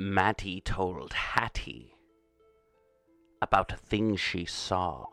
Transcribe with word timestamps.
Mattie 0.00 0.62
told 0.62 1.12
Hattie 1.12 1.94
about 3.42 3.70
a 3.70 3.76
thing 3.76 4.16
she 4.16 4.46
saw. 4.46 5.04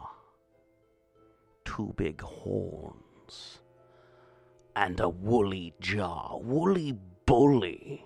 Two 1.66 1.94
big 1.98 2.22
horns 2.22 3.60
and 4.78 4.98
a 5.02 5.10
woolly 5.10 5.74
jaw. 5.82 6.38
Woolly 6.38 6.98
bully. 7.26 8.06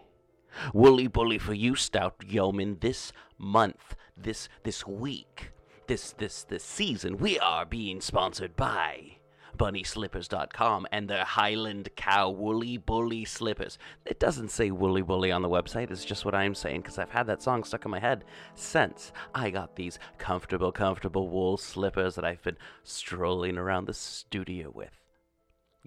Woolly 0.74 1.06
bully 1.06 1.38
for 1.38 1.54
you, 1.54 1.76
stout 1.76 2.16
yeoman, 2.28 2.80
this 2.82 3.14
month, 3.38 3.96
this 4.18 4.50
this 4.64 4.86
week, 4.88 5.52
this 5.86 6.14
this 6.14 6.44
this 6.44 6.64
season, 6.64 7.18
we 7.18 7.38
are 7.38 7.64
being 7.64 8.02
sponsored 8.02 8.56
by 8.56 9.18
bunnyslippers.com 9.62 10.88
and 10.92 11.08
their 11.08 11.24
Highland 11.24 11.90
Cow 11.96 12.32
Woolly 12.32 12.78
Bully 12.78 13.26
Slippers. 13.26 13.78
It 14.08 14.20
doesn't 14.20 14.50
say 14.50 14.72
Woolly 14.72 15.04
Bully 15.04 15.32
on 15.32 15.44
the 15.44 15.50
website, 15.50 15.92
it's 15.92 16.04
just 16.04 16.26
what 16.26 16.34
I'm 16.34 16.56
saying 16.56 16.82
because 16.82 16.98
I've 16.98 17.12
had 17.12 17.28
that 17.28 17.44
song 17.44 17.64
stuck 17.64 17.86
in 17.86 17.92
my 17.92 18.00
head 18.00 18.24
since 18.56 19.12
I 19.36 19.52
got 19.52 19.76
these 19.76 20.00
comfortable, 20.18 20.72
comfortable 20.72 21.30
wool 21.30 21.58
slippers 21.58 22.16
that 22.16 22.26
I've 22.26 22.42
been 22.42 22.58
strolling 22.84 23.60
around 23.60 23.86
the 23.86 23.94
studio 23.94 24.72
with. 24.74 24.98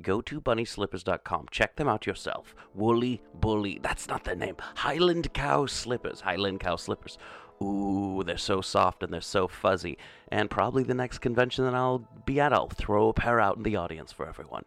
Go 0.01 0.21
to 0.21 0.41
bunnyslippers.com. 0.41 1.47
Check 1.51 1.75
them 1.75 1.89
out 1.89 2.07
yourself. 2.07 2.55
Woolly 2.75 3.23
Bully. 3.35 3.81
That's 3.83 4.09
not 4.09 4.23
the 4.23 4.37
name. 4.37 4.57
Highland 4.77 5.33
Cow 5.35 5.67
Slippers. 5.67 6.21
Highland 6.21 6.61
Cow 6.61 6.77
Slippers. 6.77 7.17
Ooh, 7.63 8.23
they're 8.25 8.37
so 8.37 8.61
soft 8.61 9.03
and 9.03 9.13
they're 9.13 9.21
so 9.21 9.49
fuzzy. 9.49 9.99
And 10.29 10.51
probably 10.51 10.83
the 10.83 10.95
next 10.95 11.19
convention 11.19 11.65
that 11.65 11.75
I'll 11.75 12.09
be 12.25 12.41
at, 12.41 12.53
I'll 12.53 12.69
throw 12.69 13.09
a 13.09 13.15
pair 13.15 13.41
out 13.41 13.57
in 13.57 13.63
the 13.63 13.77
audience 13.77 14.13
for 14.13 14.29
everyone. 14.29 14.65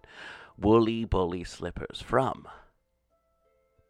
Woolly 0.58 1.06
Bully 1.06 1.44
Slippers 1.44 2.02
from 2.02 2.48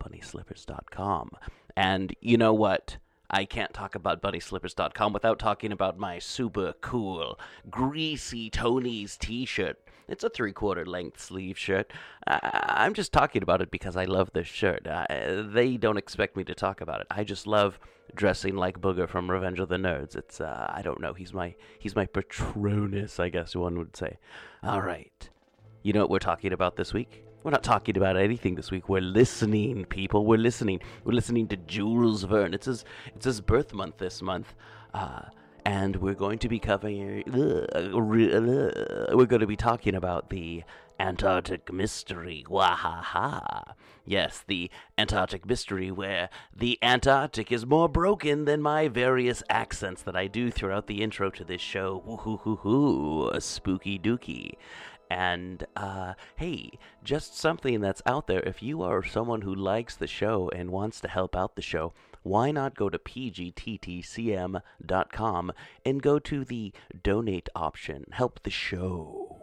bunnyslippers.com. 0.03 1.31
And 1.75 2.15
you 2.21 2.37
know 2.37 2.53
what? 2.53 2.97
I 3.29 3.45
can't 3.45 3.73
talk 3.73 3.95
about 3.95 4.21
bunnyslippers.com 4.21 5.13
without 5.13 5.39
talking 5.39 5.71
about 5.71 5.97
my 5.97 6.19
super 6.19 6.73
cool, 6.81 7.39
greasy 7.69 8.49
Tony's 8.49 9.17
t 9.17 9.45
shirt. 9.45 9.77
It's 10.07 10.23
a 10.23 10.29
three 10.29 10.53
quarter 10.53 10.85
length 10.85 11.19
sleeve 11.21 11.57
shirt. 11.57 11.91
I- 12.25 12.85
am 12.85 12.93
just 12.93 13.11
talking 13.11 13.43
about 13.43 13.61
it 13.61 13.71
because 13.71 13.95
I 13.95 14.05
love 14.05 14.31
this 14.33 14.47
shirt. 14.47 14.87
Uh, 14.87 15.43
they 15.45 15.77
don't 15.77 15.97
expect 15.97 16.37
me 16.37 16.43
to 16.45 16.55
talk 16.55 16.81
about 16.81 17.01
it. 17.01 17.07
I 17.09 17.23
just 17.23 17.47
love 17.47 17.79
dressing 18.15 18.55
like 18.55 18.79
Booger 18.79 19.07
from 19.07 19.29
Revenge 19.29 19.59
of 19.59 19.69
the 19.69 19.77
Nerds. 19.77 20.15
It's 20.15 20.39
uh, 20.41 20.67
I 20.69 20.81
don't 20.81 21.01
know. 21.01 21.13
He's 21.13 21.33
my 21.33 21.55
he's 21.79 21.95
my 21.95 22.05
Patronus, 22.05 23.19
I 23.19 23.29
guess 23.29 23.55
one 23.55 23.77
would 23.77 23.95
say. 23.95 24.17
All 24.63 24.81
right. 24.81 25.29
You 25.83 25.93
know 25.93 26.01
what 26.01 26.09
we're 26.09 26.19
talking 26.19 26.53
about 26.53 26.75
this 26.75 26.93
week? 26.93 27.23
We're 27.43 27.51
not 27.51 27.63
talking 27.63 27.95
about 27.95 28.17
anything 28.17 28.55
this 28.55 28.71
week. 28.71 28.89
We're 28.89 28.99
listening, 28.99 29.85
people. 29.85 30.25
We're 30.25 30.37
listening. 30.37 30.81
We're 31.05 31.13
listening 31.13 31.47
to 31.49 31.57
Jules 31.57 32.23
Verne. 32.23 32.53
It's 32.53 32.65
his 32.65 32.83
it's 33.15 33.25
his 33.25 33.41
birth 33.41 33.73
month 33.73 33.97
this 33.97 34.21
month. 34.21 34.53
Uh, 34.93 35.21
and 35.67 35.97
we're 35.97 36.13
going 36.13 36.39
to 36.39 36.47
be 36.47 36.59
covering. 36.59 37.23
We're 37.27 37.65
going 39.25 39.41
to 39.41 39.45
be 39.45 39.57
talking 39.57 39.95
about 39.95 40.29
the 40.29 40.63
Antarctic 40.97 41.73
Mystery. 41.73 42.45
Wahaha. 42.47 43.73
Yes, 44.05 44.45
the 44.47 44.71
Antarctic 44.97 45.45
Mystery, 45.45 45.91
where 45.91 46.29
the 46.55 46.79
Antarctic 46.81 47.51
is 47.51 47.65
more 47.65 47.89
broken 47.89 48.45
than 48.45 48.61
my 48.61 48.87
various 48.87 49.43
accents 49.49 50.01
that 50.03 50.15
I 50.15 50.27
do 50.27 50.49
throughout 50.51 50.87
the 50.87 51.03
intro 51.03 51.29
to 51.31 51.43
this 51.43 51.59
show. 51.59 52.01
Woo-hoo-hoo-hoo. 52.05 53.37
Spooky 53.41 53.99
dookie. 53.99 54.53
And 55.09 55.65
uh, 55.75 56.13
hey, 56.35 56.71
just 57.03 57.37
something 57.37 57.81
that's 57.81 58.01
out 58.05 58.27
there. 58.27 58.41
If 58.41 58.61
you 58.61 58.81
are 58.81 59.03
someone 59.03 59.41
who 59.41 59.55
likes 59.55 59.95
the 59.95 60.07
show 60.07 60.49
and 60.55 60.71
wants 60.71 60.99
to 61.01 61.07
help 61.07 61.35
out 61.35 61.55
the 61.55 61.61
show, 61.61 61.93
why 62.23 62.51
not 62.51 62.75
go 62.75 62.89
to 62.89 62.99
pgttcm.com 62.99 64.61
and 65.85 66.01
go 66.01 66.19
to 66.19 66.43
the 66.43 66.73
donate 67.03 67.49
option? 67.55 68.05
Help 68.11 68.43
the 68.43 68.49
show 68.49 69.37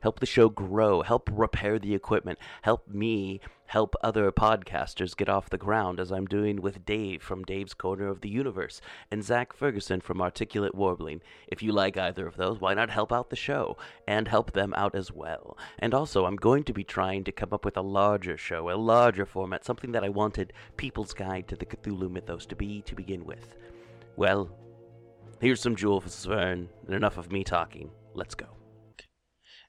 help 0.00 0.20
the 0.20 0.26
show 0.26 0.48
grow, 0.48 1.02
help 1.02 1.28
repair 1.30 1.78
the 1.78 1.94
equipment, 1.94 2.38
help 2.62 2.88
me 2.88 3.40
help 3.70 3.94
other 4.02 4.32
podcasters 4.32 5.16
get 5.16 5.28
off 5.28 5.48
the 5.48 5.56
ground 5.56 6.00
as 6.00 6.10
I'm 6.10 6.26
doing 6.26 6.60
with 6.60 6.84
Dave 6.84 7.22
from 7.22 7.44
Dave's 7.44 7.72
Corner 7.72 8.08
of 8.08 8.20
the 8.20 8.28
Universe 8.28 8.80
and 9.12 9.22
Zach 9.22 9.52
Ferguson 9.52 10.00
from 10.00 10.20
Articulate 10.20 10.74
Warbling. 10.74 11.20
If 11.46 11.62
you 11.62 11.70
like 11.70 11.96
either 11.96 12.26
of 12.26 12.36
those, 12.36 12.60
why 12.60 12.74
not 12.74 12.90
help 12.90 13.12
out 13.12 13.30
the 13.30 13.36
show 13.36 13.76
and 14.08 14.26
help 14.26 14.50
them 14.50 14.74
out 14.76 14.96
as 14.96 15.12
well? 15.12 15.56
And 15.78 15.94
also, 15.94 16.24
I'm 16.24 16.34
going 16.34 16.64
to 16.64 16.72
be 16.72 16.82
trying 16.82 17.22
to 17.22 17.30
come 17.30 17.50
up 17.52 17.64
with 17.64 17.76
a 17.76 17.80
larger 17.80 18.36
show, 18.36 18.70
a 18.70 18.74
larger 18.74 19.24
format, 19.24 19.64
something 19.64 19.92
that 19.92 20.02
I 20.02 20.08
wanted 20.08 20.52
People's 20.76 21.14
Guide 21.14 21.46
to 21.46 21.54
the 21.54 21.66
Cthulhu 21.66 22.10
Mythos 22.10 22.46
to 22.46 22.56
be 22.56 22.82
to 22.82 22.96
begin 22.96 23.24
with. 23.24 23.54
Well, 24.16 24.50
here's 25.40 25.62
some 25.62 25.76
Jules 25.76 26.24
Verne, 26.24 26.68
and 26.86 26.94
enough 26.96 27.18
of 27.18 27.30
me 27.30 27.44
talking. 27.44 27.92
Let's 28.14 28.34
go. 28.34 28.48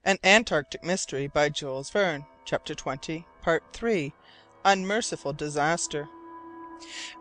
An 0.03 0.17
Antarctic 0.23 0.83
Mystery 0.83 1.27
by 1.27 1.49
Jules 1.49 1.91
Verne, 1.91 2.25
Chapter 2.45 2.73
20, 2.73 3.27
Part 3.41 3.63
3 3.73 4.13
Unmerciful 4.65 5.33
Disaster. 5.33 6.07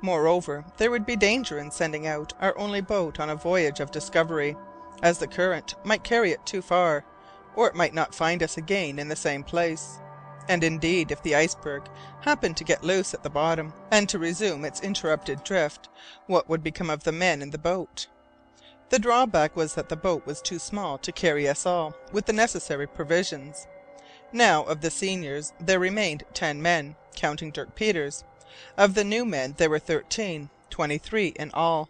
Moreover, 0.02 0.66
there 0.76 0.90
would 0.90 1.06
be 1.06 1.16
danger 1.16 1.58
in 1.58 1.70
sending 1.70 2.06
out 2.06 2.34
our 2.40 2.56
only 2.58 2.82
boat 2.82 3.18
on 3.18 3.30
a 3.30 3.34
voyage 3.34 3.80
of 3.80 3.90
discovery, 3.90 4.54
as 5.02 5.16
the 5.16 5.26
current 5.26 5.76
might 5.82 6.04
carry 6.04 6.30
it 6.30 6.44
too 6.44 6.60
far, 6.60 7.06
or 7.56 7.68
it 7.68 7.74
might 7.74 7.94
not 7.94 8.14
find 8.14 8.42
us 8.42 8.58
again 8.58 8.98
in 8.98 9.08
the 9.08 9.16
same 9.16 9.42
place. 9.42 9.98
And 10.46 10.62
indeed, 10.62 11.10
if 11.10 11.22
the 11.22 11.34
iceberg 11.34 11.88
happened 12.20 12.58
to 12.58 12.64
get 12.64 12.84
loose 12.84 13.14
at 13.14 13.22
the 13.22 13.30
bottom, 13.30 13.72
and 13.90 14.06
to 14.10 14.18
resume 14.18 14.66
its 14.66 14.82
interrupted 14.82 15.42
drift, 15.42 15.88
what 16.26 16.50
would 16.50 16.62
become 16.62 16.90
of 16.90 17.04
the 17.04 17.12
men 17.12 17.40
in 17.40 17.48
the 17.48 17.58
boat? 17.58 18.08
The 18.90 18.98
drawback 18.98 19.56
was 19.56 19.74
that 19.74 19.88
the 19.88 19.96
boat 19.96 20.26
was 20.26 20.42
too 20.42 20.58
small 20.58 20.98
to 20.98 21.12
carry 21.12 21.48
us 21.48 21.64
all, 21.64 21.94
with 22.12 22.26
the 22.26 22.34
necessary 22.34 22.86
provisions. 22.86 23.66
Now, 24.32 24.64
of 24.64 24.80
the 24.80 24.90
seniors 24.90 25.52
there 25.60 25.80
remained 25.80 26.24
ten 26.34 26.62
men, 26.62 26.96
counting 27.16 27.50
Dirk 27.50 27.74
Peters. 27.74 28.24
Of 28.76 28.94
the 28.94 29.04
new 29.04 29.24
men 29.24 29.54
there 29.56 29.70
were 29.70 29.78
thirteen, 29.78 30.50
twenty-three 30.70 31.34
in 31.36 31.50
all. 31.52 31.88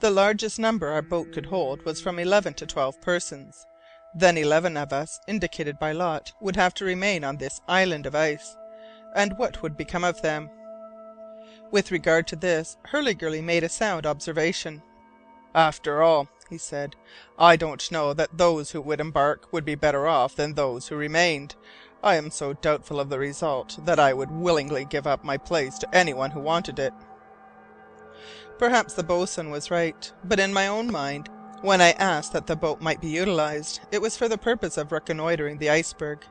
The 0.00 0.10
largest 0.10 0.58
number 0.58 0.88
our 0.88 1.02
boat 1.02 1.32
could 1.32 1.46
hold 1.46 1.84
was 1.84 2.02
from 2.02 2.18
eleven 2.18 2.52
to 2.54 2.66
twelve 2.66 3.00
persons. 3.00 3.66
Then 4.14 4.36
eleven 4.36 4.76
of 4.76 4.92
us, 4.92 5.18
indicated 5.26 5.78
by 5.78 5.92
lot, 5.92 6.32
would 6.40 6.56
have 6.56 6.74
to 6.74 6.84
remain 6.84 7.24
on 7.24 7.38
this 7.38 7.60
island 7.66 8.06
of 8.06 8.14
ice. 8.14 8.56
And 9.16 9.38
what 9.38 9.62
would 9.62 9.76
become 9.76 10.04
of 10.04 10.20
them? 10.22 10.50
With 11.70 11.90
regard 11.90 12.26
to 12.28 12.36
this, 12.36 12.76
Hurliguerly 12.92 13.42
made 13.42 13.64
a 13.64 13.68
sound 13.68 14.06
observation. 14.06 14.82
"After 15.54 16.02
all," 16.02 16.28
he 16.48 16.58
said, 16.58 16.96
"I 17.38 17.56
don't 17.56 17.90
know 17.90 18.12
that 18.14 18.38
those 18.38 18.70
who 18.70 18.80
would 18.80 19.00
embark 19.00 19.52
would 19.52 19.64
be 19.64 19.74
better 19.74 20.06
off 20.06 20.36
than 20.36 20.54
those 20.54 20.88
who 20.88 20.96
remained. 20.96 21.54
I 22.02 22.16
am 22.16 22.30
so 22.30 22.52
doubtful 22.52 23.00
of 23.00 23.08
the 23.08 23.18
result 23.18 23.78
that 23.84 23.98
I 23.98 24.12
would 24.12 24.30
willingly 24.30 24.84
give 24.84 25.06
up 25.06 25.24
my 25.24 25.38
place 25.38 25.78
to 25.78 25.94
anyone 25.94 26.32
who 26.32 26.40
wanted 26.40 26.78
it." 26.78 26.92
Perhaps 28.58 28.94
the 28.94 29.02
boatswain 29.02 29.50
was 29.50 29.70
right, 29.70 30.12
but 30.22 30.38
in 30.38 30.52
my 30.52 30.66
own 30.66 30.92
mind, 30.92 31.28
when 31.60 31.80
I 31.80 31.92
asked 31.92 32.32
that 32.34 32.46
the 32.46 32.54
boat 32.54 32.80
might 32.80 33.00
be 33.00 33.08
utilized, 33.08 33.80
it 33.90 34.02
was 34.02 34.16
for 34.16 34.28
the 34.28 34.38
purpose 34.38 34.76
of 34.76 34.92
reconnoitring 34.92 35.58
the 35.58 35.70
iceberg. 35.70 36.24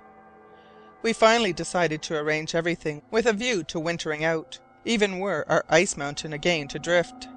We 1.02 1.12
finally 1.12 1.52
decided 1.52 2.02
to 2.04 2.18
arrange 2.18 2.56
everything 2.56 3.02
with 3.12 3.26
a 3.26 3.34
view 3.34 3.64
to 3.64 3.80
wintering 3.80 4.24
out, 4.24 4.60
even 4.86 5.20
were 5.20 5.44
our 5.50 5.66
ice 5.70 5.98
mountain 5.98 6.32
again 6.32 6.70
to 6.70 6.80
drift. 6.80 7.28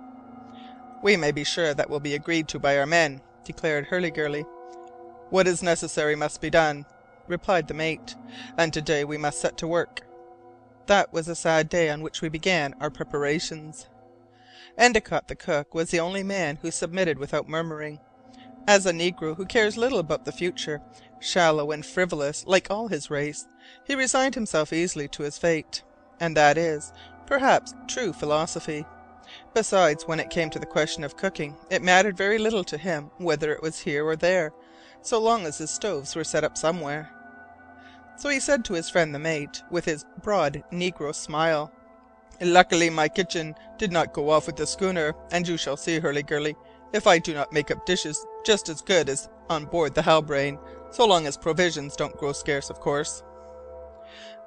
"We 1.07 1.17
may 1.17 1.31
be 1.31 1.45
sure 1.45 1.73
that 1.73 1.89
will 1.89 2.01
be 2.01 2.17
agreed 2.17 2.49
to 2.49 2.59
by 2.59 2.77
our 2.77 2.85
men," 2.85 3.21
declared 3.45 3.87
Hurliguerly. 3.87 4.45
"What 5.31 5.47
is 5.47 5.63
necessary 5.63 6.17
must 6.17 6.41
be 6.41 6.51
done," 6.51 6.85
replied 7.29 7.69
the 7.69 7.75
mate, 7.75 8.17
"and 8.59 8.73
to 8.73 8.83
day 8.83 9.05
we 9.05 9.17
must 9.17 9.41
set 9.41 9.57
to 9.59 9.69
work." 9.69 10.01
That 10.87 11.13
was 11.13 11.29
a 11.29 11.37
sad 11.37 11.69
day 11.69 11.91
on 11.91 12.01
which 12.03 12.23
we 12.23 12.29
began 12.29 12.75
our 12.81 12.91
preparations. 12.91 13.87
Endicott 14.77 15.29
the 15.29 15.37
cook 15.37 15.77
was 15.77 15.91
the 15.91 16.01
only 16.01 16.25
man 16.25 16.57
who 16.57 16.73
submitted 16.73 17.19
without 17.19 17.49
murmuring. 17.49 18.01
As 18.67 18.85
a 18.85 18.93
negro 18.93 19.37
who 19.37 19.47
cares 19.47 19.77
little 19.77 20.01
about 20.01 20.25
the 20.25 20.33
future, 20.33 20.83
shallow 21.21 21.71
and 21.71 21.87
frivolous 21.87 22.45
like 22.49 22.69
all 22.69 22.89
his 22.89 23.11
race, 23.11 23.47
he 23.85 23.95
resigned 23.95 24.35
himself 24.35 24.73
easily 24.73 25.07
to 25.11 25.23
his 25.23 25.39
fate, 25.39 25.85
and 26.19 26.37
that 26.37 26.59
is, 26.59 26.93
perhaps, 27.27 27.75
true 27.87 28.13
philosophy. 28.13 28.85
Besides, 29.57 30.07
when 30.07 30.21
it 30.21 30.29
came 30.29 30.51
to 30.51 30.59
the 30.59 30.67
question 30.67 31.03
of 31.03 31.17
cooking, 31.17 31.57
it 31.71 31.81
mattered 31.81 32.15
very 32.15 32.37
little 32.37 32.63
to 32.65 32.77
him 32.77 33.11
whether 33.17 33.55
it 33.55 33.63
was 33.63 33.79
here 33.79 34.05
or 34.05 34.15
there, 34.15 34.53
so 35.01 35.19
long 35.19 35.47
as 35.47 35.57
his 35.57 35.71
stoves 35.71 36.15
were 36.15 36.25
set 36.25 36.45
up 36.45 36.59
somewhere. 36.59 37.09
So 38.19 38.29
he 38.29 38.39
said 38.39 38.67
to 38.67 38.75
his 38.75 38.91
friend 38.91 39.15
the 39.15 39.19
mate, 39.19 39.63
with 39.71 39.87
his 39.87 40.05
broad 40.23 40.63
negro 40.71 41.15
smile, 41.15 41.73
"Luckily 42.39 42.91
my 42.91 43.09
kitchen 43.09 43.55
did 43.79 43.91
not 43.91 44.13
go 44.13 44.29
off 44.29 44.47
with 44.47 44.57
the 44.57 44.67
schooner, 44.67 45.15
and 45.33 45.49
you 45.49 45.57
shall 45.57 45.79
see, 45.79 46.01
Hurliguerly, 46.01 46.55
if 46.93 47.07
I 47.07 47.19
do 47.19 47.33
not 47.33 47.51
make 47.51 47.71
up 47.71 47.87
dishes 47.87 48.27
just 48.45 48.69
as 48.69 48.83
good 48.83 49.09
as 49.09 49.31
on 49.49 49.65
board 49.65 49.95
the 49.95 50.03
Halbrane, 50.03 50.59
so 50.91 51.07
long 51.07 51.27
as 51.27 51.39
provisions 51.39 51.97
don't 51.97 52.19
grow 52.19 52.35
scarce, 52.35 52.69
of 52.69 52.81
course." 52.81 53.23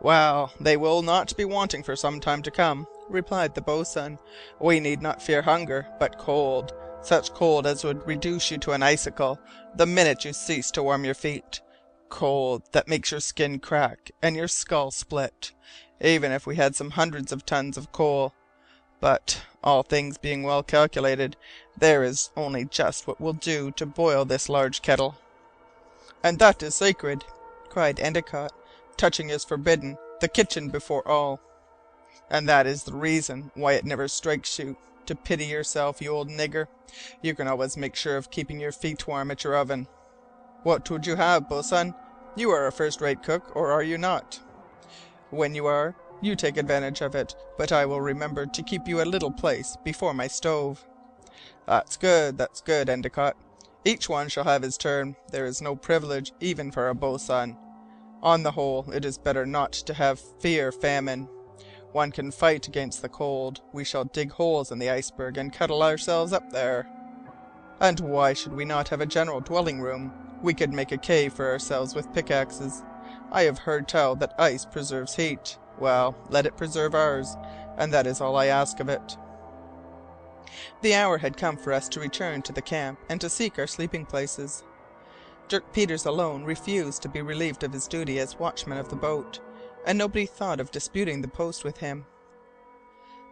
"Well, 0.01 0.51
they 0.59 0.77
will 0.77 1.01
not 1.01 1.35
be 1.35 1.45
wanting 1.45 1.81
for 1.81 1.95
some 1.95 2.19
time 2.19 2.43
to 2.43 2.51
come 2.51 2.85
replied 3.09 3.55
the 3.55 3.61
boatswain. 3.61 4.19
"We 4.59 4.79
need 4.79 5.01
not 5.01 5.21
fear 5.21 5.41
hunger, 5.41 5.87
but 5.99 6.17
cold 6.17 6.73
such 7.01 7.33
cold 7.33 7.65
as 7.65 7.83
would 7.83 8.05
reduce 8.05 8.51
you 8.51 8.57
to 8.57 8.73
an 8.73 8.83
icicle 8.83 9.39
the 9.73 9.85
minute 9.85 10.25
you 10.25 10.33
ceased 10.33 10.73
to 10.73 10.83
warm 10.83 11.05
your 11.05 11.13
feet 11.13 11.61
cold 12.09 12.63
that 12.71 12.87
makes 12.87 13.11
your 13.11 13.19
skin 13.19 13.59
crack 13.59 14.11
and 14.21 14.35
your 14.35 14.47
skull 14.47 14.91
split, 14.91 15.51
even 16.01 16.31
if 16.31 16.45
we 16.45 16.55
had 16.55 16.75
some 16.75 16.91
hundreds 16.91 17.31
of 17.31 17.45
tons 17.45 17.77
of 17.77 17.91
coal. 17.91 18.33
But, 18.99 19.43
all 19.63 19.83
things 19.83 20.17
being 20.17 20.43
well 20.43 20.63
calculated, 20.63 21.37
there 21.77 22.03
is 22.03 22.31
only 22.35 22.65
just 22.65 23.07
what 23.07 23.21
will 23.21 23.33
do 23.33 23.71
to 23.71 23.85
boil 23.85 24.25
this 24.25 24.49
large 24.49 24.81
kettle." 24.81 25.15
"And 26.23 26.39
that 26.39 26.61
is 26.63 26.75
sacred!" 26.75 27.23
cried 27.69 27.99
Endicott. 27.99 28.51
"Touching 28.97 29.29
is 29.29 29.45
forbidden 29.45 29.97
the 30.19 30.27
kitchen 30.27 30.69
before 30.69 31.07
all." 31.07 31.39
"And 32.29 32.47
that 32.47 32.67
is 32.67 32.83
the 32.83 32.93
reason 32.93 33.51
why 33.55 33.73
it 33.73 33.85
never 33.85 34.07
strikes 34.07 34.59
you 34.59 34.77
to 35.05 35.15
pity 35.15 35.45
yourself, 35.45 36.01
you 36.01 36.11
old 36.11 36.29
nigger. 36.29 36.67
You 37.21 37.33
can 37.33 37.47
always 37.47 37.77
make 37.77 37.95
sure 37.95 38.17
of 38.17 38.29
keeping 38.29 38.59
your 38.59 38.71
feet 38.71 39.07
warm 39.07 39.31
at 39.31 39.43
your 39.43 39.55
oven. 39.55 39.87
What 40.63 40.89
would 40.91 41.07
you 41.07 41.15
have, 41.15 41.49
boatswain? 41.49 41.95
You 42.35 42.51
are 42.51 42.67
a 42.67 42.71
first 42.71 43.01
rate 43.01 43.23
cook, 43.23 43.55
or 43.55 43.71
are 43.71 43.81
you 43.81 43.97
not? 43.97 44.39
When 45.31 45.55
you 45.55 45.65
are, 45.65 45.95
you 46.21 46.35
take 46.35 46.57
advantage 46.57 47.01
of 47.01 47.15
it, 47.15 47.35
but 47.57 47.71
I 47.71 47.85
will 47.85 48.01
remember 48.01 48.45
to 48.45 48.63
keep 48.63 48.87
you 48.87 49.01
a 49.01 49.03
little 49.03 49.31
place 49.31 49.77
before 49.83 50.13
my 50.13 50.27
stove." 50.27 50.85
"That's 51.65 51.97
good, 51.97 52.37
that's 52.37 52.61
good, 52.61 52.89
Endicott. 52.89 53.35
Each 53.85 54.09
one 54.09 54.27
shall 54.27 54.43
have 54.43 54.61
his 54.61 54.77
turn. 54.77 55.15
There 55.31 55.45
is 55.45 55.61
no 55.61 55.75
privilege 55.75 56.33
even 56.39 56.71
for 56.71 56.89
a 56.89 56.95
boatswain. 56.95 57.57
On 58.21 58.43
the 58.43 58.51
whole, 58.51 58.91
it 58.91 59.05
is 59.05 59.17
better 59.17 59.45
not 59.45 59.71
to 59.71 59.93
have 59.93 60.19
fear 60.19 60.71
famine. 60.71 61.29
One 61.91 62.11
can 62.11 62.31
fight 62.31 62.67
against 62.67 63.01
the 63.01 63.09
cold. 63.09 63.61
We 63.73 63.83
shall 63.83 64.05
dig 64.05 64.31
holes 64.31 64.71
in 64.71 64.79
the 64.79 64.89
iceberg 64.89 65.37
and 65.37 65.51
cuddle 65.51 65.81
ourselves 65.81 66.33
up 66.33 66.51
there. 66.51 66.87
And 67.79 67.99
why 67.99 68.33
should 68.33 68.53
we 68.53 68.65
not 68.65 68.89
have 68.89 69.01
a 69.01 69.05
general 69.05 69.39
dwelling 69.39 69.81
room? 69.81 70.13
We 70.41 70.53
could 70.53 70.71
make 70.71 70.91
a 70.91 70.97
cave 70.97 71.33
for 71.33 71.49
ourselves 71.49 71.95
with 71.95 72.13
pickaxes. 72.13 72.83
I 73.31 73.43
have 73.43 73.59
heard 73.59 73.87
tell 73.87 74.15
that 74.17 74.39
ice 74.39 74.65
preserves 74.65 75.15
heat. 75.15 75.57
Well, 75.79 76.15
let 76.29 76.45
it 76.45 76.57
preserve 76.57 76.93
ours, 76.93 77.35
and 77.77 77.93
that 77.93 78.05
is 78.05 78.21
all 78.21 78.35
I 78.35 78.47
ask 78.47 78.79
of 78.79 78.89
it." 78.89 79.17
The 80.81 80.93
hour 80.93 81.17
had 81.17 81.37
come 81.37 81.57
for 81.57 81.73
us 81.73 81.89
to 81.89 81.99
return 81.99 82.41
to 82.43 82.53
the 82.53 82.61
camp 82.61 82.99
and 83.09 83.19
to 83.21 83.29
seek 83.29 83.57
our 83.57 83.67
sleeping 83.67 84.05
places. 84.05 84.63
Dirk 85.47 85.71
Peters 85.73 86.05
alone 86.05 86.43
refused 86.43 87.01
to 87.01 87.09
be 87.09 87.21
relieved 87.21 87.63
of 87.63 87.73
his 87.73 87.87
duty 87.87 88.19
as 88.19 88.37
watchman 88.37 88.77
of 88.77 88.89
the 88.89 88.95
boat, 88.95 89.39
and 89.89 89.97
nobody 89.97 90.27
thought 90.27 90.59
of 90.59 90.69
disputing 90.69 91.19
the 91.19 91.27
post 91.27 91.63
with 91.63 91.77
him. 91.77 92.05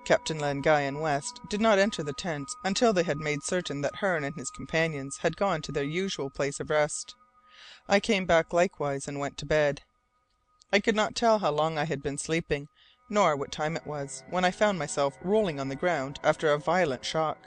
Captain 0.06 0.40
Len 0.40 0.60
Guy 0.60 0.82
and 0.82 1.00
West 1.00 1.40
did 1.52 1.62
not 1.62 1.78
enter 1.78 2.02
the 2.02 2.14
tents 2.14 2.56
until 2.64 2.94
they 2.94 3.04
had 3.04 3.18
made 3.18 3.44
certain 3.44 3.82
that 3.82 3.98
Hearne 3.98 4.24
and 4.24 4.36
his 4.36 4.50
companions 4.50 5.20
had 5.22 5.38
gone 5.38 5.62
to 5.62 5.72
their 5.72 5.84
usual 5.84 6.32
place 6.32 6.60
of 6.60 6.72
rest. 6.72 7.14
I 7.88 8.00
came 8.00 8.26
back 8.26 8.54
likewise 8.54 9.08
and 9.08 9.20
went 9.20 9.38
to 9.38 9.46
bed. 9.46 9.82
I 10.74 10.80
could 10.80 10.96
not 10.96 11.14
tell 11.14 11.38
how 11.38 11.52
long 11.52 11.78
I 11.78 11.86
had 11.86 12.02
been 12.02 12.18
sleeping, 12.18 12.70
nor 13.08 13.36
what 13.36 13.52
time 13.52 13.76
it 13.78 13.86
was, 13.86 14.24
when 14.32 14.44
I 14.44 14.50
found 14.50 14.80
myself 14.80 15.16
rolling 15.22 15.60
on 15.60 15.70
the 15.70 15.76
ground 15.76 16.20
after 16.24 16.52
a 16.52 16.58
violent 16.58 17.06
shock. 17.06 17.38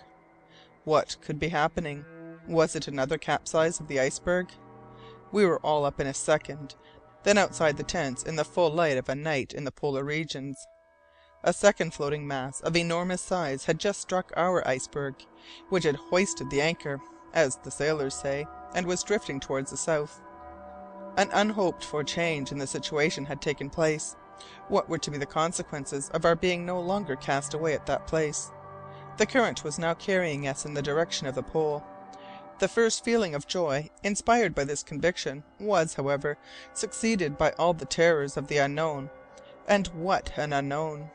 What 0.84 1.16
could 1.20 1.40
be 1.40 1.48
happening? 1.48 2.04
Was 2.46 2.76
it 2.76 2.86
another 2.86 3.18
capsize 3.18 3.80
of 3.80 3.88
the 3.88 3.98
iceberg? 3.98 4.50
We 5.32 5.44
were 5.46 5.58
all 5.60 5.84
up 5.84 5.98
in 5.98 6.06
a 6.06 6.14
second, 6.14 6.76
then 7.22 7.38
outside 7.38 7.76
the 7.76 7.82
tents 7.82 8.22
in 8.22 8.36
the 8.36 8.44
full 8.44 8.70
light 8.70 8.96
of 8.96 9.08
a 9.08 9.14
night 9.14 9.52
in 9.52 9.64
the 9.64 9.72
polar 9.72 10.04
regions. 10.04 10.66
A 11.42 11.52
second 11.52 11.94
floating 11.94 12.26
mass 12.26 12.60
of 12.60 12.76
enormous 12.76 13.22
size 13.22 13.64
had 13.64 13.78
just 13.78 14.00
struck 14.00 14.32
our 14.36 14.66
iceberg, 14.66 15.14
which 15.70 15.84
had 15.84 15.96
hoisted 15.96 16.50
the 16.50 16.60
anchor, 16.60 17.00
as 17.32 17.56
the 17.56 17.70
sailors 17.70 18.14
say, 18.14 18.46
and 18.74 18.86
was 18.86 19.02
drifting 19.02 19.40
towards 19.40 19.70
the 19.70 19.76
south. 19.76 20.20
An 21.16 21.30
unhoped 21.32 21.84
for 21.84 22.04
change 22.04 22.52
in 22.52 22.58
the 22.58 22.66
situation 22.66 23.24
had 23.24 23.40
taken 23.40 23.70
place. 23.70 24.16
What 24.68 24.88
were 24.88 24.98
to 24.98 25.10
be 25.10 25.18
the 25.18 25.26
consequences 25.26 26.08
of 26.10 26.24
our 26.24 26.36
being 26.36 26.64
no 26.64 26.80
longer 26.80 27.16
cast 27.16 27.54
away 27.54 27.74
at 27.74 27.86
that 27.86 28.06
place? 28.06 28.50
The 29.16 29.26
current 29.26 29.64
was 29.64 29.78
now 29.78 29.94
carrying 29.94 30.46
us 30.46 30.64
in 30.64 30.74
the 30.74 30.82
direction 30.82 31.26
of 31.26 31.34
the 31.34 31.42
pole. 31.42 31.84
The 32.60 32.68
first 32.68 33.02
feeling 33.02 33.34
of 33.34 33.46
joy 33.46 33.88
inspired 34.02 34.54
by 34.54 34.64
this 34.64 34.82
conviction 34.82 35.44
was, 35.58 35.94
however, 35.94 36.36
succeeded 36.74 37.38
by 37.38 37.52
all 37.52 37.72
the 37.72 37.86
terrors 37.86 38.36
of 38.36 38.48
the 38.48 38.58
unknown. 38.58 39.08
And 39.66 39.86
what 39.88 40.36
an 40.36 40.52
unknown! 40.52 41.10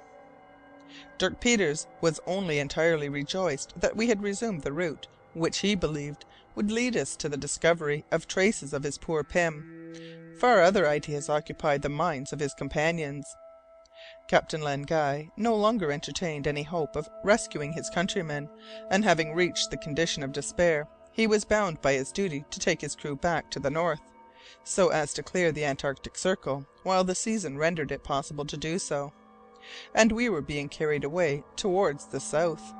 Dirk 1.19 1.39
Peters 1.39 1.86
was 2.01 2.19
only 2.25 2.57
entirely 2.57 3.09
rejoiced 3.09 3.80
that 3.80 3.95
we 3.95 4.07
had 4.07 4.24
resumed 4.24 4.63
the 4.63 4.74
route 4.74 5.07
which 5.36 5.59
he 5.59 5.75
believed 5.75 6.25
would 6.56 6.71
lead 6.71 6.97
us 6.97 7.15
to 7.18 7.30
the 7.30 7.38
discovery 7.38 8.06
of 8.12 8.27
traces 8.27 8.74
of 8.74 8.81
his 8.81 8.97
poor 8.97 9.24
Pym. 9.24 9.94
Far 10.39 10.63
other 10.63 10.88
ideas 10.88 11.30
occupied 11.30 11.83
the 11.83 11.89
minds 11.89 12.33
of 12.33 12.39
his 12.39 12.56
companions. 12.56 13.27
Captain 14.27 14.63
Len 14.63 14.81
Guy 14.81 15.30
no 15.38 15.56
longer 15.56 15.92
entertained 15.92 16.47
any 16.47 16.63
hope 16.63 16.95
of 16.95 17.07
rescuing 17.24 17.74
his 17.74 17.92
countrymen, 17.92 18.50
and 18.89 19.03
having 19.03 19.36
reached 19.36 19.69
the 19.69 19.77
condition 19.77 20.24
of 20.24 20.31
despair, 20.31 20.88
he 21.16 21.28
was 21.28 21.46
bound 21.46 21.82
by 21.82 21.94
his 21.94 22.12
duty 22.12 22.44
to 22.52 22.60
take 22.60 22.82
his 22.82 22.94
crew 22.94 23.16
back 23.16 23.50
to 23.50 23.58
the 23.58 23.70
north, 23.70 24.02
so 24.66 24.90
as 24.90 25.14
to 25.14 25.24
clear 25.24 25.50
the 25.50 25.64
Antarctic 25.64 26.18
Circle 26.18 26.68
while 26.84 27.06
the 27.06 27.16
season 27.16 27.58
rendered 27.58 27.90
it 27.90 28.04
possible 28.04 28.44
to 28.44 28.58
do 28.58 28.78
so. 28.78 29.14
And 29.94 30.12
we 30.12 30.28
were 30.28 30.42
being 30.42 30.68
carried 30.68 31.06
away 31.06 31.46
towards 31.56 32.08
the 32.08 32.20
south. 32.20 32.74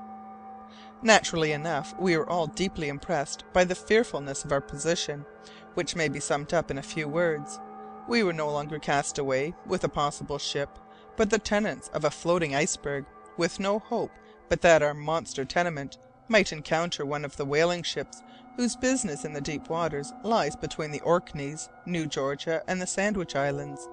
Naturally 1.02 1.54
enough, 1.54 1.96
we 1.98 2.18
were 2.18 2.30
all 2.30 2.48
deeply 2.48 2.90
impressed 2.90 3.46
by 3.54 3.64
the 3.64 3.74
fearfulness 3.74 4.44
of 4.44 4.52
our 4.52 4.60
position 4.60 5.26
which 5.74 5.96
may 5.96 6.10
be 6.10 6.20
summed 6.20 6.54
up 6.54 6.70
in 6.70 6.78
a 6.78 6.84
few 6.84 7.08
words. 7.08 7.62
We 8.06 8.22
were 8.22 8.34
no 8.34 8.52
longer 8.52 8.80
cast 8.80 9.18
away 9.18 9.54
with 9.66 9.86
a 9.86 9.90
possible 9.90 10.40
ship, 10.40 10.78
but 11.16 11.30
the 11.30 11.40
tenants 11.40 11.88
of 11.94 12.04
a 12.04 12.12
floating 12.12 12.54
iceberg, 12.54 13.06
with 13.38 13.62
no 13.62 13.80
hope 13.80 14.12
but 14.50 14.62
that 14.62 14.84
our 14.84 14.94
monster 14.94 15.46
tenement 15.46 15.98
might 16.28 16.52
encounter 16.52 17.06
one 17.06 17.26
of 17.26 17.38
the 17.38 17.46
whaling 17.46 17.84
ships 17.84 18.24
whose 18.56 18.76
business 18.76 19.26
in 19.26 19.34
the 19.34 19.42
deep 19.42 19.70
waters 19.70 20.14
lies 20.24 20.56
between 20.56 20.92
the 20.92 21.02
Orkneys, 21.02 21.70
New 21.86 22.08
Georgia, 22.08 22.64
and 22.68 22.82
the 22.82 22.88
Sandwich 22.88 23.36
Islands. 23.36 23.90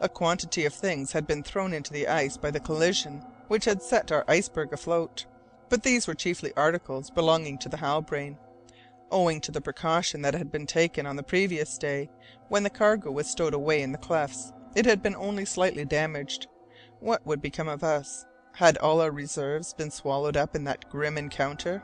A 0.00 0.08
quantity 0.08 0.66
of 0.66 0.74
things 0.74 1.12
had 1.12 1.26
been 1.26 1.42
thrown 1.42 1.72
into 1.72 1.92
the 1.92 2.06
ice 2.06 2.36
by 2.36 2.50
the 2.50 2.60
collision 2.60 3.24
which 3.48 3.64
had 3.64 3.82
set 3.82 4.12
our 4.12 4.24
iceberg 4.28 4.72
afloat, 4.72 5.24
but 5.68 5.82
these 5.82 6.06
were 6.06 6.14
chiefly 6.14 6.52
articles 6.56 7.10
belonging 7.10 7.58
to 7.58 7.68
the 7.68 7.78
Halbrane. 7.78 8.36
Owing 9.10 9.40
to 9.42 9.52
the 9.52 9.60
precaution 9.60 10.22
that 10.22 10.34
had 10.34 10.50
been 10.50 10.66
taken 10.66 11.06
on 11.06 11.16
the 11.16 11.22
previous 11.22 11.78
day, 11.78 12.10
when 12.48 12.64
the 12.64 12.70
cargo 12.70 13.10
was 13.10 13.28
stowed 13.28 13.54
away 13.54 13.80
in 13.82 13.92
the 13.92 13.98
clefts, 13.98 14.52
it 14.74 14.84
had 14.84 15.02
been 15.02 15.16
only 15.16 15.44
slightly 15.44 15.84
damaged. 15.84 16.48
What 17.00 17.24
would 17.24 17.40
become 17.40 17.68
of 17.68 17.84
us? 17.84 18.26
Had 18.56 18.78
all 18.78 19.02
our 19.02 19.10
reserves 19.10 19.74
been 19.74 19.90
swallowed 19.90 20.34
up 20.34 20.56
in 20.56 20.64
that 20.64 20.88
grim 20.88 21.18
encounter? 21.18 21.82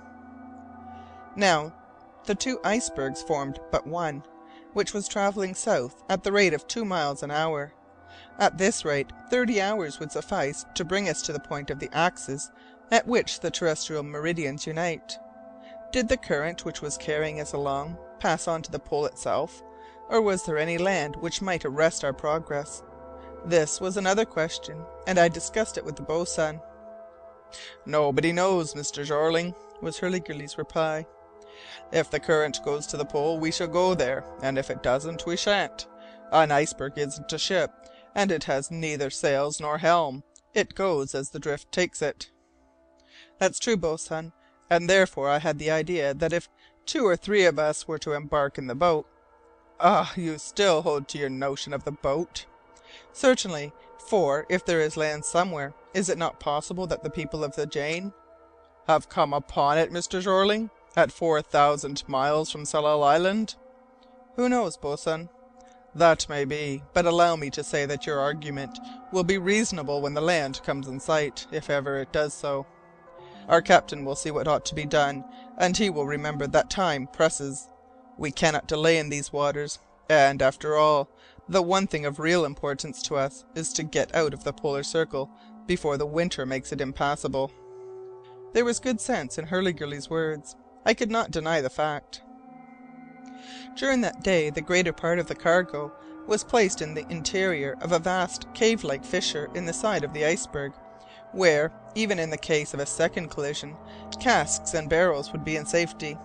Now, 1.36 1.74
the 2.24 2.34
two 2.34 2.60
icebergs 2.64 3.20
formed 3.20 3.60
but 3.70 3.86
one, 3.86 4.22
which 4.72 4.94
was 4.94 5.06
travelling 5.06 5.54
south 5.54 6.02
at 6.08 6.22
the 6.22 6.32
rate 6.32 6.54
of 6.54 6.66
two 6.66 6.86
miles 6.86 7.22
an 7.22 7.30
hour. 7.30 7.74
At 8.38 8.56
this 8.56 8.86
rate, 8.86 9.12
thirty 9.28 9.60
hours 9.60 10.00
would 10.00 10.12
suffice 10.12 10.64
to 10.74 10.82
bring 10.82 11.10
us 11.10 11.20
to 11.22 11.34
the 11.34 11.40
point 11.40 11.68
of 11.68 11.78
the 11.78 11.90
axis 11.92 12.50
at 12.90 13.06
which 13.06 13.40
the 13.40 13.50
terrestrial 13.50 14.02
meridians 14.02 14.66
unite. 14.66 15.18
Did 15.92 16.08
the 16.08 16.16
current 16.16 16.64
which 16.64 16.80
was 16.80 16.96
carrying 16.96 17.38
us 17.38 17.52
along 17.52 17.98
pass 18.18 18.48
on 18.48 18.62
to 18.62 18.70
the 18.70 18.78
pole 18.78 19.04
itself, 19.04 19.62
or 20.08 20.22
was 20.22 20.44
there 20.44 20.56
any 20.56 20.78
land 20.78 21.16
which 21.16 21.42
might 21.42 21.66
arrest 21.66 22.02
our 22.02 22.14
progress? 22.14 22.82
This 23.44 23.80
was 23.80 23.96
another 23.96 24.24
question, 24.24 24.84
and 25.06 25.18
I 25.18 25.28
discussed 25.28 25.76
it 25.76 25.84
with 25.84 25.96
the 25.96 26.02
boatswain. 26.02 26.60
"Nobody 27.84 28.32
knows, 28.32 28.74
Mr. 28.74 29.04
Jeorling," 29.04 29.54
was 29.80 29.98
Hurliguerly's 29.98 30.58
reply. 30.58 31.06
"If 31.90 32.10
the 32.10 32.20
current 32.20 32.64
goes 32.64 32.86
to 32.88 32.96
the 32.96 33.04
pole 33.04 33.38
we 33.38 33.50
shall 33.50 33.68
go 33.68 33.94
there, 33.94 34.24
and 34.42 34.58
if 34.58 34.70
it 34.70 34.82
doesn't 34.82 35.26
we 35.26 35.36
shan't. 35.36 35.86
An 36.30 36.52
iceberg 36.52 36.96
isn't 36.96 37.32
a 37.32 37.38
ship, 37.38 37.70
and 38.14 38.30
it 38.30 38.44
has 38.44 38.70
neither 38.70 39.10
sails 39.10 39.60
nor 39.60 39.78
helm. 39.78 40.22
It 40.54 40.74
goes 40.74 41.14
as 41.14 41.30
the 41.30 41.38
drift 41.38 41.72
takes 41.72 42.00
it." 42.00 42.30
"That's 43.38 43.58
true, 43.58 43.76
boatswain 43.76 44.32
and 44.72 44.88
therefore 44.88 45.28
I 45.28 45.38
had 45.38 45.58
the 45.58 45.70
idea 45.70 46.14
that 46.14 46.32
if 46.32 46.48
two 46.86 47.06
or 47.06 47.14
three 47.14 47.44
of 47.44 47.58
us 47.58 47.86
were 47.86 47.98
to 47.98 48.14
embark 48.14 48.56
in 48.56 48.68
the 48.68 48.74
boat" 48.74 49.06
"Ah, 49.80 50.10
you 50.16 50.38
still 50.38 50.80
hold 50.80 51.08
to 51.08 51.18
your 51.18 51.28
notion 51.28 51.74
of 51.74 51.84
the 51.84 51.92
boat?" 51.92 52.46
"Certainly, 53.14 53.72
for 53.96 54.44
if 54.50 54.66
there 54.66 54.82
is 54.82 54.98
land 54.98 55.24
somewhere, 55.24 55.72
is 55.94 56.10
it 56.10 56.18
not 56.18 56.38
possible 56.38 56.86
that 56.88 57.02
the 57.02 57.08
people 57.08 57.42
of 57.42 57.56
the 57.56 57.64
Jane" 57.64 58.12
"Have 58.86 59.08
come 59.08 59.32
upon 59.32 59.78
it, 59.78 59.90
Mr. 59.90 60.20
Jeorling, 60.20 60.68
at 60.94 61.10
four 61.10 61.40
thousand 61.40 62.06
miles 62.06 62.50
from 62.50 62.64
Tsalal 62.66 63.02
Island?" 63.02 63.54
"Who 64.34 64.46
knows, 64.46 64.76
boatswain?" 64.76 65.30
"That 65.94 66.28
may 66.28 66.44
be, 66.44 66.84
but 66.92 67.06
allow 67.06 67.34
me 67.34 67.48
to 67.52 67.64
say 67.64 67.86
that 67.86 68.04
your 68.04 68.20
argument 68.20 68.78
will 69.10 69.24
be 69.24 69.38
reasonable 69.38 70.02
when 70.02 70.12
the 70.12 70.20
land 70.20 70.60
comes 70.62 70.86
in 70.86 71.00
sight, 71.00 71.46
if 71.50 71.70
ever 71.70 71.96
it 71.98 72.12
does 72.12 72.34
so. 72.34 72.66
Our 73.48 73.62
captain 73.62 74.04
will 74.04 74.16
see 74.16 74.30
what 74.30 74.46
ought 74.46 74.66
to 74.66 74.74
be 74.74 74.84
done, 74.84 75.24
and 75.56 75.78
he 75.78 75.88
will 75.88 76.04
remember 76.06 76.46
that 76.46 76.68
time 76.68 77.06
presses. 77.06 77.70
We 78.18 78.32
cannot 78.32 78.66
delay 78.66 78.98
in 78.98 79.08
these 79.08 79.32
waters, 79.32 79.78
and, 80.10 80.42
after 80.42 80.76
all, 80.76 81.08
the 81.48 81.62
one 81.62 81.86
thing 81.86 82.06
of 82.06 82.18
real 82.18 82.44
importance 82.44 83.02
to 83.02 83.16
us 83.16 83.44
is 83.54 83.72
to 83.72 83.82
get 83.82 84.14
out 84.14 84.32
of 84.32 84.44
the 84.44 84.52
polar 84.52 84.82
circle 84.82 85.30
before 85.66 85.96
the 85.96 86.06
winter 86.06 86.46
makes 86.46 86.72
it 86.72 86.80
impassable." 86.80 87.50
There 88.52 88.64
was 88.64 88.80
good 88.80 89.00
sense 89.00 89.38
in 89.38 89.46
Hurliguerly's 89.46 90.10
words. 90.10 90.56
I 90.84 90.94
could 90.94 91.10
not 91.10 91.30
deny 91.30 91.60
the 91.60 91.70
fact. 91.70 92.22
During 93.76 94.00
that 94.02 94.22
day 94.22 94.50
the 94.50 94.60
greater 94.60 94.92
part 94.92 95.18
of 95.18 95.26
the 95.26 95.34
cargo 95.34 95.92
was 96.26 96.44
placed 96.44 96.82
in 96.82 96.94
the 96.94 97.06
interior 97.08 97.76
of 97.80 97.92
a 97.92 97.98
vast 97.98 98.46
cave 98.54 98.84
like 98.84 99.04
fissure 99.04 99.50
in 99.54 99.66
the 99.66 99.72
side 99.72 100.04
of 100.04 100.12
the 100.12 100.24
iceberg, 100.24 100.72
where, 101.32 101.72
even 101.94 102.18
in 102.18 102.30
the 102.30 102.36
case 102.36 102.74
of 102.74 102.80
a 102.80 102.86
second 102.86 103.30
collision, 103.30 103.76
casks 104.20 104.74
and 104.74 104.88
barrels 104.88 105.32
would 105.32 105.44
be 105.44 105.56
in 105.56 105.66
safety. 105.66 106.16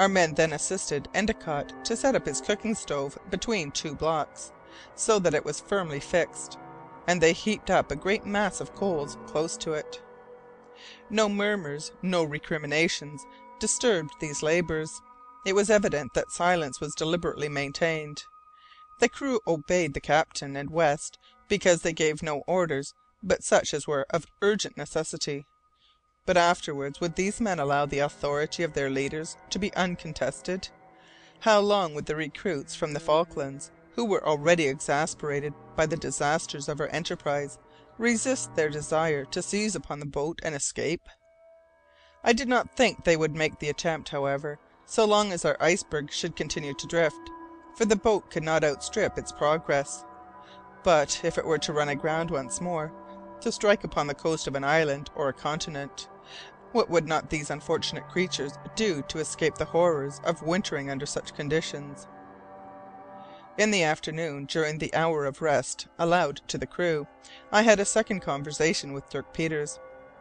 Our 0.00 0.08
men 0.08 0.32
then 0.32 0.54
assisted 0.54 1.10
Endicott 1.12 1.84
to 1.84 1.94
set 1.94 2.14
up 2.14 2.24
his 2.24 2.40
cooking 2.40 2.74
stove 2.74 3.18
between 3.28 3.70
two 3.70 3.94
blocks, 3.94 4.50
so 4.94 5.18
that 5.18 5.34
it 5.34 5.44
was 5.44 5.60
firmly 5.60 6.00
fixed, 6.00 6.56
and 7.06 7.20
they 7.20 7.34
heaped 7.34 7.68
up 7.68 7.90
a 7.90 7.96
great 7.96 8.24
mass 8.24 8.62
of 8.62 8.74
coals 8.74 9.18
close 9.26 9.58
to 9.58 9.74
it. 9.74 10.00
No 11.10 11.28
murmurs, 11.28 11.92
no 12.00 12.24
recriminations, 12.24 13.26
disturbed 13.58 14.14
these 14.22 14.42
labours. 14.42 15.02
It 15.44 15.52
was 15.52 15.68
evident 15.68 16.14
that 16.14 16.32
silence 16.32 16.80
was 16.80 16.94
deliberately 16.94 17.50
maintained. 17.50 18.22
The 19.00 19.08
crew 19.10 19.40
obeyed 19.46 19.92
the 19.92 20.00
captain 20.00 20.56
and 20.56 20.70
West 20.70 21.18
because 21.46 21.82
they 21.82 21.92
gave 21.92 22.22
no 22.22 22.38
orders 22.46 22.94
but 23.22 23.44
such 23.44 23.74
as 23.74 23.86
were 23.86 24.06
of 24.08 24.24
urgent 24.40 24.78
necessity. 24.78 25.44
But 26.30 26.36
afterwards 26.36 27.00
would 27.00 27.16
these 27.16 27.40
men 27.40 27.58
allow 27.58 27.86
the 27.86 27.98
authority 27.98 28.62
of 28.62 28.72
their 28.72 28.88
leaders 28.88 29.36
to 29.50 29.58
be 29.58 29.74
uncontested? 29.74 30.68
How 31.40 31.58
long 31.58 31.92
would 31.92 32.06
the 32.06 32.14
recruits 32.14 32.72
from 32.72 32.92
the 32.92 33.00
Falklands, 33.00 33.72
who 33.96 34.04
were 34.04 34.24
already 34.24 34.68
exasperated 34.68 35.54
by 35.74 35.86
the 35.86 35.96
disasters 35.96 36.68
of 36.68 36.78
our 36.78 36.86
enterprise, 36.92 37.58
resist 37.98 38.54
their 38.54 38.70
desire 38.70 39.24
to 39.24 39.42
seize 39.42 39.74
upon 39.74 39.98
the 39.98 40.06
boat 40.06 40.38
and 40.44 40.54
escape? 40.54 41.08
I 42.22 42.32
did 42.32 42.46
not 42.46 42.76
think 42.76 43.02
they 43.02 43.16
would 43.16 43.34
make 43.34 43.58
the 43.58 43.68
attempt, 43.68 44.10
however, 44.10 44.60
so 44.86 45.04
long 45.04 45.32
as 45.32 45.44
our 45.44 45.56
iceberg 45.60 46.12
should 46.12 46.36
continue 46.36 46.74
to 46.74 46.86
drift, 46.86 47.28
for 47.74 47.86
the 47.86 47.96
boat 47.96 48.30
could 48.30 48.44
not 48.44 48.62
outstrip 48.62 49.18
its 49.18 49.32
progress. 49.32 50.04
But 50.84 51.24
if 51.24 51.38
it 51.38 51.44
were 51.44 51.58
to 51.58 51.72
run 51.72 51.88
aground 51.88 52.30
once 52.30 52.60
more, 52.60 52.92
to 53.40 53.50
strike 53.50 53.82
upon 53.82 54.06
the 54.06 54.14
coast 54.14 54.46
of 54.46 54.54
an 54.54 54.62
island 54.62 55.10
or 55.16 55.28
a 55.28 55.32
continent, 55.32 56.08
what 56.72 56.90
would 56.90 57.06
not 57.06 57.30
these 57.30 57.50
unfortunate 57.50 58.08
creatures 58.08 58.52
do 58.76 59.02
to 59.08 59.18
escape 59.18 59.56
the 59.56 59.64
horrors 59.64 60.20
of 60.24 60.42
wintering 60.42 60.90
under 60.90 61.06
such 61.06 61.34
conditions? 61.34 62.06
In 63.58 63.70
the 63.70 63.82
afternoon, 63.82 64.46
during 64.46 64.78
the 64.78 64.94
hour 64.94 65.26
of 65.26 65.42
rest 65.42 65.86
allowed 65.98 66.40
to 66.48 66.56
the 66.56 66.66
crew, 66.66 67.06
I 67.52 67.62
had 67.62 67.80
a 67.80 67.84
second 67.84 68.20
conversation 68.20 68.92
with 68.92 69.10
Dirk 69.10 69.34
Peters. 69.34 69.78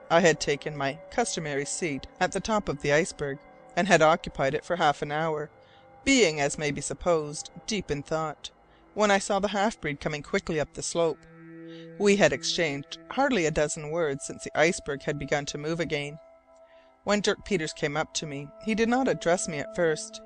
I 0.10 0.20
had 0.22 0.40
taken 0.40 0.76
my 0.76 1.00
customary 1.12 1.66
seat 1.66 2.08
at 2.20 2.32
the 2.32 2.40
top 2.40 2.68
of 2.68 2.82
the 2.82 2.92
iceberg, 2.92 3.38
and 3.76 3.88
had 3.88 4.02
occupied 4.02 4.56
it 4.56 4.66
for 4.66 4.76
half 4.76 5.02
an 5.02 5.12
hour, 5.12 5.50
being, 6.04 6.42
as 6.42 6.58
may 6.58 6.72
be 6.72 6.82
supposed, 6.82 7.52
deep 7.68 7.92
in 7.92 8.02
thought, 8.02 8.50
when 8.94 9.12
I 9.12 9.20
saw 9.20 9.40
the 9.40 9.50
half 9.50 9.80
breed 9.80 10.00
coming 10.02 10.24
quickly 10.24 10.60
up 10.60 10.74
the 10.74 10.84
slope. 10.84 11.20
We 12.00 12.16
had 12.16 12.34
exchanged 12.34 12.98
hardly 13.12 13.46
a 13.46 13.52
dozen 13.52 13.92
words 13.92 14.26
since 14.26 14.44
the 14.44 14.58
iceberg 14.58 15.04
had 15.04 15.20
begun 15.20 15.46
to 15.46 15.58
move 15.58 15.80
again. 15.80 16.18
When 17.10 17.22
Dirk 17.22 17.44
Peters 17.44 17.74
came 17.74 17.98
up 17.98 18.14
to 18.14 18.28
me, 18.28 18.50
he 18.64 18.76
did 18.76 18.88
not 18.88 19.08
address 19.08 19.48
me 19.48 19.58
at 19.58 19.76
first, 19.76 20.22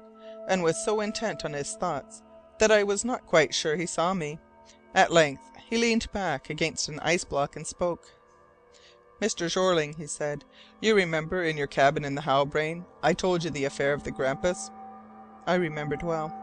and 0.49 0.61
was 0.61 0.83
so 0.83 0.99
intent 0.99 1.45
on 1.45 1.53
his 1.53 1.75
thoughts 1.75 2.21
that 2.59 2.73
I 2.73 2.83
was 2.83 3.05
not 3.05 3.25
quite 3.25 3.55
sure 3.55 3.77
he 3.77 3.85
saw 3.85 4.13
me. 4.13 4.37
At 4.93 5.09
length 5.09 5.43
he 5.69 5.77
leaned 5.77 6.11
back 6.11 6.49
against 6.49 6.89
an 6.89 6.99
ice 6.99 7.23
block 7.23 7.55
and 7.55 7.65
spoke. 7.65 8.11
"Mr. 9.21 9.49
Jeorling," 9.49 9.93
he 9.93 10.07
said, 10.07 10.43
"you 10.81 10.93
remember 10.93 11.41
in 11.41 11.55
your 11.55 11.67
cabin 11.67 12.03
in 12.03 12.15
the 12.15 12.23
Halbrane 12.23 12.83
I 13.01 13.13
told 13.13 13.45
you 13.45 13.49
the 13.49 13.63
affair 13.63 13.93
of 13.93 14.03
the 14.03 14.11
Grampus?" 14.11 14.69
I 15.47 15.53
remembered 15.53 16.03
well. 16.03 16.35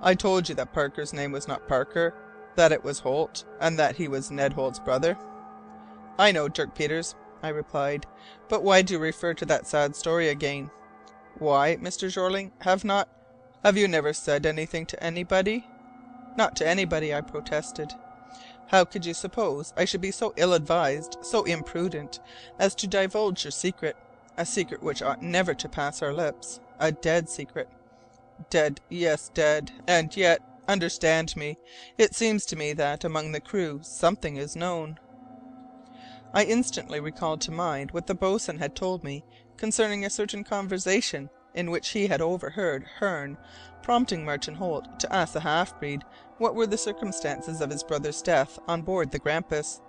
"I 0.00 0.14
told 0.14 0.48
you 0.48 0.54
that 0.54 0.72
Parker's 0.72 1.12
name 1.12 1.32
was 1.32 1.48
not 1.48 1.66
Parker, 1.66 2.14
that 2.54 2.70
it 2.70 2.84
was 2.84 3.00
Holt, 3.00 3.44
and 3.58 3.76
that 3.80 3.96
he 3.96 4.06
was 4.06 4.30
Ned 4.30 4.52
Holt's 4.52 4.78
brother?" 4.78 5.18
"I 6.16 6.30
know, 6.30 6.46
Dirk 6.46 6.76
Peters," 6.76 7.16
I 7.42 7.48
replied. 7.48 8.06
"But 8.48 8.62
why 8.62 8.82
do 8.82 8.92
you 8.92 8.98
refer 8.98 9.32
to 9.32 9.46
that 9.46 9.66
sad 9.66 9.96
story 9.96 10.28
again?" 10.28 10.70
"Why, 11.38 11.76
Mr. 11.76 12.10
Jeorling? 12.10 12.52
Have 12.60 12.84
not 12.84 13.08
have 13.64 13.78
you 13.78 13.88
never 13.88 14.12
said 14.12 14.44
anything 14.44 14.84
to 14.86 15.02
anybody?" 15.02 15.64
"Not 16.36 16.54
to 16.56 16.68
anybody," 16.68 17.14
I 17.14 17.22
protested. 17.22 17.94
How 18.66 18.84
could 18.84 19.06
you 19.06 19.14
suppose 19.14 19.72
I 19.74 19.86
should 19.86 20.02
be 20.02 20.12
so 20.12 20.34
ill 20.36 20.52
advised, 20.52 21.16
so 21.22 21.44
imprudent, 21.44 22.20
as 22.58 22.74
to 22.74 22.86
divulge 22.86 23.44
your 23.44 23.52
secret 23.52 23.96
a 24.36 24.44
secret 24.44 24.82
which 24.82 25.00
ought 25.00 25.22
never 25.22 25.54
to 25.54 25.68
pass 25.68 26.02
our 26.02 26.12
lips 26.12 26.60
a 26.78 26.92
dead 26.92 27.30
secret?" 27.30 27.70
"Dead 28.50 28.80
yes, 28.90 29.30
dead. 29.32 29.72
And 29.86 30.14
yet 30.14 30.42
understand 30.68 31.34
me 31.36 31.58
it 31.96 32.14
seems 32.14 32.44
to 32.46 32.56
me 32.56 32.74
that, 32.74 33.02
among 33.02 33.32
the 33.32 33.40
crew, 33.40 33.80
something 33.82 34.36
is 34.36 34.54
known." 34.54 34.98
I 36.32 36.44
instantly 36.44 37.00
recalled 37.00 37.40
to 37.42 37.50
mind 37.50 37.90
what 37.90 38.06
the 38.06 38.14
boatswain 38.14 38.58
had 38.58 38.76
told 38.76 39.02
me 39.02 39.24
concerning 39.56 40.04
a 40.04 40.10
certain 40.10 40.44
conversation 40.44 41.28
in 41.54 41.70
which 41.70 41.88
he 41.90 42.06
had 42.06 42.20
overheard 42.20 42.86
Hearne 43.00 43.36
prompting 43.82 44.24
Martin 44.24 44.54
Holt 44.54 45.00
to 45.00 45.12
ask 45.12 45.32
the 45.32 45.40
half 45.40 45.78
breed 45.80 46.04
what 46.38 46.54
were 46.54 46.66
the 46.66 46.78
circumstances 46.78 47.60
of 47.60 47.70
his 47.70 47.82
brother's 47.82 48.22
death 48.22 48.58
on 48.68 48.82
board 48.82 49.10
the 49.10 49.18
Grampus. 49.18 49.80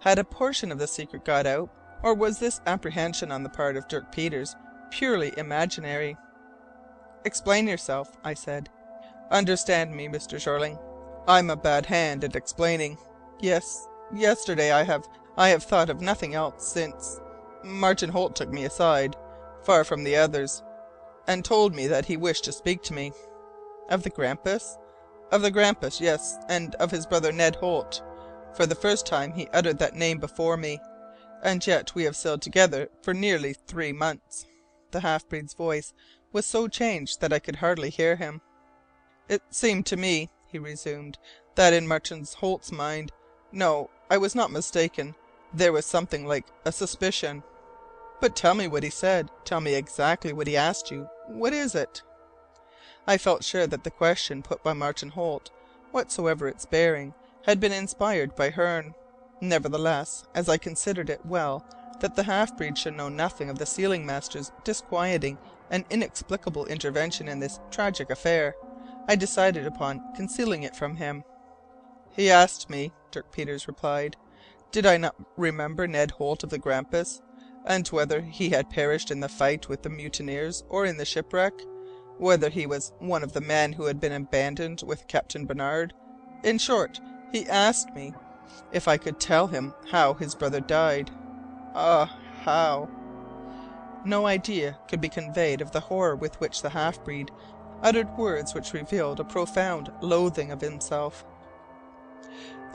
Had 0.00 0.18
a 0.18 0.24
portion 0.24 0.72
of 0.72 0.78
the 0.78 0.88
secret 0.88 1.24
got 1.24 1.46
out, 1.46 1.70
or 2.02 2.14
was 2.14 2.38
this 2.38 2.60
apprehension 2.66 3.30
on 3.30 3.42
the 3.42 3.48
part 3.48 3.76
of 3.76 3.86
Dirk 3.88 4.10
Peters 4.10 4.56
purely 4.90 5.32
imaginary? 5.38 6.16
"Explain 7.24 7.68
yourself," 7.68 8.16
I 8.24 8.34
said. 8.34 8.68
"Understand 9.30 9.94
me, 9.94 10.08
Mr. 10.08 10.40
Jeorling. 10.40 10.78
I'm 11.28 11.50
a 11.50 11.56
bad 11.56 11.86
hand 11.86 12.24
at 12.24 12.36
explaining. 12.36 12.98
Yes, 13.40 13.86
yesterday 14.12 14.72
I 14.72 14.82
have 14.82 15.06
I 15.38 15.50
have 15.50 15.64
thought 15.64 15.90
of 15.90 16.00
nothing 16.00 16.34
else 16.34 16.66
since 16.66 17.20
Martin 17.62 18.08
Holt 18.08 18.34
took 18.34 18.48
me 18.48 18.64
aside, 18.64 19.16
far 19.64 19.84
from 19.84 20.02
the 20.02 20.16
others, 20.16 20.62
and 21.26 21.44
told 21.44 21.74
me 21.74 21.86
that 21.88 22.06
he 22.06 22.16
wished 22.16 22.44
to 22.44 22.52
speak 22.52 22.82
to 22.84 22.94
me." 22.94 23.12
"Of 23.90 24.02
the 24.02 24.08
Grampus?" 24.08 24.78
"Of 25.30 25.42
the 25.42 25.50
Grampus, 25.50 26.00
yes, 26.00 26.38
and 26.48 26.74
of 26.76 26.90
his 26.90 27.04
brother 27.04 27.32
Ned 27.32 27.56
Holt. 27.56 28.02
For 28.54 28.64
the 28.64 28.74
first 28.74 29.04
time 29.04 29.32
he 29.34 29.46
uttered 29.48 29.78
that 29.78 29.94
name 29.94 30.18
before 30.18 30.56
me. 30.56 30.80
And 31.42 31.66
yet 31.66 31.94
we 31.94 32.04
have 32.04 32.16
sailed 32.16 32.40
together 32.40 32.88
for 33.02 33.12
nearly 33.12 33.52
three 33.52 33.92
months." 33.92 34.46
The 34.90 35.00
half 35.00 35.28
breed's 35.28 35.52
voice 35.52 35.92
was 36.32 36.46
so 36.46 36.66
changed 36.66 37.20
that 37.20 37.34
I 37.34 37.40
could 37.40 37.56
hardly 37.56 37.90
hear 37.90 38.16
him. 38.16 38.40
"It 39.28 39.42
seemed 39.50 39.84
to 39.86 39.98
me," 39.98 40.30
he 40.46 40.58
resumed, 40.58 41.18
"that 41.56 41.74
in 41.74 41.86
Martin 41.86 42.24
Holt's 42.38 42.72
mind 42.72 43.12
no, 43.52 43.90
I 44.08 44.16
was 44.16 44.34
not 44.34 44.50
mistaken 44.50 45.14
there 45.52 45.72
was 45.72 45.86
something 45.86 46.26
like 46.26 46.50
a 46.64 46.72
suspicion." 46.72 47.44
"But 48.18 48.34
tell 48.34 48.54
me 48.56 48.66
what 48.66 48.82
he 48.82 48.90
said. 48.90 49.30
Tell 49.44 49.60
me 49.60 49.76
exactly 49.76 50.32
what 50.32 50.48
he 50.48 50.56
asked 50.56 50.90
you. 50.90 51.08
What 51.24 51.52
is 51.52 51.72
it?" 51.76 52.02
I 53.06 53.16
felt 53.16 53.44
sure 53.44 53.68
that 53.68 53.84
the 53.84 53.92
question 53.92 54.42
put 54.42 54.60
by 54.64 54.72
Martin 54.72 55.10
Holt, 55.10 55.52
whatsoever 55.92 56.48
its 56.48 56.64
bearing, 56.66 57.14
had 57.42 57.60
been 57.60 57.70
inspired 57.70 58.34
by 58.34 58.50
Hearne. 58.50 58.96
Nevertheless, 59.40 60.24
as 60.34 60.48
I 60.48 60.58
considered 60.58 61.08
it 61.08 61.24
well 61.24 61.64
that 62.00 62.16
the 62.16 62.24
half 62.24 62.56
breed 62.56 62.76
should 62.76 62.94
know 62.94 63.08
nothing 63.08 63.48
of 63.48 63.58
the 63.58 63.66
sealing 63.66 64.04
master's 64.04 64.50
disquieting 64.64 65.38
and 65.70 65.86
inexplicable 65.88 66.66
intervention 66.66 67.28
in 67.28 67.38
this 67.38 67.60
tragic 67.70 68.10
affair, 68.10 68.56
I 69.06 69.14
decided 69.14 69.64
upon 69.64 70.02
concealing 70.12 70.64
it 70.64 70.74
from 70.74 70.96
him. 70.96 71.24
"He 72.08 72.32
asked 72.32 72.68
me," 72.68 72.94
Dirk 73.12 73.30
Peters 73.30 73.68
replied, 73.68 74.16
"did 74.72 74.86
I 74.86 74.96
not 74.96 75.14
remember 75.36 75.86
Ned 75.86 76.12
Holt 76.12 76.44
of 76.44 76.50
the 76.50 76.58
Grampus, 76.58 77.20
and 77.64 77.86
whether 77.88 78.20
he 78.20 78.50
had 78.50 78.70
perished 78.70 79.10
in 79.10 79.20
the 79.20 79.28
fight 79.28 79.68
with 79.68 79.82
the 79.82 79.90
mutineers 79.90 80.62
or 80.68 80.84
in 80.84 80.96
the 80.96 81.04
shipwreck? 81.04 81.54
whether 82.18 82.48
he 82.48 82.66
was 82.66 82.92
one 82.98 83.22
of 83.22 83.32
the 83.32 83.40
men 83.40 83.74
who 83.74 83.84
had 83.84 84.00
been 84.00 84.12
abandoned 84.12 84.82
with 84.86 85.06
Captain 85.06 85.44
Barnard. 85.44 85.92
In 86.42 86.58
short, 86.58 87.00
he 87.32 87.46
asked 87.48 87.94
me 87.94 88.14
if 88.72 88.88
I 88.88 88.96
could 88.96 89.20
tell 89.20 89.46
him 89.46 89.74
how 89.90 90.14
his 90.14 90.34
brother 90.34 90.60
died. 90.60 91.10
Ah, 91.74 92.06
how! 92.42 92.88
No 94.04 94.26
idea 94.26 94.78
could 94.88 95.00
be 95.00 95.08
conveyed 95.08 95.60
of 95.60 95.72
the 95.72 95.80
horror 95.80 96.16
with 96.16 96.40
which 96.40 96.62
the 96.62 96.70
half 96.70 97.04
breed 97.04 97.30
uttered 97.82 98.16
words 98.16 98.54
which 98.54 98.72
revealed 98.72 99.20
a 99.20 99.24
profound 99.24 99.90
loathing 100.00 100.50
of 100.50 100.60
himself. 100.60 101.24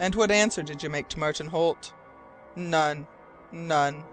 "And 0.01 0.15
what 0.15 0.31
answer 0.31 0.63
did 0.63 0.81
you 0.81 0.89
make 0.89 1.09
to 1.09 1.19
Martin 1.19 1.45
Holt?" 1.45 1.93
"None 2.55 3.05
none." 3.51 4.03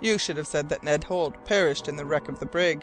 "You 0.00 0.16
should 0.16 0.38
have 0.38 0.46
said 0.46 0.70
that 0.70 0.82
Ned 0.82 1.04
Holt 1.04 1.44
perished 1.44 1.86
in 1.86 1.96
the 1.96 2.06
wreck 2.06 2.30
of 2.30 2.40
the 2.40 2.46
brig." 2.46 2.82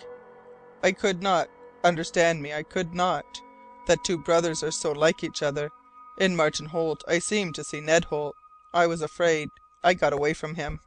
"I 0.84 0.92
could 0.92 1.24
not 1.24 1.50
understand 1.84 2.44
me, 2.44 2.54
I 2.54 2.62
could 2.62 2.94
not. 2.94 3.42
That 3.88 4.04
two 4.04 4.20
brothers 4.20 4.62
are 4.62 4.70
so 4.70 4.92
like 4.92 5.24
each 5.24 5.42
other. 5.42 5.72
In 6.20 6.36
Martin 6.36 6.68
Holt 6.68 7.04
I 7.08 7.18
seemed 7.18 7.56
to 7.56 7.64
see 7.64 7.82
Ned 7.82 8.06
Holt. 8.06 8.36
I 8.76 8.86
was 8.86 9.02
afraid. 9.02 9.50
I 9.84 9.96
got 9.96 10.14
away 10.14 10.36
from 10.36 10.54
him." 10.54 10.82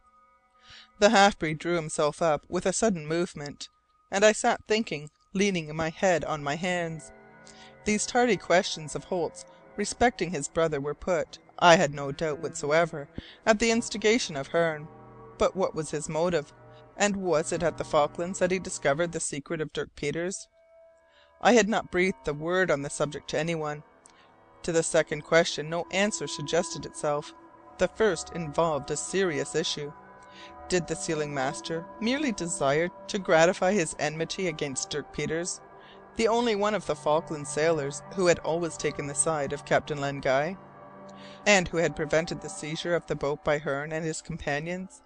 The 1.00 1.10
half 1.10 1.40
breed 1.40 1.58
drew 1.58 1.74
himself 1.74 2.22
up 2.22 2.44
with 2.48 2.66
a 2.66 2.72
sudden 2.72 3.04
movement, 3.04 3.68
and 4.12 4.24
I 4.24 4.30
sat 4.30 4.60
thinking, 4.68 5.10
leaning 5.32 5.74
my 5.74 5.90
head 5.90 6.24
on 6.24 6.44
my 6.44 6.54
hands. 6.54 7.10
These 7.84 8.06
tardy 8.06 8.36
questions 8.36 8.94
of 8.94 9.02
Holt's 9.04 9.44
respecting 9.76 10.30
his 10.30 10.48
brother 10.48 10.80
were 10.80 10.94
put, 10.94 11.38
I 11.58 11.76
had 11.76 11.94
no 11.94 12.12
doubt 12.12 12.40
whatsoever, 12.40 13.08
at 13.44 13.58
the 13.58 13.70
instigation 13.70 14.36
of 14.36 14.48
Hearne. 14.48 14.88
But 15.38 15.56
what 15.56 15.74
was 15.74 15.90
his 15.90 16.08
motive, 16.08 16.52
and 16.96 17.16
was 17.16 17.52
it 17.52 17.62
at 17.62 17.78
the 17.78 17.84
Falklands 17.84 18.38
that 18.38 18.50
he 18.50 18.58
discovered 18.58 19.12
the 19.12 19.20
secret 19.20 19.60
of 19.60 19.72
Dirk 19.72 19.94
Peters? 19.96 20.48
I 21.40 21.52
had 21.52 21.68
not 21.68 21.90
breathed 21.90 22.26
a 22.26 22.34
word 22.34 22.70
on 22.70 22.82
the 22.82 22.90
subject 22.90 23.28
to 23.30 23.38
anyone. 23.38 23.82
To 24.62 24.72
the 24.72 24.82
second 24.82 25.22
question 25.22 25.68
no 25.68 25.86
answer 25.90 26.26
suggested 26.26 26.86
itself. 26.86 27.34
The 27.78 27.88
first 27.88 28.30
involved 28.30 28.90
a 28.90 28.96
serious 28.96 29.54
issue. 29.54 29.92
Did 30.68 30.88
the 30.88 30.96
sealing 30.96 31.32
master 31.32 31.84
merely 32.00 32.32
desire 32.32 32.88
to 33.08 33.18
gratify 33.18 33.72
his 33.72 33.94
enmity 33.98 34.48
against 34.48 34.90
Dirk 34.90 35.12
Peters, 35.12 35.60
the 36.16 36.28
only 36.28 36.56
one 36.56 36.74
of 36.74 36.86
the 36.86 36.96
Falkland 36.96 37.46
sailors 37.46 38.02
who 38.14 38.26
had 38.26 38.38
always 38.40 38.76
taken 38.76 39.06
the 39.06 39.14
side 39.14 39.52
of 39.52 39.64
Captain 39.64 40.00
Len 40.00 40.20
Guy, 40.20 40.56
and 41.46 41.68
who 41.68 41.76
had 41.76 41.94
prevented 41.94 42.40
the 42.40 42.48
seizure 42.48 42.94
of 42.94 43.06
the 43.06 43.14
boat 43.14 43.44
by 43.44 43.58
Hearne 43.58 43.92
and 43.92 44.04
his 44.04 44.22
companions? 44.22 45.02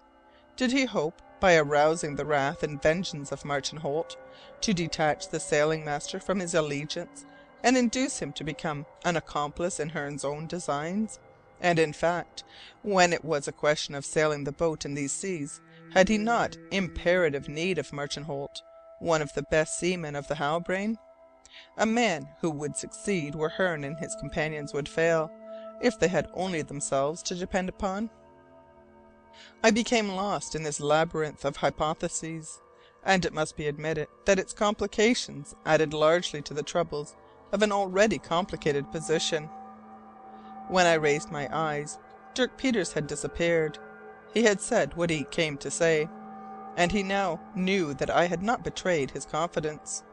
Did 0.55 0.71
he 0.71 0.85
hope, 0.85 1.21
by 1.39 1.55
arousing 1.55 2.15
the 2.15 2.25
wrath 2.25 2.63
and 2.63 2.81
vengeance 2.81 3.31
of 3.31 3.45
Martin 3.45 3.79
Holt, 3.79 4.17
to 4.61 4.73
detach 4.73 5.29
the 5.29 5.39
sailing 5.39 5.83
master 5.83 6.19
from 6.19 6.39
his 6.39 6.53
allegiance 6.53 7.25
and 7.63 7.77
induce 7.77 8.19
him 8.19 8.31
to 8.33 8.43
become 8.43 8.85
an 9.05 9.17
accomplice 9.17 9.79
in 9.79 9.89
Hearne's 9.89 10.23
own 10.23 10.47
designs? 10.47 11.19
And, 11.59 11.77
in 11.77 11.93
fact, 11.93 12.43
when 12.81 13.13
it 13.13 13.23
was 13.23 13.47
a 13.47 13.51
question 13.51 13.93
of 13.95 14.05
sailing 14.05 14.43
the 14.43 14.51
boat 14.51 14.85
in 14.85 14.95
these 14.95 15.11
seas, 15.11 15.61
had 15.91 16.09
he 16.09 16.17
not 16.17 16.57
imperative 16.71 17.49
need 17.49 17.77
of 17.77 17.93
Martin 17.93 18.23
Holt, 18.23 18.63
one 19.01 19.21
of 19.21 19.33
the 19.33 19.43
best 19.43 19.77
seamen 19.77 20.15
of 20.15 20.27
the 20.27 20.35
Halbrane? 20.35 20.97
A 21.77 21.85
man 21.85 22.29
who 22.39 22.49
would 22.51 22.77
succeed 22.77 23.35
where 23.35 23.49
Hearne 23.49 23.83
and 23.83 23.97
his 23.97 24.15
companions 24.15 24.73
would 24.73 24.87
fail, 24.87 25.29
if 25.81 25.99
they 25.99 26.07
had 26.07 26.29
only 26.33 26.61
themselves 26.61 27.23
to 27.23 27.35
depend 27.35 27.67
upon? 27.67 28.09
I 29.63 29.71
became 29.71 30.09
lost 30.09 30.55
in 30.55 30.63
this 30.63 30.79
labyrinth 30.79 31.43
of 31.43 31.57
hypotheses, 31.57 32.61
and 33.03 33.25
it 33.25 33.33
must 33.33 33.57
be 33.57 33.67
admitted 33.67 34.07
that 34.25 34.39
its 34.39 34.53
complications 34.53 35.55
added 35.65 35.93
largely 35.93 36.41
to 36.43 36.53
the 36.53 36.63
troubles 36.63 37.15
of 37.51 37.63
an 37.63 37.71
already 37.71 38.19
complicated 38.19 38.91
position. 38.91 39.49
When 40.67 40.85
I 40.85 40.93
raised 40.93 41.31
my 41.31 41.49
eyes, 41.51 41.97
Dirk 42.33 42.57
Peters 42.57 42.93
had 42.93 43.07
disappeared. 43.07 43.79
He 44.33 44.43
had 44.43 44.61
said 44.61 44.95
what 44.95 45.09
he 45.09 45.23
came 45.25 45.57
to 45.57 45.71
say, 45.71 46.07
and 46.75 46.91
he 46.91 47.03
now 47.03 47.39
knew 47.55 47.93
that 47.95 48.09
I 48.09 48.27
had 48.27 48.41
not 48.41 48.63
betrayed 48.63 49.11
his 49.11 49.25
confidence. 49.25 50.03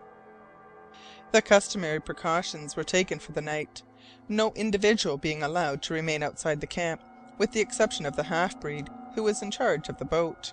The 1.32 1.42
customary 1.42 2.00
precautions 2.00 2.74
were 2.74 2.84
taken 2.84 3.18
for 3.18 3.32
the 3.32 3.42
night, 3.42 3.82
no 4.28 4.52
individual 4.54 5.16
being 5.16 5.42
allowed 5.42 5.82
to 5.82 5.94
remain 5.94 6.22
outside 6.22 6.60
the 6.60 6.66
camp, 6.66 7.02
with 7.38 7.52
the 7.52 7.60
exception 7.60 8.06
of 8.06 8.16
the 8.16 8.24
half 8.24 8.60
breed 8.60 8.88
who 9.14 9.22
was 9.22 9.42
in 9.42 9.50
charge 9.50 9.88
of 9.88 9.98
the 9.98 10.04
boat. 10.04 10.52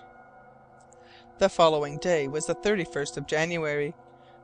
The 1.38 1.48
following 1.48 1.98
day 1.98 2.28
was 2.28 2.46
the 2.46 2.54
31st 2.54 3.16
of 3.16 3.26
January. 3.26 3.94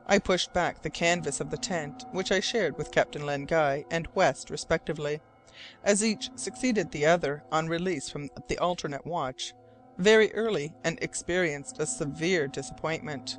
I 0.05 0.19
pushed 0.19 0.53
back 0.53 0.81
the 0.81 0.89
canvas 0.89 1.39
of 1.39 1.49
the 1.49 1.57
tent 1.57 2.05
which 2.11 2.31
I 2.31 2.39
shared 2.39 2.77
with 2.77 2.91
Captain 2.91 3.25
Len 3.25 3.45
Guy 3.45 3.85
and 3.89 4.07
West 4.13 4.49
respectively 4.49 5.21
as 5.83 6.03
each 6.03 6.29
succeeded 6.35 6.91
the 6.91 7.05
other 7.05 7.43
on 7.51 7.67
release 7.67 8.09
from 8.09 8.29
the 8.47 8.57
alternate 8.57 9.05
watch, 9.05 9.53
very 9.97 10.33
early 10.33 10.73
and 10.83 10.97
experienced 11.01 11.79
a 11.79 11.85
severe 11.85 12.47
disappointment. 12.47 13.37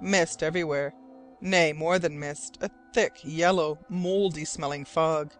Mist 0.00 0.42
everywhere, 0.42 0.94
nay, 1.40 1.72
more 1.72 1.98
than 1.98 2.18
mist, 2.18 2.58
a 2.60 2.70
thick, 2.92 3.18
yellow, 3.22 3.78
mouldy 3.88 4.44
smelling 4.44 4.84
fog, 4.84 5.32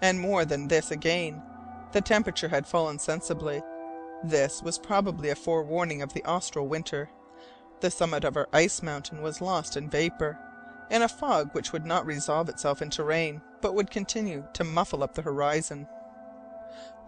and 0.00 0.18
more 0.18 0.44
than 0.44 0.68
this 0.68 0.90
again, 0.90 1.42
the 1.92 2.00
temperature 2.00 2.48
had 2.48 2.66
fallen 2.66 2.98
sensibly. 2.98 3.62
This 4.24 4.62
was 4.62 4.78
probably 4.78 5.30
a 5.30 5.34
forewarning 5.34 6.02
of 6.02 6.12
the 6.12 6.24
austral 6.24 6.66
winter. 6.66 7.10
The 7.80 7.90
summit 7.90 8.24
of 8.24 8.36
our 8.36 8.48
ice 8.52 8.82
mountain 8.82 9.22
was 9.22 9.40
lost 9.40 9.76
in 9.76 9.90
vapour, 9.90 10.38
in 10.90 11.02
a 11.02 11.08
fog 11.08 11.54
which 11.54 11.72
would 11.72 11.86
not 11.86 12.06
resolve 12.06 12.48
itself 12.48 12.82
into 12.82 13.04
rain 13.04 13.42
but 13.60 13.74
would 13.74 13.90
continue 13.90 14.44
to 14.54 14.64
muffle 14.64 15.02
up 15.02 15.14
the 15.14 15.22
horizon. 15.22 15.86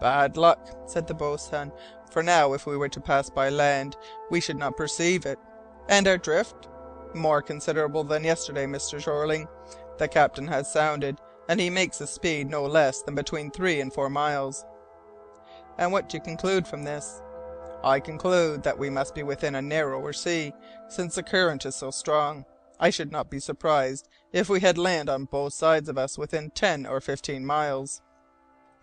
"Bad 0.01 0.37
luck," 0.37 0.69
said 0.87 1.07
the 1.07 1.15
boatswain, 1.15 1.73
"for 2.15 2.23
now 2.23 2.53
if 2.53 2.65
we 2.65 2.77
were 2.77 2.89
to 2.89 3.01
pass 3.01 3.29
by 3.29 3.49
land 3.49 3.97
we 4.31 4.41
should 4.41 4.57
not 4.57 4.77
perceive 4.77 5.27
it. 5.27 5.37
And 5.89 6.07
our 6.07 6.17
drift?" 6.17 6.69
"More 7.13 7.43
considerable 7.43 8.05
than 8.05 8.23
yesterday, 8.23 8.67
Mr. 8.67 9.01
Jeorling. 9.01 9.49
The 9.99 10.07
captain 10.07 10.47
has 10.47 10.73
sounded, 10.73 11.21
and 11.49 11.59
he 11.59 11.71
makes 11.71 12.01
a 12.01 12.07
speed 12.07 12.49
no 12.49 12.65
less 12.67 13.03
than 13.03 13.17
between 13.17 13.51
three 13.51 13.81
and 13.81 13.93
four 13.93 14.09
miles." 14.09 14.65
"And 15.77 15.91
what 15.91 16.09
do 16.09 16.17
you 16.17 16.23
conclude 16.23 16.69
from 16.69 16.85
this?" 16.85 17.21
"I 17.83 17.99
conclude 17.99 18.63
that 18.63 18.79
we 18.79 18.91
must 18.91 19.17
be 19.17 19.25
within 19.25 19.57
a 19.57 19.61
narrower 19.61 20.13
sea, 20.13 20.55
since 20.89 21.17
the 21.17 21.25
current 21.25 21.67
is 21.67 21.75
so 21.75 21.91
strong. 21.91 22.45
I 22.79 22.91
should 22.91 23.11
not 23.11 23.29
be 23.29 23.41
surprised 23.41 24.09
if 24.33 24.49
we 24.49 24.61
had 24.61 24.79
land 24.79 25.11
on 25.11 25.25
both 25.25 25.53
sides 25.53 25.89
of 25.89 25.99
us 25.99 26.17
within 26.17 26.51
ten 26.51 26.87
or 26.87 27.01
fifteen 27.01 27.45
miles." 27.45 28.03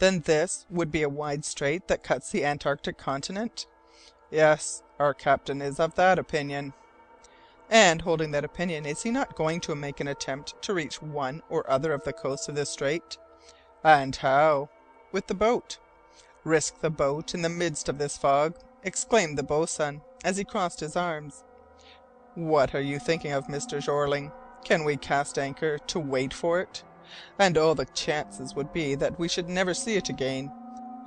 "Then 0.02 0.22
this 0.22 0.66
would 0.72 0.92
be 0.92 1.04
a 1.04 1.10
wide 1.10 1.46
strait 1.46 1.88
that 1.88 2.02
cuts 2.02 2.32
the 2.32 2.44
Antarctic 2.44 2.98
continent?" 2.98 3.68
"Yes, 4.32 4.82
our 4.98 5.14
captain 5.14 5.62
is 5.62 5.80
of 5.80 5.94
that 5.94 6.18
opinion." 6.18 6.74
"And 7.70 8.02
holding 8.02 8.32
that 8.32 8.44
opinion, 8.44 8.88
is 8.88 9.04
he 9.04 9.12
not 9.12 9.36
going 9.36 9.60
to 9.62 9.76
make 9.76 10.00
an 10.00 10.08
attempt 10.08 10.60
to 10.64 10.74
reach 10.74 11.04
one 11.04 11.44
or 11.50 11.70
other 11.70 11.94
of 11.94 12.04
the 12.04 12.14
coasts 12.14 12.48
of 12.50 12.56
this 12.56 12.72
strait?" 12.72 13.20
"And 13.84 14.16
how?" 14.16 14.70
"With 15.12 15.28
the 15.28 15.36
boat." 15.36 15.78
"Risk 16.44 16.80
the 16.82 16.90
boat 16.90 17.36
in 17.36 17.44
the 17.44 17.48
midst 17.50 17.88
of 17.88 18.00
this 18.00 18.18
fog!" 18.18 18.56
exclaimed 18.82 19.38
the 19.38 19.44
boatswain, 19.44 20.02
as 20.24 20.38
he 20.38 20.44
crossed 20.44 20.80
his 20.80 20.96
arms. 20.96 21.44
"What 22.34 22.74
are 22.74 22.82
you 22.82 22.98
thinking 22.98 23.34
of, 23.34 23.46
Mr. 23.46 23.80
Jeorling? 23.80 24.32
Can 24.66 24.84
we 24.84 24.98
cast 24.98 25.38
anchor 25.38 25.78
to 25.78 26.00
wait 26.00 26.34
for 26.34 26.60
it? 26.60 26.84
And 27.38 27.58
all 27.58 27.76
the 27.76 27.86
chances 27.86 28.56
would 28.56 28.71
be 28.71 28.95
that 28.95 29.19
we 29.19 29.28
should 29.28 29.50
never 29.50 29.74
see 29.74 29.95
it 29.95 30.10
again. 30.10 30.52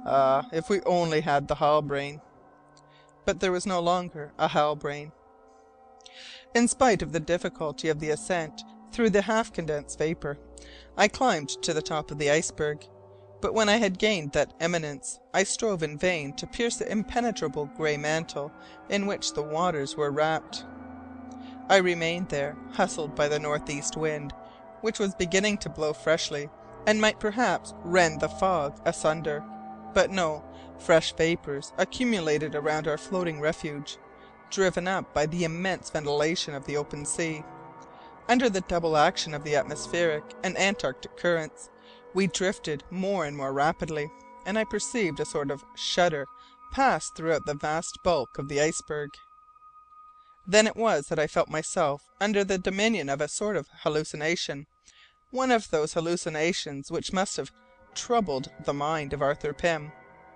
Ah, 0.04 0.46
if 0.52 0.68
we 0.68 0.82
only 0.82 1.22
had 1.22 1.48
the 1.48 1.56
Halbrane!" 1.56 2.20
But 3.24 3.40
there 3.40 3.52
was 3.52 3.66
no 3.66 3.80
longer 3.80 4.32
a 4.38 4.48
Halbrane. 4.48 5.12
In 6.54 6.68
spite 6.68 7.02
of 7.02 7.12
the 7.12 7.20
difficulty 7.20 7.88
of 7.88 8.00
the 8.00 8.10
ascent 8.10 8.62
through 8.92 9.10
the 9.10 9.22
half 9.22 9.52
condensed 9.52 9.98
vapour, 9.98 10.38
I 10.96 11.08
climbed 11.08 11.48
to 11.62 11.74
the 11.74 11.82
top 11.82 12.10
of 12.10 12.18
the 12.18 12.30
iceberg, 12.30 12.86
but 13.40 13.54
when 13.54 13.68
I 13.68 13.78
had 13.78 13.98
gained 13.98 14.32
that 14.32 14.52
eminence 14.60 15.18
I 15.32 15.42
strove 15.42 15.82
in 15.82 15.98
vain 15.98 16.32
to 16.34 16.46
pierce 16.46 16.76
the 16.76 16.90
impenetrable 16.90 17.66
grey 17.66 17.96
mantle 17.96 18.52
in 18.88 19.06
which 19.06 19.32
the 19.32 19.42
waters 19.42 19.96
were 19.96 20.10
wrapped. 20.10 20.64
I 21.68 21.78
remained 21.78 22.28
there, 22.28 22.56
hustled 22.72 23.14
by 23.14 23.28
the 23.28 23.38
north 23.38 23.68
east 23.68 23.96
wind, 23.96 24.32
which 24.84 24.98
was 24.98 25.14
beginning 25.14 25.56
to 25.56 25.70
blow 25.70 25.94
freshly, 25.94 26.50
and 26.86 27.00
might 27.00 27.18
perhaps 27.18 27.72
rend 27.84 28.20
the 28.20 28.28
fog 28.28 28.78
asunder. 28.84 29.42
But 29.94 30.10
no, 30.10 30.44
fresh 30.78 31.14
vapours 31.14 31.72
accumulated 31.78 32.54
around 32.54 32.86
our 32.86 32.98
floating 32.98 33.40
refuge, 33.40 33.96
driven 34.50 34.86
up 34.86 35.14
by 35.14 35.24
the 35.24 35.44
immense 35.44 35.88
ventilation 35.88 36.54
of 36.54 36.66
the 36.66 36.76
open 36.76 37.06
sea. 37.06 37.42
Under 38.28 38.50
the 38.50 38.60
double 38.60 38.98
action 38.98 39.32
of 39.32 39.42
the 39.42 39.56
atmospheric 39.56 40.22
and 40.44 40.54
Antarctic 40.58 41.16
currents, 41.16 41.70
we 42.12 42.26
drifted 42.26 42.84
more 42.90 43.24
and 43.24 43.38
more 43.38 43.54
rapidly, 43.54 44.10
and 44.44 44.58
I 44.58 44.64
perceived 44.64 45.18
a 45.18 45.24
sort 45.24 45.50
of 45.50 45.64
shudder 45.74 46.26
pass 46.72 47.08
throughout 47.16 47.46
the 47.46 47.54
vast 47.54 47.96
bulk 48.04 48.36
of 48.36 48.50
the 48.50 48.60
iceberg. 48.60 49.08
Then 50.46 50.66
it 50.66 50.76
was 50.76 51.06
that 51.06 51.18
I 51.18 51.26
felt 51.26 51.48
myself 51.48 52.02
under 52.20 52.44
the 52.44 52.58
dominion 52.58 53.08
of 53.08 53.22
a 53.22 53.28
sort 53.28 53.56
of 53.56 53.68
hallucination, 53.82 54.66
one 55.34 55.50
of 55.50 55.68
those 55.70 55.94
hallucinations 55.94 56.92
which 56.92 57.12
must 57.12 57.36
have 57.36 57.50
troubled 57.92 58.48
the 58.66 58.72
mind 58.72 59.12
of 59.12 59.20
Arthur 59.20 59.52
Pym. 59.52 59.90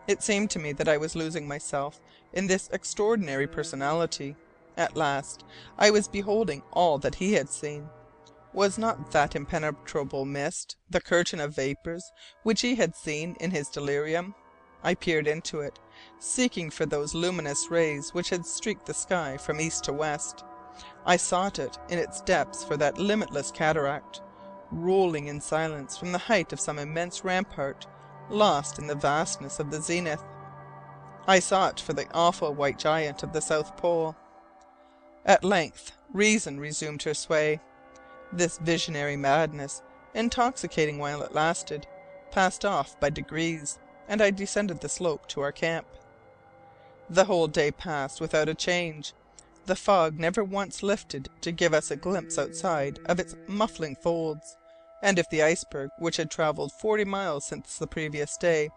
It 0.09 0.25
seemed 0.25 0.51
to 0.51 0.59
me 0.59 0.73
that 0.73 0.89
I 0.89 0.97
was 0.97 1.15
losing 1.15 1.47
myself 1.47 2.01
in 2.33 2.49
this 2.49 2.69
extraordinary 2.73 3.47
personality. 3.47 4.35
At 4.77 4.97
last 4.97 5.45
I 5.79 5.93
was 5.93 6.09
beholding 6.09 6.65
all 6.73 6.99
that 6.99 7.15
he 7.15 7.35
had 7.35 7.49
seen. 7.49 7.89
Was 8.53 8.77
not 8.77 9.13
that 9.13 9.37
impenetrable 9.37 10.25
mist 10.25 10.75
the 10.91 11.01
curtain 11.01 11.39
of 11.39 11.55
vapours 11.55 12.11
which 12.43 12.63
he 12.63 12.75
had 12.75 12.97
seen 12.97 13.37
in 13.39 13.53
his 13.53 13.69
delirium? 13.69 14.35
I 14.83 14.97
peered 14.97 15.29
into 15.29 15.61
it, 15.61 15.79
seeking 16.19 16.71
for 16.71 16.87
those 16.87 17.15
luminous 17.15 17.71
rays 17.71 18.13
which 18.13 18.31
had 18.31 18.45
streaked 18.45 18.87
the 18.87 18.95
sky 18.95 19.37
from 19.37 19.61
east 19.61 19.85
to 19.85 19.93
west. 19.93 20.43
I 21.07 21.17
sought 21.17 21.61
it 21.61 21.79
in 21.89 22.01
its 22.01 22.21
depths 22.21 22.65
for 22.65 22.77
that 22.79 22.99
limitless 22.99 23.53
cataract, 23.53 24.23
rolling 24.71 25.27
in 25.27 25.41
silence 25.41 25.97
from 25.97 26.13
the 26.13 26.19
height 26.19 26.53
of 26.53 26.61
some 26.61 26.79
immense 26.79 27.25
rampart 27.25 27.87
lost 28.31 28.79
in 28.79 28.87
the 28.87 28.95
vastness 28.95 29.59
of 29.59 29.71
the 29.71 29.81
zenith. 29.81 30.23
I 31.27 31.39
sought 31.39 31.81
for 31.81 31.93
the 31.93 32.07
awful 32.13 32.55
white 32.55 32.79
giant 32.79 33.23
of 33.23 33.33
the 33.33 33.41
South 33.41 33.77
Pole. 33.77 34.17
At 35.25 35.45
length 35.45 35.93
reason 36.13 36.59
resumed 36.61 37.03
her 37.03 37.15
sway. 37.15 37.61
This 38.33 38.59
visionary 38.59 39.17
madness, 39.17 39.83
intoxicating 40.15 40.99
while 40.99 41.23
it 41.23 41.35
lasted, 41.35 41.87
passed 42.31 42.65
off 42.65 42.99
by 43.01 43.11
degrees, 43.11 43.79
and 44.09 44.23
I 44.23 44.31
descended 44.31 44.81
the 44.81 44.89
slope 44.89 45.27
to 45.29 45.41
our 45.41 45.53
camp. 45.53 45.87
The 47.11 47.25
whole 47.25 47.47
day 47.47 47.71
passed 47.71 48.21
without 48.21 48.49
a 48.49 48.55
change. 48.55 49.15
The 49.69 49.77
fog 49.77 50.19
never 50.19 50.43
once 50.43 50.83
lifted 50.83 51.29
to 51.43 51.53
give 51.53 51.75
us 51.75 51.91
a 51.91 51.97
glimpse 51.97 52.39
outside 52.39 53.01
of 53.05 53.21
its 53.21 53.37
muffling 53.47 53.97
folds, 53.97 54.57
and 55.03 55.19
if 55.19 55.29
the 55.29 55.43
iceberg, 55.43 55.91
which 55.99 56.17
had 56.17 56.31
travelled 56.31 56.73
forty 56.73 57.05
miles 57.05 57.45
since 57.45 57.77
the 57.77 57.87
previous 57.87 58.39
day, 58.39 58.71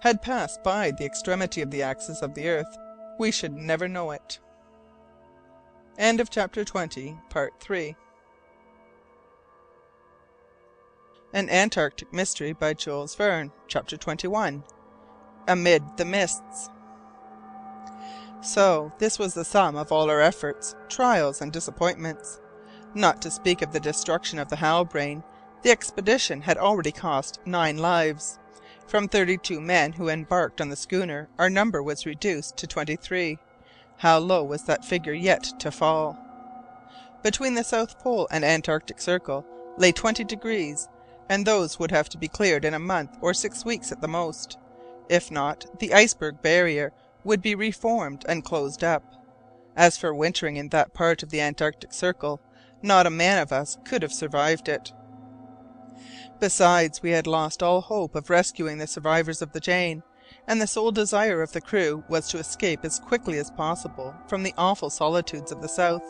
had 0.00 0.20
passed 0.20 0.62
by 0.62 0.90
the 0.90 1.06
extremity 1.06 1.62
of 1.62 1.70
the 1.70 1.82
axis 1.82 2.20
of 2.20 2.34
the 2.34 2.46
earth, 2.46 2.76
we 3.18 3.30
should 3.30 3.54
never 3.54 3.88
know 3.88 4.10
it. 4.10 4.38
CHAPTER 5.98 6.62
XX 6.62 7.96
An 11.32 11.48
Antarctic 11.48 12.12
Mystery 12.12 12.52
by 12.52 12.74
Jules 12.74 13.14
Verne 13.14 13.50
CHAPTER 13.66 13.96
XXI 13.96 14.62
Amid 15.48 15.96
the 15.96 16.04
Mists 16.04 16.68
So 18.44 18.92
this 18.98 19.18
was 19.18 19.32
the 19.32 19.44
sum 19.44 19.74
of 19.74 19.90
all 19.90 20.10
our 20.10 20.20
efforts, 20.20 20.76
trials, 20.90 21.40
and 21.40 21.50
disappointments! 21.50 22.42
Not 22.94 23.22
to 23.22 23.30
speak 23.30 23.62
of 23.62 23.72
the 23.72 23.80
destruction 23.80 24.38
of 24.38 24.50
the 24.50 24.56
Halbrane, 24.56 25.24
the 25.62 25.70
expedition 25.70 26.42
had 26.42 26.58
already 26.58 26.92
cost 26.92 27.40
nine 27.46 27.78
lives. 27.78 28.38
From 28.86 29.08
thirty 29.08 29.38
two 29.38 29.62
men 29.62 29.94
who 29.94 30.10
embarked 30.10 30.60
on 30.60 30.68
the 30.68 30.76
schooner 30.76 31.30
our 31.38 31.48
number 31.48 31.82
was 31.82 32.04
reduced 32.04 32.58
to 32.58 32.66
twenty 32.66 32.96
three. 32.96 33.38
How 33.96 34.18
low 34.18 34.44
was 34.44 34.64
that 34.64 34.84
figure 34.84 35.14
yet 35.14 35.44
to 35.60 35.70
fall! 35.70 36.18
Between 37.22 37.54
the 37.54 37.64
South 37.64 37.98
Pole 37.98 38.28
and 38.30 38.44
Antarctic 38.44 39.00
Circle 39.00 39.46
lay 39.78 39.90
twenty 39.90 40.22
degrees, 40.22 40.86
and 41.30 41.46
those 41.46 41.78
would 41.78 41.92
have 41.92 42.10
to 42.10 42.18
be 42.18 42.28
cleared 42.28 42.66
in 42.66 42.74
a 42.74 42.78
month 42.78 43.16
or 43.22 43.32
six 43.32 43.64
weeks 43.64 43.90
at 43.90 44.02
the 44.02 44.06
most. 44.06 44.58
If 45.08 45.30
not, 45.30 45.80
the 45.80 45.94
iceberg 45.94 46.42
barrier 46.42 46.92
would 47.24 47.42
be 47.42 47.54
reformed 47.54 48.24
and 48.28 48.44
closed 48.44 48.84
up. 48.84 49.02
As 49.76 49.98
for 49.98 50.14
wintering 50.14 50.56
in 50.56 50.68
that 50.68 50.94
part 50.94 51.22
of 51.22 51.30
the 51.30 51.40
Antarctic 51.40 51.92
Circle, 51.92 52.40
not 52.82 53.06
a 53.06 53.10
man 53.10 53.38
of 53.38 53.52
us 53.52 53.78
could 53.84 54.02
have 54.02 54.12
survived 54.12 54.68
it. 54.68 54.92
Besides, 56.38 57.02
we 57.02 57.10
had 57.10 57.26
lost 57.26 57.62
all 57.62 57.80
hope 57.80 58.14
of 58.14 58.30
rescuing 58.30 58.78
the 58.78 58.86
survivors 58.86 59.40
of 59.40 59.52
the 59.52 59.60
Jane, 59.60 60.02
and 60.46 60.60
the 60.60 60.66
sole 60.66 60.90
desire 60.90 61.42
of 61.42 61.52
the 61.52 61.60
crew 61.60 62.04
was 62.08 62.28
to 62.28 62.38
escape 62.38 62.84
as 62.84 62.98
quickly 62.98 63.38
as 63.38 63.50
possible 63.50 64.14
from 64.28 64.42
the 64.42 64.54
awful 64.58 64.90
solitudes 64.90 65.50
of 65.50 65.62
the 65.62 65.68
south. 65.68 66.04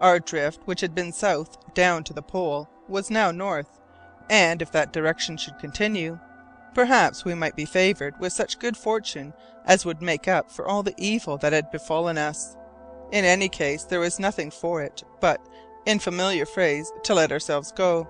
Our 0.00 0.20
drift, 0.20 0.60
which 0.66 0.80
had 0.80 0.94
been 0.94 1.12
south 1.12 1.74
down 1.74 2.04
to 2.04 2.12
the 2.12 2.22
pole, 2.22 2.68
was 2.88 3.10
now 3.10 3.30
north, 3.30 3.80
and 4.28 4.60
if 4.60 4.70
that 4.72 4.92
direction 4.92 5.36
should 5.36 5.58
continue, 5.58 6.18
perhaps 6.74 7.24
we 7.24 7.34
might 7.34 7.56
be 7.56 7.64
favoured 7.64 8.18
with 8.18 8.32
such 8.32 8.58
good 8.58 8.76
fortune 8.76 9.32
as 9.64 9.84
would 9.84 10.02
make 10.02 10.28
up 10.28 10.50
for 10.50 10.66
all 10.66 10.82
the 10.82 10.94
evil 10.96 11.36
that 11.38 11.52
had 11.52 11.70
befallen 11.70 12.18
us. 12.18 12.56
In 13.12 13.24
any 13.24 13.48
case 13.48 13.84
there 13.84 14.00
was 14.00 14.18
nothing 14.18 14.50
for 14.50 14.82
it 14.82 15.02
but, 15.20 15.40
in 15.86 15.98
familiar 15.98 16.46
phrase, 16.46 16.92
to 17.04 17.14
let 17.14 17.32
ourselves 17.32 17.72
go. 17.72 18.08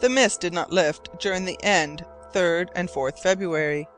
The 0.00 0.08
mist 0.08 0.40
did 0.40 0.52
not 0.52 0.72
lift 0.72 1.18
during 1.20 1.44
the 1.44 1.58
end 1.62 2.04
3rd 2.32 2.68
and 2.74 2.88
4th 2.88 3.20
February, 3.20 3.88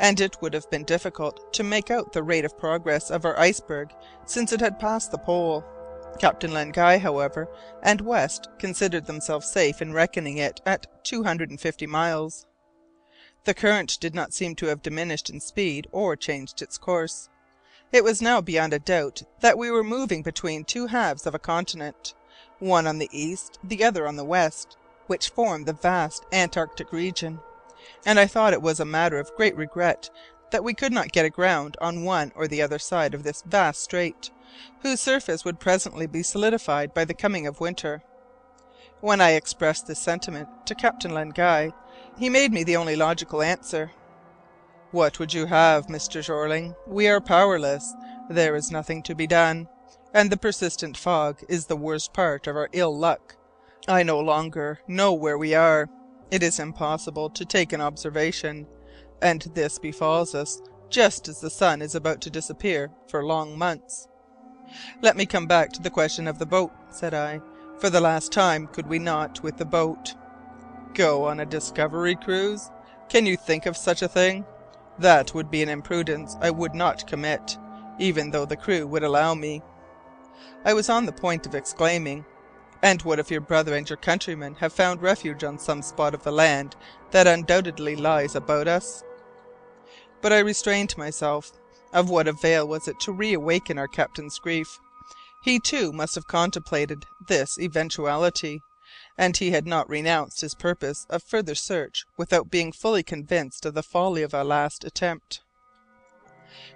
and 0.00 0.20
it 0.20 0.36
would 0.40 0.54
have 0.54 0.68
been 0.70 0.84
difficult 0.84 1.52
to 1.54 1.62
make 1.62 1.90
out 1.90 2.12
the 2.12 2.22
rate 2.22 2.44
of 2.44 2.58
progress 2.58 3.10
of 3.10 3.24
our 3.24 3.38
iceberg 3.38 3.90
since 4.24 4.52
it 4.52 4.60
had 4.60 4.78
passed 4.78 5.10
the 5.10 5.18
pole. 5.18 5.64
Captain 6.18 6.52
Len 6.52 6.70
Guy, 6.70 6.98
however, 6.98 7.48
and 7.82 8.00
West 8.00 8.48
considered 8.58 9.06
themselves 9.06 9.46
safe 9.50 9.80
in 9.80 9.92
reckoning 9.92 10.38
it 10.38 10.60
at 10.66 11.04
250 11.04 11.86
miles. 11.86 12.46
The 13.44 13.54
current 13.54 13.98
did 14.00 14.14
not 14.14 14.32
seem 14.32 14.54
to 14.56 14.66
have 14.66 14.82
diminished 14.82 15.28
in 15.28 15.40
speed 15.40 15.88
or 15.90 16.14
changed 16.14 16.62
its 16.62 16.78
course. 16.78 17.28
It 17.90 18.04
was 18.04 18.22
now 18.22 18.40
beyond 18.40 18.72
a 18.72 18.78
doubt 18.78 19.22
that 19.40 19.58
we 19.58 19.70
were 19.70 19.82
moving 19.82 20.22
between 20.22 20.64
two 20.64 20.86
halves 20.86 21.26
of 21.26 21.34
a 21.34 21.40
continent, 21.40 22.14
one 22.60 22.86
on 22.86 22.98
the 22.98 23.10
east, 23.12 23.58
the 23.64 23.82
other 23.82 24.06
on 24.06 24.16
the 24.16 24.24
west, 24.24 24.76
which 25.08 25.30
formed 25.30 25.66
the 25.66 25.72
vast 25.72 26.24
Antarctic 26.32 26.92
region, 26.92 27.40
and 28.06 28.20
I 28.20 28.26
thought 28.26 28.52
it 28.52 28.62
was 28.62 28.78
a 28.78 28.84
matter 28.84 29.18
of 29.18 29.34
great 29.34 29.56
regret 29.56 30.08
that 30.52 30.62
we 30.62 30.74
could 30.74 30.92
not 30.92 31.12
get 31.12 31.24
aground 31.24 31.76
on 31.80 32.04
one 32.04 32.30
or 32.36 32.46
the 32.46 32.62
other 32.62 32.78
side 32.78 33.12
of 33.12 33.24
this 33.24 33.42
vast 33.42 33.82
strait, 33.82 34.30
whose 34.82 35.00
surface 35.00 35.44
would 35.44 35.58
presently 35.58 36.06
be 36.06 36.22
solidified 36.22 36.94
by 36.94 37.04
the 37.04 37.14
coming 37.14 37.46
of 37.46 37.60
winter. 37.60 38.02
When 39.00 39.20
I 39.20 39.30
expressed 39.30 39.88
this 39.88 39.98
sentiment 39.98 40.48
to 40.66 40.76
Captain 40.76 41.12
Len 41.12 41.30
Guy, 41.30 41.72
he 42.18 42.28
made 42.28 42.52
me 42.52 42.62
the 42.62 42.76
only 42.76 42.94
logical 42.94 43.42
answer: 43.42 43.90
"What 44.90 45.18
would 45.18 45.32
you 45.32 45.46
have, 45.46 45.86
Mr. 45.86 46.22
Jeorling? 46.22 46.74
We 46.86 47.08
are 47.08 47.20
powerless. 47.20 47.94
There 48.28 48.54
is 48.54 48.70
nothing 48.70 49.02
to 49.04 49.14
be 49.14 49.26
done, 49.26 49.68
and 50.12 50.30
the 50.30 50.36
persistent 50.36 50.96
fog 50.96 51.42
is 51.48 51.66
the 51.66 51.76
worst 51.76 52.12
part 52.12 52.46
of 52.46 52.56
our 52.56 52.68
ill 52.72 52.96
luck. 52.96 53.36
I 53.88 54.02
no 54.02 54.20
longer 54.20 54.80
know 54.86 55.12
where 55.14 55.38
we 55.38 55.54
are. 55.54 55.88
It 56.30 56.42
is 56.42 56.58
impossible 56.58 57.30
to 57.30 57.44
take 57.44 57.72
an 57.72 57.80
observation, 57.80 58.66
and 59.20 59.42
this 59.54 59.78
befalls 59.78 60.34
us 60.34 60.60
just 60.90 61.28
as 61.28 61.40
the 61.40 61.50
sun 61.50 61.80
is 61.80 61.94
about 61.94 62.20
to 62.20 62.30
disappear 62.30 62.90
for 63.08 63.24
long 63.24 63.56
months." 63.56 64.06
"Let 65.00 65.16
me 65.16 65.26
come 65.26 65.46
back 65.46 65.72
to 65.72 65.82
the 65.82 65.90
question 65.90 66.28
of 66.28 66.38
the 66.38 66.46
boat," 66.46 66.72
said 66.90 67.14
I. 67.14 67.40
"For 67.78 67.88
the 67.90 68.00
last 68.00 68.32
time, 68.32 68.66
could 68.66 68.86
we 68.86 68.98
not, 68.98 69.42
with 69.42 69.56
the 69.56 69.64
boat" 69.64 70.14
"Go 70.94 71.24
on 71.24 71.40
a 71.40 71.46
discovery 71.46 72.14
cruise? 72.16 72.70
Can 73.08 73.24
you 73.24 73.36
think 73.36 73.66
of 73.66 73.76
such 73.76 74.02
a 74.02 74.08
thing? 74.08 74.44
That 74.98 75.34
would 75.34 75.50
be 75.50 75.62
an 75.62 75.68
imprudence 75.68 76.36
I 76.40 76.50
would 76.50 76.74
not 76.74 77.06
commit, 77.06 77.56
even 77.98 78.30
though 78.30 78.44
the 78.44 78.56
crew 78.56 78.86
would 78.86 79.02
allow 79.02 79.34
me." 79.34 79.62
I 80.64 80.74
was 80.74 80.90
on 80.90 81.06
the 81.06 81.12
point 81.12 81.46
of 81.46 81.54
exclaiming, 81.54 82.26
and 82.82 83.00
what 83.02 83.18
if 83.18 83.30
your 83.30 83.40
brother 83.40 83.74
and 83.74 83.88
your 83.88 83.96
countrymen 83.96 84.56
have 84.56 84.72
found 84.72 85.00
refuge 85.00 85.42
on 85.44 85.58
some 85.58 85.82
spot 85.82 86.14
of 86.14 86.24
the 86.24 86.32
land 86.32 86.76
that 87.10 87.26
undoubtedly 87.26 87.96
lies 87.96 88.34
about 88.34 88.68
us? 88.68 89.02
But 90.20 90.32
I 90.32 90.40
restrained 90.40 90.98
myself. 90.98 91.52
Of 91.92 92.10
what 92.10 92.28
avail 92.28 92.66
was 92.66 92.88
it 92.88 92.98
to 93.00 93.12
reawaken 93.12 93.78
our 93.78 93.88
captain's 93.88 94.38
grief? 94.38 94.78
He, 95.42 95.58
too, 95.58 95.92
must 95.92 96.14
have 96.14 96.26
contemplated 96.26 97.04
this 97.26 97.58
eventuality, 97.58 98.62
and 99.16 99.36
he 99.36 99.50
had 99.50 99.66
not 99.66 99.88
renounced 99.88 100.40
his 100.40 100.54
purpose 100.54 101.06
of 101.10 101.22
further 101.22 101.54
search 101.54 102.04
without 102.16 102.50
being 102.50 102.72
fully 102.72 103.02
convinced 103.02 103.66
of 103.66 103.74
the 103.74 103.82
folly 103.82 104.22
of 104.22 104.34
a 104.34 104.44
last 104.44 104.84
attempt. 104.84 105.40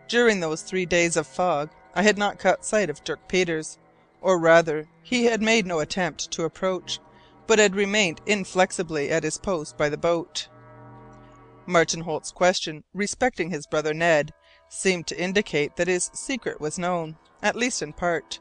During 0.08 0.40
those 0.40 0.62
three 0.62 0.86
days 0.86 1.16
of 1.16 1.26
fog 1.26 1.70
I 1.94 2.02
had 2.02 2.18
not 2.18 2.38
caught 2.38 2.64
sight 2.64 2.90
of 2.90 3.02
Dirk 3.04 3.28
Peters 3.28 3.78
or 4.20 4.38
rather 4.38 4.88
he 5.02 5.24
had 5.26 5.42
made 5.42 5.66
no 5.66 5.80
attempt 5.80 6.30
to 6.32 6.44
approach, 6.44 6.98
but 7.46 7.58
had 7.58 7.76
remained 7.76 8.20
inflexibly 8.26 9.10
at 9.10 9.22
his 9.22 9.38
post 9.38 9.76
by 9.76 9.88
the 9.88 9.96
boat. 9.96 10.48
Martin 11.66 12.00
Holt's 12.00 12.32
question 12.32 12.84
respecting 12.94 13.50
his 13.50 13.66
brother 13.66 13.94
Ned 13.94 14.32
seemed 14.68 15.06
to 15.06 15.20
indicate 15.20 15.76
that 15.76 15.88
his 15.88 16.10
secret 16.12 16.60
was 16.60 16.78
known, 16.78 17.16
at 17.42 17.56
least 17.56 17.82
in 17.82 17.92
part, 17.92 18.40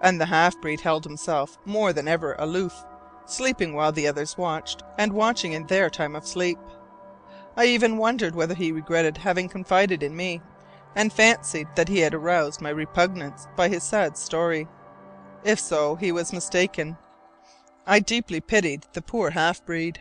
and 0.00 0.20
the 0.20 0.26
half 0.26 0.58
breed 0.60 0.80
held 0.80 1.04
himself 1.04 1.58
more 1.64 1.92
than 1.92 2.08
ever 2.08 2.34
aloof, 2.38 2.84
sleeping 3.30 3.74
while 3.74 3.92
the 3.92 4.06
others 4.08 4.36
watched, 4.36 4.82
and 4.98 5.12
watching 5.12 5.52
in 5.52 5.66
their 5.66 5.88
time 5.88 6.16
of 6.16 6.26
sleep. 6.26 6.58
I 7.56 7.66
even 7.66 7.96
wondered 7.96 8.34
whether 8.34 8.54
he 8.54 8.72
regretted 8.72 9.18
having 9.18 9.48
confided 9.48 10.02
in 10.02 10.16
me, 10.16 10.40
and 10.94 11.12
fancied 11.12 11.68
that 11.76 11.88
he 11.88 12.00
had 12.00 12.14
aroused 12.14 12.60
my 12.60 12.70
repugnance 12.70 13.46
by 13.56 13.68
his 13.68 13.82
sad 13.82 14.16
story. 14.16 14.66
If 15.44 15.60
so, 15.60 15.94
he 15.94 16.12
was 16.12 16.32
mistaken. 16.32 16.96
I 17.86 18.00
deeply 18.00 18.40
pitied 18.40 18.86
the 18.92 19.02
poor 19.02 19.30
half 19.30 19.64
breed. 19.64 20.00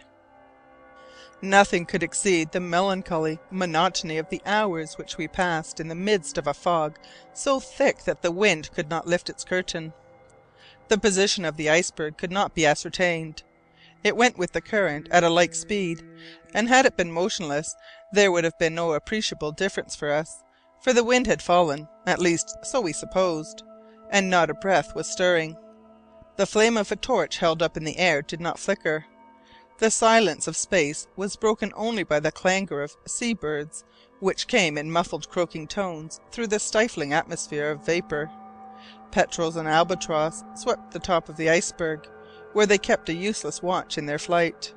Nothing 1.41 1.85
could 1.85 2.03
exceed 2.03 2.51
the 2.51 2.59
melancholy 2.59 3.39
monotony 3.49 4.17
of 4.17 4.29
the 4.29 4.41
hours 4.45 4.97
which 4.97 5.17
we 5.17 5.27
passed 5.27 5.79
in 5.79 5.87
the 5.87 5.95
midst 5.95 6.37
of 6.37 6.47
a 6.47 6.53
fog 6.53 6.99
so 7.33 7.61
thick 7.61 8.03
that 8.03 8.21
the 8.21 8.31
wind 8.31 8.69
could 8.73 8.89
not 8.89 9.07
lift 9.07 9.29
its 9.29 9.45
curtain. 9.45 9.93
The 10.89 10.97
position 10.97 11.45
of 11.45 11.55
the 11.55 11.69
iceberg 11.69 12.17
could 12.17 12.31
not 12.31 12.55
be 12.55 12.65
ascertained. 12.65 13.43
It 14.03 14.17
went 14.17 14.37
with 14.37 14.53
the 14.53 14.61
current 14.61 15.07
at 15.11 15.23
a 15.23 15.29
like 15.29 15.53
speed, 15.53 16.03
and 16.53 16.67
had 16.67 16.85
it 16.85 16.97
been 16.97 17.11
motionless 17.11 17.75
there 18.11 18.31
would 18.31 18.43
have 18.43 18.57
been 18.57 18.75
no 18.75 18.93
appreciable 18.93 19.51
difference 19.51 19.95
for 19.95 20.11
us, 20.11 20.43
for 20.81 20.91
the 20.91 21.03
wind 21.03 21.27
had 21.27 21.41
fallen 21.41 21.87
at 22.05 22.19
least 22.19 22.57
so 22.63 22.81
we 22.81 22.91
supposed 22.91 23.63
and 24.09 24.29
not 24.29 24.49
a 24.49 24.53
breath 24.55 24.95
was 24.95 25.07
stirring. 25.07 25.55
The 26.37 26.47
flame 26.47 26.77
of 26.77 26.91
a 26.91 26.95
torch 26.95 27.37
held 27.37 27.61
up 27.61 27.77
in 27.77 27.83
the 27.83 27.97
air 27.97 28.21
did 28.21 28.41
not 28.41 28.59
flicker. 28.59 29.05
The 29.77 29.91
silence 29.91 30.47
of 30.47 30.57
space 30.57 31.07
was 31.15 31.35
broken 31.35 31.71
only 31.75 32.03
by 32.03 32.19
the 32.19 32.31
clangour 32.31 32.81
of 32.81 32.95
sea 33.07 33.33
birds, 33.33 33.83
which 34.19 34.47
came 34.47 34.77
in 34.77 34.91
muffled 34.91 35.29
croaking 35.29 35.67
tones 35.67 36.19
through 36.31 36.47
the 36.47 36.59
stifling 36.59 37.13
atmosphere 37.13 37.69
of 37.69 37.85
vapour. 37.85 38.31
Petrels 39.11 39.55
and 39.55 39.67
albatross 39.67 40.43
swept 40.55 40.91
the 40.91 40.99
top 40.99 41.29
of 41.29 41.37
the 41.37 41.49
iceberg, 41.49 42.07
where 42.53 42.65
they 42.65 42.77
kept 42.77 43.09
a 43.09 43.13
useless 43.13 43.61
watch 43.63 43.97
in 43.97 44.05
their 44.05 44.19
flight. 44.19 44.73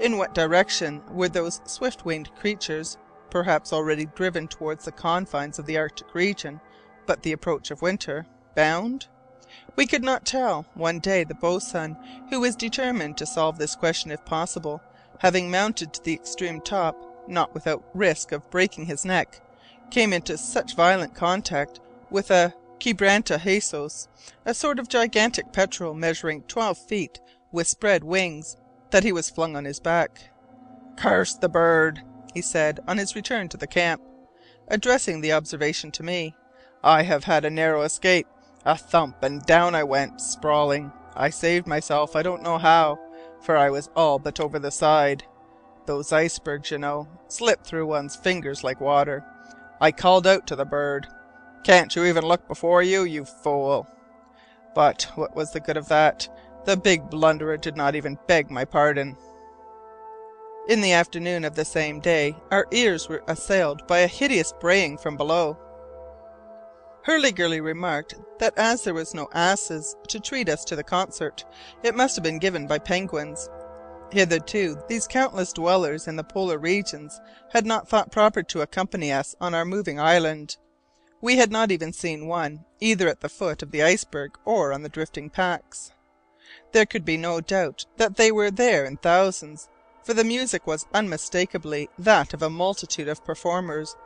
In 0.00 0.18
what 0.18 0.34
direction 0.34 1.02
were 1.10 1.28
those 1.28 1.60
swift 1.64 2.04
winged 2.04 2.34
creatures, 2.34 2.98
perhaps 3.30 3.72
already 3.72 4.06
driven 4.06 4.48
towards 4.48 4.84
the 4.84 4.92
confines 4.92 5.58
of 5.58 5.66
the 5.66 5.78
Arctic 5.78 6.14
region 6.14 6.60
but 7.06 7.22
the 7.22 7.32
approach 7.32 7.70
of 7.70 7.82
winter, 7.82 8.26
bound? 8.54 9.06
We 9.76 9.86
could 9.86 10.02
not 10.02 10.24
tell. 10.24 10.66
One 10.74 10.98
day 10.98 11.24
the 11.24 11.34
boatswain, 11.34 11.96
who 12.30 12.40
was 12.40 12.56
determined 12.56 13.16
to 13.18 13.26
solve 13.26 13.58
this 13.58 13.76
question 13.76 14.10
if 14.10 14.24
possible, 14.24 14.80
having 15.18 15.50
mounted 15.50 15.92
to 15.94 16.02
the 16.02 16.14
extreme 16.14 16.60
top, 16.60 16.96
not 17.28 17.54
without 17.54 17.84
risk 17.94 18.32
of 18.32 18.50
breaking 18.50 18.86
his 18.86 19.04
neck, 19.04 19.40
came 19.90 20.12
into 20.12 20.36
such 20.38 20.74
violent 20.74 21.14
contact 21.14 21.80
with 22.10 22.30
a 22.30 22.54
Quebranta 22.84 23.38
huesos, 23.38 24.08
a 24.44 24.52
sort 24.52 24.78
of 24.78 24.90
gigantic 24.90 25.54
petrel 25.54 25.94
measuring 25.94 26.42
twelve 26.42 26.76
feet 26.76 27.18
with 27.50 27.66
spread 27.66 28.04
wings, 28.04 28.58
that 28.90 29.04
he 29.04 29.10
was 29.10 29.30
flung 29.30 29.56
on 29.56 29.64
his 29.64 29.80
back. 29.80 30.28
"Curse 30.94 31.32
the 31.36 31.48
bird!" 31.48 32.02
he 32.34 32.42
said 32.42 32.80
on 32.86 32.98
his 32.98 33.16
return 33.16 33.48
to 33.48 33.56
the 33.56 33.66
camp, 33.66 34.02
addressing 34.68 35.22
the 35.22 35.32
observation 35.32 35.92
to 35.92 36.02
me. 36.02 36.36
"I 36.82 37.04
have 37.04 37.24
had 37.24 37.46
a 37.46 37.50
narrow 37.50 37.80
escape. 37.84 38.26
A 38.66 38.76
thump, 38.76 39.22
and 39.22 39.40
down 39.46 39.74
I 39.74 39.84
went, 39.84 40.20
sprawling. 40.20 40.92
I 41.16 41.30
saved 41.30 41.66
myself 41.66 42.14
I 42.14 42.22
don't 42.22 42.42
know 42.42 42.58
how, 42.58 42.98
for 43.40 43.56
I 43.56 43.70
was 43.70 43.88
all 43.96 44.18
but 44.18 44.38
over 44.38 44.58
the 44.58 44.70
side. 44.70 45.24
Those 45.86 46.12
icebergs, 46.12 46.70
you 46.70 46.76
know, 46.76 47.08
slip 47.28 47.64
through 47.64 47.86
one's 47.86 48.14
fingers 48.14 48.62
like 48.62 48.82
water. 48.82 49.24
I 49.80 49.90
called 49.90 50.26
out 50.26 50.46
to 50.48 50.54
the 50.54 50.66
bird. 50.66 51.06
Can't 51.64 51.96
you 51.96 52.04
even 52.04 52.24
look 52.24 52.46
before 52.46 52.82
you, 52.82 53.04
you 53.04 53.24
fool? 53.24 53.88
But 54.74 55.10
what 55.14 55.34
was 55.34 55.50
the 55.52 55.60
good 55.60 55.78
of 55.78 55.88
that? 55.88 56.28
The 56.66 56.76
big 56.76 57.08
blunderer 57.08 57.56
did 57.56 57.74
not 57.74 57.94
even 57.94 58.18
beg 58.26 58.50
my 58.50 58.66
pardon. 58.66 59.16
In 60.68 60.82
the 60.82 60.92
afternoon 60.92 61.42
of 61.42 61.54
the 61.54 61.64
same 61.64 62.00
day 62.00 62.36
our 62.50 62.66
ears 62.70 63.08
were 63.08 63.24
assailed 63.28 63.86
by 63.86 64.00
a 64.00 64.06
hideous 64.06 64.52
braying 64.60 64.98
from 64.98 65.16
below. 65.16 65.58
Hurliguerly 67.06 67.62
remarked 67.62 68.14
that 68.40 68.58
as 68.58 68.84
there 68.84 68.92
were 68.94 69.04
no 69.14 69.28
asses 69.32 69.96
to 70.08 70.20
treat 70.20 70.50
us 70.50 70.64
to 70.66 70.76
the 70.76 70.84
concert, 70.84 71.46
it 71.82 71.94
must 71.94 72.14
have 72.16 72.22
been 72.22 72.38
given 72.38 72.66
by 72.66 72.78
penguins. 72.78 73.48
Hitherto 74.10 74.76
these 74.88 75.06
countless 75.06 75.52
dwellers 75.54 76.08
in 76.08 76.16
the 76.16 76.24
polar 76.24 76.58
regions 76.58 77.20
had 77.52 77.64
not 77.64 77.88
thought 77.88 78.12
proper 78.12 78.42
to 78.42 78.60
accompany 78.60 79.12
us 79.12 79.34
on 79.40 79.54
our 79.54 79.64
moving 79.64 79.98
island. 79.98 80.58
We 81.24 81.38
had 81.38 81.50
not 81.50 81.70
even 81.70 81.94
seen 81.94 82.26
one, 82.26 82.66
either 82.80 83.08
at 83.08 83.22
the 83.22 83.30
foot 83.30 83.62
of 83.62 83.70
the 83.70 83.82
iceberg 83.82 84.36
or 84.44 84.74
on 84.74 84.82
the 84.82 84.90
drifting 84.90 85.30
packs. 85.30 85.90
There 86.72 86.84
could 86.84 87.02
be 87.02 87.16
no 87.16 87.40
doubt 87.40 87.86
that 87.96 88.16
they 88.16 88.30
were 88.30 88.50
there 88.50 88.84
in 88.84 88.98
thousands, 88.98 89.70
for 90.02 90.12
the 90.12 90.22
music 90.22 90.66
was 90.66 90.84
unmistakably 90.92 91.88
that 91.98 92.34
of 92.34 92.42
a 92.42 92.50
multitude 92.50 93.08
of 93.08 93.24
performers. 93.24 93.96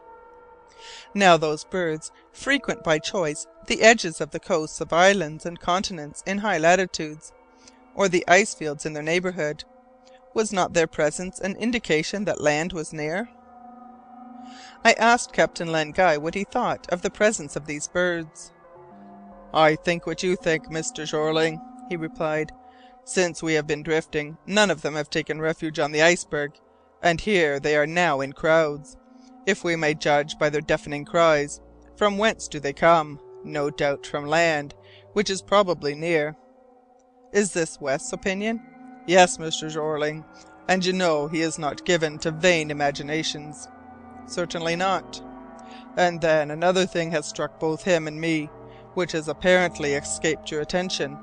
Now 1.12 1.36
those 1.36 1.64
birds 1.64 2.12
frequent 2.30 2.84
by 2.84 3.00
choice 3.00 3.48
the 3.66 3.82
edges 3.82 4.20
of 4.20 4.30
the 4.30 4.38
coasts 4.38 4.80
of 4.80 4.92
islands 4.92 5.44
and 5.44 5.58
continents 5.58 6.22
in 6.24 6.38
high 6.38 6.58
latitudes, 6.58 7.32
or 7.96 8.08
the 8.08 8.24
ice 8.28 8.54
fields 8.54 8.86
in 8.86 8.92
their 8.92 9.02
neighbourhood. 9.02 9.64
Was 10.34 10.52
not 10.52 10.72
their 10.72 10.86
presence 10.86 11.40
an 11.40 11.56
indication 11.56 12.26
that 12.26 12.40
land 12.40 12.72
was 12.72 12.92
near? 12.92 13.28
I 14.84 14.92
asked 14.92 15.32
Captain 15.32 15.70
Len 15.70 15.90
Guy 15.90 16.16
what 16.16 16.34
he 16.34 16.44
thought 16.44 16.86
of 16.90 17.02
the 17.02 17.10
presence 17.10 17.56
of 17.56 17.66
these 17.66 17.88
birds. 17.88 18.52
"I 19.52 19.76
think 19.76 20.06
what 20.06 20.22
you 20.22 20.36
think, 20.36 20.68
Mr. 20.68 21.06
Jeorling," 21.06 21.60
he 21.88 21.96
replied. 21.96 22.52
"Since 23.04 23.42
we 23.42 23.54
have 23.54 23.66
been 23.66 23.82
drifting, 23.82 24.36
none 24.46 24.70
of 24.70 24.82
them 24.82 24.94
have 24.94 25.10
taken 25.10 25.40
refuge 25.40 25.78
on 25.78 25.92
the 25.92 26.02
iceberg, 26.02 26.52
and 27.02 27.20
here 27.20 27.58
they 27.58 27.76
are 27.76 27.86
now 27.86 28.20
in 28.20 28.32
crowds. 28.32 28.96
If 29.46 29.64
we 29.64 29.76
may 29.76 29.94
judge 29.94 30.38
by 30.38 30.50
their 30.50 30.60
deafening 30.60 31.04
cries, 31.04 31.60
from 31.96 32.18
whence 32.18 32.48
do 32.48 32.60
they 32.60 32.72
come? 32.72 33.20
No 33.44 33.70
doubt 33.70 34.06
from 34.06 34.26
land, 34.26 34.74
which 35.14 35.30
is 35.30 35.40
probably 35.40 35.94
near. 35.94 36.36
Is 37.32 37.52
this 37.52 37.80
West's 37.80 38.12
opinion? 38.12 38.60
Yes, 39.06 39.38
Mr. 39.38 39.70
Jeorling, 39.70 40.24
and 40.68 40.84
you 40.84 40.92
know 40.92 41.28
he 41.28 41.40
is 41.40 41.58
not 41.58 41.86
given 41.86 42.18
to 42.18 42.30
vain 42.30 42.70
imaginations. 42.70 43.68
Certainly 44.28 44.76
not. 44.76 45.22
And 45.96 46.20
then 46.20 46.50
another 46.50 46.86
thing 46.86 47.10
has 47.10 47.26
struck 47.26 47.58
both 47.58 47.82
him 47.82 48.06
and 48.06 48.20
me, 48.20 48.50
which 48.94 49.12
has 49.12 49.26
apparently 49.26 49.94
escaped 49.94 50.50
your 50.50 50.60
attention. 50.60 51.18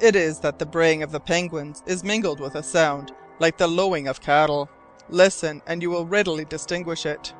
It 0.00 0.14
is 0.14 0.38
that 0.40 0.58
the 0.58 0.66
braying 0.66 1.02
of 1.02 1.10
the 1.10 1.20
penguins 1.20 1.82
is 1.84 2.04
mingled 2.04 2.40
with 2.40 2.54
a 2.54 2.62
sound 2.62 3.12
like 3.40 3.58
the 3.58 3.66
lowing 3.66 4.06
of 4.06 4.20
cattle. 4.20 4.70
Listen, 5.08 5.62
and 5.66 5.82
you 5.82 5.90
will 5.90 6.06
readily 6.06 6.44
distinguish 6.44 7.04
it. 7.04 7.34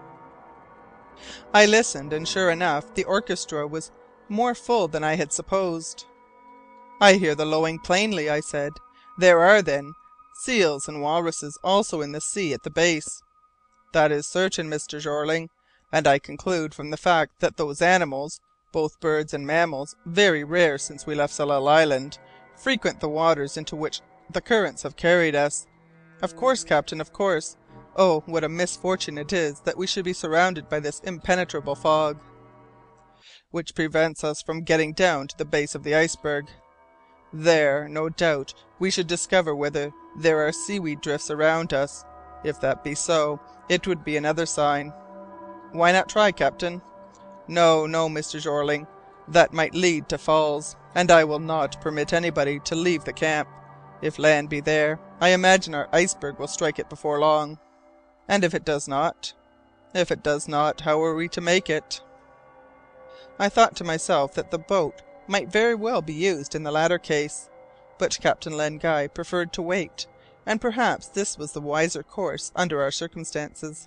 I 1.54 1.66
listened, 1.66 2.12
and 2.12 2.26
sure 2.26 2.50
enough 2.50 2.94
the 2.94 3.04
orchestra 3.04 3.66
was 3.66 3.92
more 4.28 4.54
full 4.54 4.88
than 4.88 5.04
I 5.04 5.16
had 5.16 5.32
supposed. 5.32 6.06
"I 7.00 7.14
hear 7.14 7.34
the 7.34 7.46
lowing 7.46 7.78
plainly," 7.78 8.28
I 8.28 8.40
said. 8.40 8.72
"There 9.18 9.40
are, 9.40 9.62
then, 9.62 9.92
seals 10.34 10.88
and 10.88 11.00
walruses 11.00 11.58
also 11.62 12.00
in 12.00 12.12
the 12.12 12.20
sea 12.20 12.52
at 12.52 12.62
the 12.64 12.70
base?" 12.70 13.22
"That 13.92 14.12
is 14.12 14.26
certain, 14.26 14.68
Mr. 14.68 15.00
Jeorling, 15.00 15.48
and 15.90 16.06
I 16.06 16.18
conclude 16.18 16.74
from 16.74 16.90
the 16.90 16.96
fact 16.96 17.40
that 17.40 17.56
those 17.56 17.80
animals, 17.80 18.40
both 18.70 19.00
birds 19.00 19.32
and 19.32 19.46
mammals, 19.46 19.96
very 20.04 20.44
rare 20.44 20.76
since 20.76 21.06
we 21.06 21.14
left 21.14 21.32
Tsalal 21.32 21.66
Island, 21.66 22.18
frequent 22.54 23.00
the 23.00 23.08
waters 23.08 23.56
into 23.56 23.76
which 23.76 24.02
the 24.30 24.42
currents 24.42 24.82
have 24.82 24.96
carried 24.96 25.34
us." 25.34 25.66
"Of 26.20 26.36
course, 26.36 26.64
captain, 26.64 27.00
of 27.00 27.12
course. 27.12 27.56
Oh, 27.96 28.20
what 28.26 28.44
a 28.44 28.48
misfortune 28.48 29.16
it 29.16 29.32
is 29.32 29.60
that 29.60 29.78
we 29.78 29.86
should 29.86 30.04
be 30.04 30.12
surrounded 30.12 30.68
by 30.68 30.80
this 30.80 31.00
impenetrable 31.00 31.74
fog!" 31.74 32.18
"Which 33.50 33.74
prevents 33.74 34.22
us 34.22 34.42
from 34.42 34.64
getting 34.64 34.92
down 34.92 35.28
to 35.28 35.36
the 35.38 35.46
base 35.46 35.74
of 35.74 35.82
the 35.82 35.94
iceberg. 35.94 36.48
There, 37.32 37.88
no 37.88 38.08
doubt, 38.08 38.52
we 38.78 38.90
should 38.90 39.06
discover 39.06 39.54
whether 39.54 39.92
there 40.16 40.46
are 40.46 40.52
seaweed 40.52 41.00
drifts 41.00 41.30
around 41.30 41.72
us. 41.72 42.04
If 42.44 42.60
that 42.60 42.84
be 42.84 42.94
so, 42.94 43.40
it 43.68 43.86
would 43.86 44.04
be 44.04 44.16
another 44.16 44.46
sign." 44.46 44.92
"Why 45.72 45.92
not 45.92 46.08
try, 46.08 46.32
captain?" 46.32 46.82
"No, 47.48 47.86
no, 47.86 48.08
Mr. 48.08 48.40
Jeorling, 48.40 48.86
that 49.26 49.52
might 49.52 49.74
lead 49.74 50.08
to 50.08 50.18
falls, 50.18 50.76
and 50.94 51.10
I 51.10 51.24
will 51.24 51.40
not 51.40 51.80
permit 51.80 52.12
anybody 52.12 52.60
to 52.60 52.74
leave 52.74 53.04
the 53.04 53.12
camp. 53.12 53.48
If 54.00 54.18
land 54.18 54.48
be 54.48 54.60
there, 54.60 55.00
I 55.20 55.30
imagine 55.30 55.74
our 55.74 55.88
iceberg 55.92 56.38
will 56.38 56.46
strike 56.46 56.78
it 56.78 56.88
before 56.88 57.18
long." 57.18 57.58
"And 58.28 58.44
if 58.44 58.54
it 58.54 58.64
does 58.64 58.86
not?" 58.86 59.32
"If 59.92 60.12
it 60.12 60.22
does 60.22 60.46
not, 60.46 60.82
how 60.82 61.02
are 61.02 61.14
we 61.14 61.28
to 61.30 61.40
make 61.40 61.68
it?" 61.68 62.00
I 63.38 63.48
thought 63.48 63.74
to 63.76 63.84
myself 63.84 64.34
that 64.34 64.50
the 64.50 64.58
boat 64.58 65.02
might 65.26 65.48
very 65.48 65.74
well 65.74 66.02
be 66.02 66.14
used 66.14 66.54
in 66.54 66.62
the 66.62 66.70
latter 66.70 66.98
case, 66.98 67.50
but 67.98 68.18
Captain 68.20 68.56
Len 68.56 68.78
Guy 68.78 69.08
preferred 69.08 69.52
to 69.54 69.62
wait, 69.62 70.06
and 70.48 70.62
perhaps 70.62 71.08
this 71.08 71.36
was 71.36 71.52
the 71.52 71.60
wiser 71.60 72.02
course 72.02 72.50
under 72.56 72.80
our 72.80 72.90
circumstances. 72.90 73.86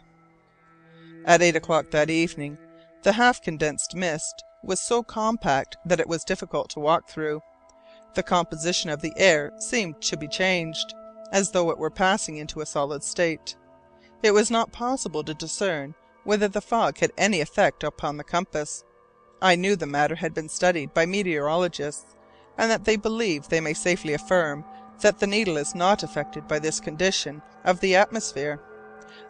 At 1.26 1.42
eight 1.42 1.56
o'clock 1.56 1.90
that 1.90 2.12
evening 2.12 2.60
the 3.02 3.14
half 3.14 3.42
condensed 3.42 3.96
mist 3.96 4.44
was 4.64 4.80
so 4.80 5.02
compact 5.02 5.76
that 5.88 6.00
it 6.00 6.08
was 6.08 6.24
difficult 6.24 6.70
to 6.70 6.80
walk 6.80 7.10
through. 7.10 7.42
The 8.14 8.22
composition 8.22 8.92
of 8.92 9.02
the 9.02 9.14
air 9.18 9.52
seemed 9.58 10.02
to 10.04 10.18
be 10.18 10.28
changed, 10.28 10.94
as 11.32 11.50
though 11.50 11.72
it 11.72 11.80
were 11.80 11.90
passing 11.90 12.38
into 12.38 12.62
a 12.62 12.66
solid 12.68 13.04
state. 13.04 13.56
It 14.22 14.32
was 14.32 14.52
not 14.52 14.72
possible 14.72 15.24
to 15.24 15.34
discern 15.34 15.96
whether 16.26 16.48
the 16.48 16.62
fog 16.62 17.00
had 17.00 17.12
any 17.18 17.42
effect 17.42 17.84
upon 17.84 18.18
the 18.18 18.24
compass. 18.24 18.84
I 19.42 19.56
knew 19.56 19.76
the 19.76 19.88
matter 19.88 20.14
had 20.14 20.36
been 20.36 20.50
studied 20.50 20.94
by 20.94 21.08
meteorologists, 21.08 22.16
and 22.56 22.70
that 22.70 22.86
they 22.86 22.98
believe 22.98 23.48
they 23.48 23.62
may 23.62 23.74
safely 23.74 24.14
affirm 24.14 24.64
that 25.02 25.20
the 25.20 25.28
needle 25.28 25.58
is 25.58 25.76
not 25.76 26.04
affected 26.04 26.48
by 26.48 26.60
this 26.60 26.80
condition 26.80 27.42
of 27.64 27.80
the 27.80 27.96
atmosphere. 27.96 28.60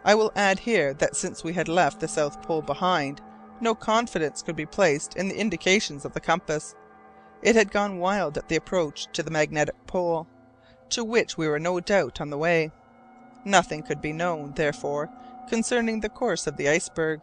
I 0.04 0.16
will 0.16 0.32
add 0.36 0.60
here 0.60 0.94
that 0.96 1.16
since 1.16 1.44
we 1.44 1.54
had 1.54 1.68
left 1.68 2.00
the 2.00 2.08
South 2.08 2.42
Pole 2.42 2.62
behind, 2.62 3.22
no 3.60 3.76
confidence 3.76 4.42
could 4.42 4.56
be 4.56 4.66
placed 4.66 5.16
in 5.16 5.30
the 5.30 5.38
indications 5.38 6.06
of 6.06 6.14
the 6.14 6.20
compass. 6.20 6.76
It 7.42 7.56
had 7.56 7.72
gone 7.72 8.00
wild 8.00 8.38
at 8.38 8.50
the 8.50 8.56
approach 8.56 9.08
to 9.14 9.24
the 9.24 9.32
magnetic 9.32 9.76
pole, 9.88 10.28
to 10.90 11.04
which 11.04 11.38
we 11.38 11.48
were 11.48 11.60
no 11.60 11.80
doubt 11.80 12.22
on 12.22 12.30
the 12.30 12.38
way. 12.38 12.72
Nothing 13.46 13.84
could 13.84 14.02
be 14.02 14.14
known, 14.14 14.54
therefore, 14.56 15.10
concerning 15.48 16.00
the 16.00 16.10
course 16.10 16.48
of 16.48 16.58
the 16.58 16.70
iceberg. 16.70 17.22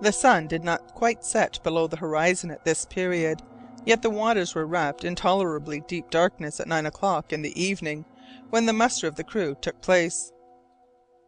The 0.00 0.12
sun 0.12 0.46
did 0.46 0.64
not 0.64 0.94
quite 0.94 1.24
set 1.24 1.62
below 1.62 1.86
the 1.86 1.96
horizon 1.96 2.50
at 2.50 2.64
this 2.64 2.84
period, 2.84 3.42
yet 3.88 4.02
the 4.02 4.10
waters 4.10 4.54
were 4.54 4.66
wrapped 4.66 5.02
in 5.02 5.14
tolerably 5.14 5.80
deep 5.88 6.10
darkness 6.10 6.60
at 6.60 6.68
nine 6.68 6.84
o'clock 6.84 7.32
in 7.32 7.40
the 7.40 7.58
evening 7.58 8.04
when 8.50 8.66
the 8.66 8.72
muster 8.72 9.06
of 9.06 9.14
the 9.14 9.24
crew 9.24 9.56
took 9.62 9.80
place. 9.80 10.30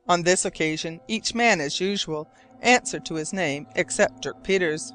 On 0.06 0.22
this 0.22 0.44
occasion 0.44 1.00
each 1.08 1.34
man, 1.34 1.58
as 1.58 1.80
usual, 1.80 2.28
answered 2.60 3.06
to 3.06 3.14
his 3.14 3.32
name 3.32 3.66
except 3.76 4.20
Dirk 4.20 4.44
Peters. 4.44 4.92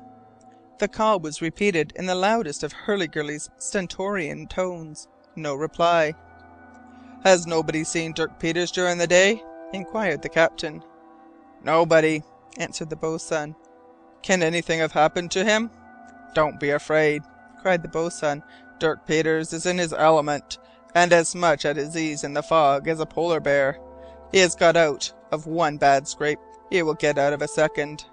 The 0.78 0.88
call 0.88 1.20
was 1.20 1.42
repeated 1.42 1.92
in 1.96 2.06
the 2.06 2.14
loudest 2.14 2.62
of 2.62 2.72
Hurliguerly's 2.72 3.50
stentorian 3.58 4.46
tones. 4.46 5.08
No 5.36 5.56
reply. 5.56 6.14
"Has 7.24 7.48
nobody 7.48 7.84
seen 7.84 8.14
Dirk 8.14 8.40
Peters 8.40 8.70
during 8.70 9.00
the 9.00 9.08
day?" 9.08 9.42
inquired 9.74 10.22
the 10.22 10.30
captain. 10.30 10.84
"Nobody," 11.64 12.22
answered 12.60 12.92
the 12.92 12.96
boatswain. 12.96 13.56
"Can 14.22 14.44
anything 14.44 14.78
have 14.82 14.92
happened 14.92 15.32
to 15.32 15.44
him?" 15.44 15.72
"Don't 16.36 16.60
be 16.60 16.70
afraid," 16.70 17.24
cried 17.66 17.82
the 17.82 17.88
boatswain. 17.88 18.44
"Dirk 18.78 19.08
Peters 19.08 19.52
is 19.52 19.66
in 19.66 19.80
his 19.80 19.92
element, 19.92 20.60
and 20.94 21.12
as 21.12 21.34
much 21.34 21.66
at 21.66 21.78
his 21.78 21.98
ease 21.98 22.24
in 22.24 22.36
the 22.36 22.44
fog 22.44 22.88
as 22.88 23.00
a 23.00 23.08
polar 23.08 23.40
bear. 23.40 23.80
He 24.32 24.38
has 24.38 24.54
got 24.54 24.78
out 24.78 25.12
of 25.32 25.48
one 25.48 25.78
bad 25.78 26.08
scrape, 26.08 26.38
he 26.70 26.84
will 26.84 26.94
get 26.94 27.18
out 27.18 27.34
of 27.34 27.42
a 27.42 27.48
second." 27.48 28.06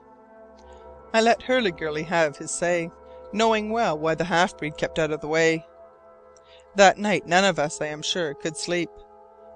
I 1.13 1.21
let 1.21 1.43
Hurliguerly 1.43 2.05
have 2.05 2.39
his 2.39 2.51
say, 2.51 2.91
knowing 3.35 3.71
well 3.71 3.99
why 3.99 4.15
the 4.15 4.25
half 4.25 4.57
breed 4.57 4.79
kept 4.79 4.99
out 4.99 5.11
of 5.11 5.21
the 5.21 5.29
way. 5.29 5.67
That 6.75 6.97
night 6.97 7.27
none 7.27 7.45
of 7.45 7.59
us, 7.59 7.79
I 7.83 7.89
am 7.89 8.01
sure, 8.01 8.33
could 8.33 8.57
sleep. 8.57 8.89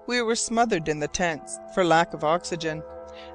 We 0.06 0.20
were 0.20 0.37
smothered 0.37 0.90
in 0.90 1.00
the 1.00 1.09
tents 1.09 1.59
for 1.72 1.85
lack 1.85 2.12
of 2.12 2.22
oxygen, 2.22 2.82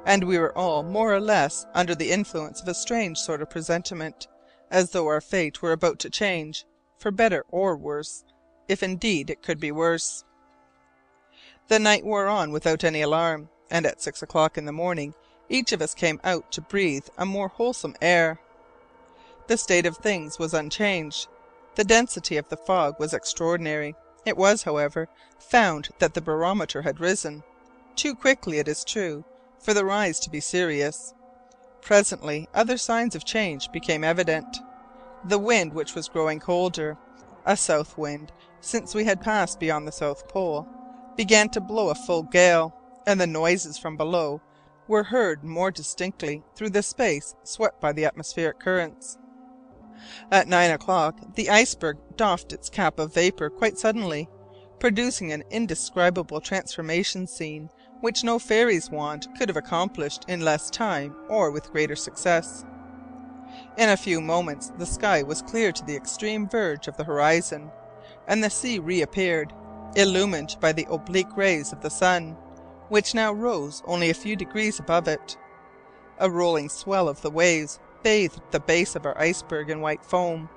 and 0.06 0.26
we 0.26 0.38
were 0.38 0.56
all 0.56 0.84
more 0.84 1.12
or 1.12 1.20
less 1.20 1.66
under 1.74 1.96
the 1.96 2.12
influence 2.12 2.62
of 2.62 2.68
a 2.68 2.76
strange 2.76 3.18
sort 3.18 3.42
of 3.42 3.50
presentiment, 3.50 4.28
as 4.72 4.90
though 4.90 5.06
our 5.06 5.22
fate 5.22 5.62
were 5.62 5.74
about 5.74 6.00
to 6.00 6.10
change, 6.10 6.66
for 6.98 7.12
better 7.12 7.46
or 7.50 7.78
worse, 7.78 8.24
if 8.68 8.82
indeed 8.82 9.30
it 9.30 9.44
could 9.44 9.60
be 9.60 9.72
worse. 9.72 10.24
The 11.68 11.78
night 11.78 12.04
wore 12.04 12.28
on 12.28 12.52
without 12.52 12.84
any 12.84 13.02
alarm, 13.02 13.50
and 13.70 13.86
at 13.86 14.02
six 14.02 14.24
o'clock 14.24 14.58
in 14.58 14.66
the 14.66 14.72
morning 14.72 15.14
each 15.50 15.74
of 15.74 15.82
us 15.82 15.94
came 15.94 16.20
out 16.24 16.52
to 16.54 16.62
breathe 16.62 17.08
a 17.18 17.26
more 17.26 17.50
wholesome 17.50 17.96
air. 18.02 18.40
The 19.48 19.58
state 19.58 19.86
of 19.86 19.98
things 19.98 20.40
was 20.40 20.54
unchanged. 20.54 21.28
The 21.76 21.84
density 21.84 22.38
of 22.38 22.48
the 22.50 22.58
fog 22.58 23.00
was 23.00 23.14
extraordinary. 23.14 23.96
It 24.26 24.38
was, 24.38 24.64
however, 24.64 25.10
found 25.40 25.90
that 26.00 26.14
the 26.14 26.22
barometer 26.22 26.84
had 26.84 27.00
risen 27.00 27.44
too 27.96 28.16
quickly, 28.16 28.58
it 28.60 28.68
is 28.68 28.86
true, 28.86 29.26
for 29.60 29.74
the 29.74 29.86
rise 29.86 30.20
to 30.22 30.30
be 30.30 30.40
serious. 30.40 31.14
Presently 31.82 32.48
other 32.54 32.78
signs 32.78 33.16
of 33.16 33.26
change 33.26 33.72
became 33.72 34.04
evident. 34.04 34.62
The 35.26 35.40
wind, 35.40 35.74
which 35.74 35.96
was 35.96 36.10
growing 36.10 36.40
colder 36.40 36.98
a 37.46 37.58
south 37.58 37.98
wind, 37.98 38.32
since 38.60 38.94
we 38.94 39.06
had 39.06 39.22
passed 39.22 39.60
beyond 39.60 39.88
the 39.88 39.92
South 39.92 40.28
Pole 40.28 40.68
began 41.18 41.50
to 41.50 41.60
blow 41.60 41.90
a 41.90 41.96
full 41.96 42.24
gale, 42.24 42.74
and 43.06 43.20
the 43.20 43.28
noises 43.28 43.78
from 43.78 43.98
below 43.98 44.42
were 44.88 45.04
heard 45.04 45.44
more 45.44 45.72
distinctly 45.72 46.44
through 46.56 46.70
the 46.70 46.84
space 46.84 47.36
swept 47.44 47.82
by 47.82 47.92
the 47.92 48.06
atmospheric 48.06 48.60
currents. 48.60 49.18
At 50.32 50.48
nine 50.48 50.72
o'clock 50.72 51.20
the 51.36 51.50
iceberg 51.50 51.98
doffed 52.16 52.54
its 52.54 52.70
cap 52.70 53.00
of 53.00 53.14
vapour 53.14 53.50
quite 53.50 53.78
suddenly, 53.78 54.30
producing 54.80 55.32
an 55.32 55.44
indescribable 55.50 56.42
transformation 56.42 57.28
scene 57.28 57.70
which 58.02 58.24
no 58.24 58.38
fairy's 58.38 58.90
wand 58.90 59.28
could 59.38 59.48
have 59.48 59.58
accomplished 59.58 60.26
in 60.28 60.42
less 60.42 60.70
time 60.70 61.16
or 61.30 61.52
with 61.52 61.72
greater 61.72 61.96
success. 61.96 62.66
In 63.78 63.90
a 63.90 63.98
few 63.98 64.20
moments 64.20 64.72
the 64.78 64.86
sky 64.86 65.24
was 65.24 65.42
clear 65.42 65.72
to 65.72 65.86
the 65.86 65.96
extreme 65.96 66.48
verge 66.50 66.88
of 66.88 66.98
the 66.98 67.04
horizon, 67.04 67.72
and 68.28 68.44
the 68.44 68.50
sea 68.50 68.80
reappeared, 68.80 69.54
illumined 69.96 70.58
by 70.60 70.72
the 70.72 70.88
oblique 70.90 71.36
rays 71.38 71.72
of 71.72 71.82
the 71.82 71.90
sun 71.90 72.36
which 72.92 73.16
now 73.16 73.32
rose 73.32 73.82
only 73.86 74.10
a 74.10 74.14
few 74.14 74.36
degrees 74.36 74.78
above 74.78 75.08
it. 75.08 75.38
A 76.20 76.30
rolling 76.30 76.68
swell 76.68 77.08
of 77.08 77.22
the 77.22 77.32
waves 77.32 77.80
bathed 78.04 78.42
the 78.52 78.60
base 78.60 78.98
of 78.98 79.06
our 79.06 79.18
iceberg 79.18 79.70
in 79.70 79.80
white 79.80 80.04
foam, 80.04 80.50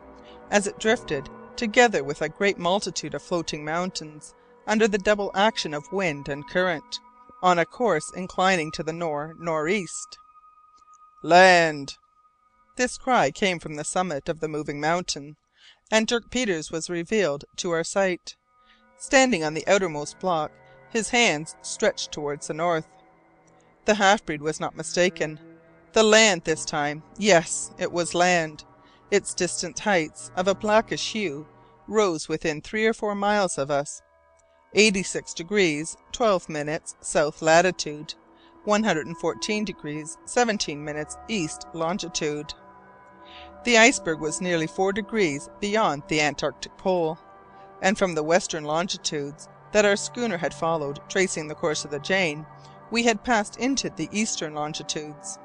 as 0.50 0.66
it 0.66 0.80
drifted, 0.80 1.30
together 1.54 2.02
with 2.02 2.22
a 2.22 2.28
great 2.28 2.59
multitude 2.59 3.14
of 3.14 3.22
floating 3.22 3.64
mountains, 3.64 4.35
under 4.66 4.88
the 4.88 4.98
double 4.98 5.30
action 5.37 5.72
of 5.72 5.92
wind 5.92 6.28
and 6.28 6.48
current, 6.48 6.98
on 7.44 7.59
a 7.59 7.66
course 7.66 8.11
inclining 8.16 8.72
to 8.72 8.83
the 8.83 8.92
nor' 8.92 9.35
nor' 9.38 9.68
east. 9.68 10.16
"Land!" 11.22 11.98
This 12.76 12.96
cry 12.96 13.30
came 13.30 13.59
from 13.59 13.74
the 13.74 13.85
summit 13.85 14.30
of 14.30 14.40
the 14.40 14.48
moving 14.48 14.80
mountain, 14.80 15.37
and 15.90 16.07
Dirk 16.07 16.30
Peters 16.30 16.70
was 16.70 16.88
revealed 16.88 17.44
to 17.57 17.70
our 17.72 17.85
sight, 17.85 18.35
standing 18.96 19.44
on 19.44 19.52
the 19.52 19.68
outermost 19.68 20.18
block 20.18 20.52
his 20.88 21.11
hands 21.11 21.54
stretched 21.61 22.12
towards 22.12 22.46
the 22.46 22.54
north. 22.54 22.87
The 23.85 23.96
half 23.96 24.24
breed 24.24 24.40
was 24.40 24.59
not 24.59 24.74
mistaken. 24.74 25.38
The 25.92 26.02
land 26.02 26.44
this 26.44 26.64
time 26.64 27.02
yes, 27.18 27.72
it 27.76 27.92
was 27.92 28.14
land! 28.14 28.64
Its 29.11 29.35
distant 29.35 29.80
heights, 29.80 30.30
of 30.35 30.48
a 30.48 30.54
blackish 30.54 31.12
hue, 31.12 31.46
rose 31.87 32.26
within 32.26 32.62
three 32.62 32.87
or 32.87 32.94
four 32.94 33.14
miles 33.14 33.59
of 33.59 33.70
us. 33.70 34.00
86 34.76 35.34
degrees 35.34 35.96
12 36.10 36.48
minutes 36.48 36.96
south 37.00 37.42
latitude, 37.42 38.14
114 38.64 39.64
degrees 39.64 40.18
17 40.24 40.84
minutes 40.84 41.16
east 41.28 41.68
longitude. 41.74 42.52
The 43.64 43.78
iceberg 43.78 44.20
was 44.20 44.40
nearly 44.40 44.66
four 44.66 44.92
degrees 44.92 45.48
beyond 45.60 46.02
the 46.08 46.20
Antarctic 46.20 46.76
pole, 46.76 47.18
and 47.82 47.96
from 47.96 48.16
the 48.16 48.24
western 48.24 48.64
longitudes 48.64 49.48
that 49.70 49.84
our 49.84 49.96
schooner 49.96 50.38
had 50.38 50.52
followed 50.52 50.98
tracing 51.08 51.46
the 51.46 51.54
course 51.54 51.84
of 51.84 51.92
the 51.92 52.00
Jane, 52.00 52.44
we 52.90 53.04
had 53.04 53.22
passed 53.22 53.56
into 53.58 53.90
the 53.90 54.08
eastern 54.10 54.54
longitudes. 54.54 55.38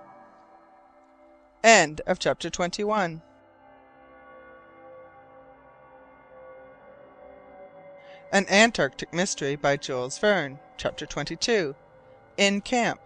End 1.63 2.01
of 2.07 2.17
chapter 2.17 2.49
An 8.31 8.45
Antarctic 8.47 9.11
Mystery 9.11 9.55
by 9.55 9.75
Jules 9.75 10.19
Verne. 10.19 10.59
Chapter 10.77 11.07
22. 11.07 11.73
In 12.37 12.61
Camp. 12.61 13.01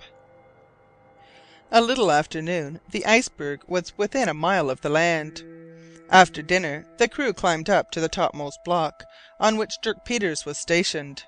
A 1.72 1.80
little 1.80 2.12
after 2.12 2.42
noon 2.42 2.82
the 2.92 3.06
iceberg 3.06 3.62
was 3.66 3.98
within 3.98 4.28
a 4.28 4.34
mile 4.34 4.70
of 4.70 4.82
the 4.82 4.90
land. 4.90 5.42
After 6.10 6.42
dinner 6.42 6.86
the 6.98 7.08
crew 7.08 7.32
climbed 7.32 7.70
up 7.70 7.90
to 7.92 8.02
the 8.02 8.10
topmost 8.10 8.60
block, 8.66 9.06
on 9.40 9.56
which 9.56 9.80
Dirk 9.82 10.04
Peters 10.04 10.46
was 10.46 10.58
stationed. 10.58 11.24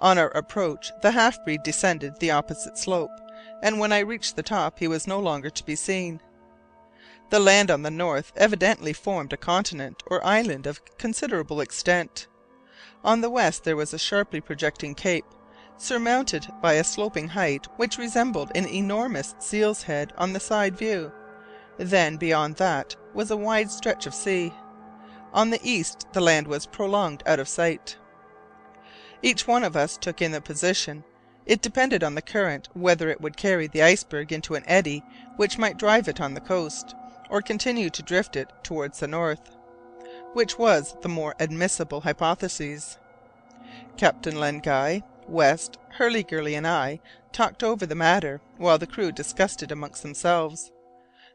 On 0.00 0.16
our 0.16 0.30
approach 0.30 0.90
the 1.02 1.10
half 1.10 1.44
breed 1.44 1.62
descended 1.62 2.18
the 2.18 2.30
opposite 2.30 2.78
slope, 2.78 3.20
and 3.62 3.78
when 3.78 3.92
I 3.92 3.98
reached 3.98 4.36
the 4.36 4.42
top 4.42 4.78
he 4.78 4.88
was 4.88 5.06
no 5.06 5.20
longer 5.20 5.50
to 5.50 5.66
be 5.66 5.76
seen. 5.76 6.22
The 7.28 7.38
land 7.38 7.70
on 7.70 7.82
the 7.82 7.90
north 7.90 8.32
evidently 8.34 8.94
formed 8.94 9.34
a 9.34 9.36
continent 9.36 10.02
or 10.06 10.24
island 10.24 10.66
of 10.66 10.80
considerable 10.96 11.60
extent. 11.60 12.28
On 13.04 13.20
the 13.20 13.30
west 13.30 13.64
there 13.64 13.76
was 13.76 13.94
a 13.94 13.98
sharply 13.98 14.40
projecting 14.40 14.94
cape, 14.94 15.26
surmounted 15.76 16.46
by 16.62 16.74
a 16.74 16.84
sloping 16.84 17.28
height 17.28 17.66
which 17.76 17.98
resembled 17.98 18.50
an 18.54 18.66
enormous 18.66 19.34
seal's 19.38 19.82
head 19.82 20.12
on 20.16 20.32
the 20.32 20.40
side 20.40 20.76
view. 20.76 21.12
Then 21.76 22.16
beyond 22.16 22.56
that 22.56 22.96
was 23.14 23.30
a 23.30 23.36
wide 23.36 23.70
stretch 23.70 24.06
of 24.06 24.14
sea. 24.14 24.52
On 25.32 25.50
the 25.50 25.60
east 25.62 26.06
the 26.12 26.20
land 26.20 26.48
was 26.48 26.66
prolonged 26.66 27.22
out 27.26 27.38
of 27.38 27.48
sight. 27.48 27.96
Each 29.22 29.46
one 29.46 29.64
of 29.64 29.76
us 29.76 29.96
took 29.96 30.22
in 30.22 30.32
the 30.32 30.40
position. 30.40 31.04
It 31.44 31.62
depended 31.62 32.02
on 32.02 32.14
the 32.14 32.22
current 32.22 32.68
whether 32.74 33.08
it 33.08 33.20
would 33.20 33.36
carry 33.36 33.66
the 33.66 33.82
iceberg 33.82 34.32
into 34.32 34.54
an 34.54 34.64
eddy 34.66 35.04
which 35.36 35.58
might 35.58 35.78
drive 35.78 36.08
it 36.08 36.20
on 36.20 36.34
the 36.34 36.40
coast, 36.40 36.94
or 37.30 37.42
continue 37.42 37.90
to 37.90 38.02
drift 38.02 38.36
it 38.36 38.50
towards 38.62 39.00
the 39.00 39.08
north. 39.08 39.55
Which 40.36 40.58
was 40.58 40.94
the 41.00 41.08
more 41.08 41.34
admissible 41.40 42.02
hypothesis? 42.02 42.98
Captain 43.96 44.38
Len 44.38 44.58
Guy, 44.58 45.02
West, 45.26 45.78
Hurliguerly, 45.96 46.54
and 46.54 46.66
I 46.66 47.00
talked 47.32 47.62
over 47.62 47.86
the 47.86 47.94
matter, 47.94 48.42
while 48.58 48.76
the 48.76 48.86
crew 48.86 49.12
discussed 49.12 49.62
it 49.62 49.72
amongst 49.72 50.02
themselves. 50.02 50.72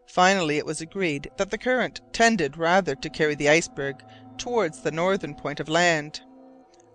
Finally 0.06 0.60
it 0.60 0.68
was 0.68 0.82
agreed 0.82 1.32
that 1.38 1.50
the 1.50 1.58
current 1.58 2.02
tended 2.14 2.58
rather 2.58 2.94
to 2.94 3.10
carry 3.10 3.34
the 3.34 3.50
iceberg 3.50 4.04
towards 4.38 4.82
the 4.82 4.92
northern 4.92 5.34
point 5.34 5.60
of 5.60 5.68
land. 5.68 6.22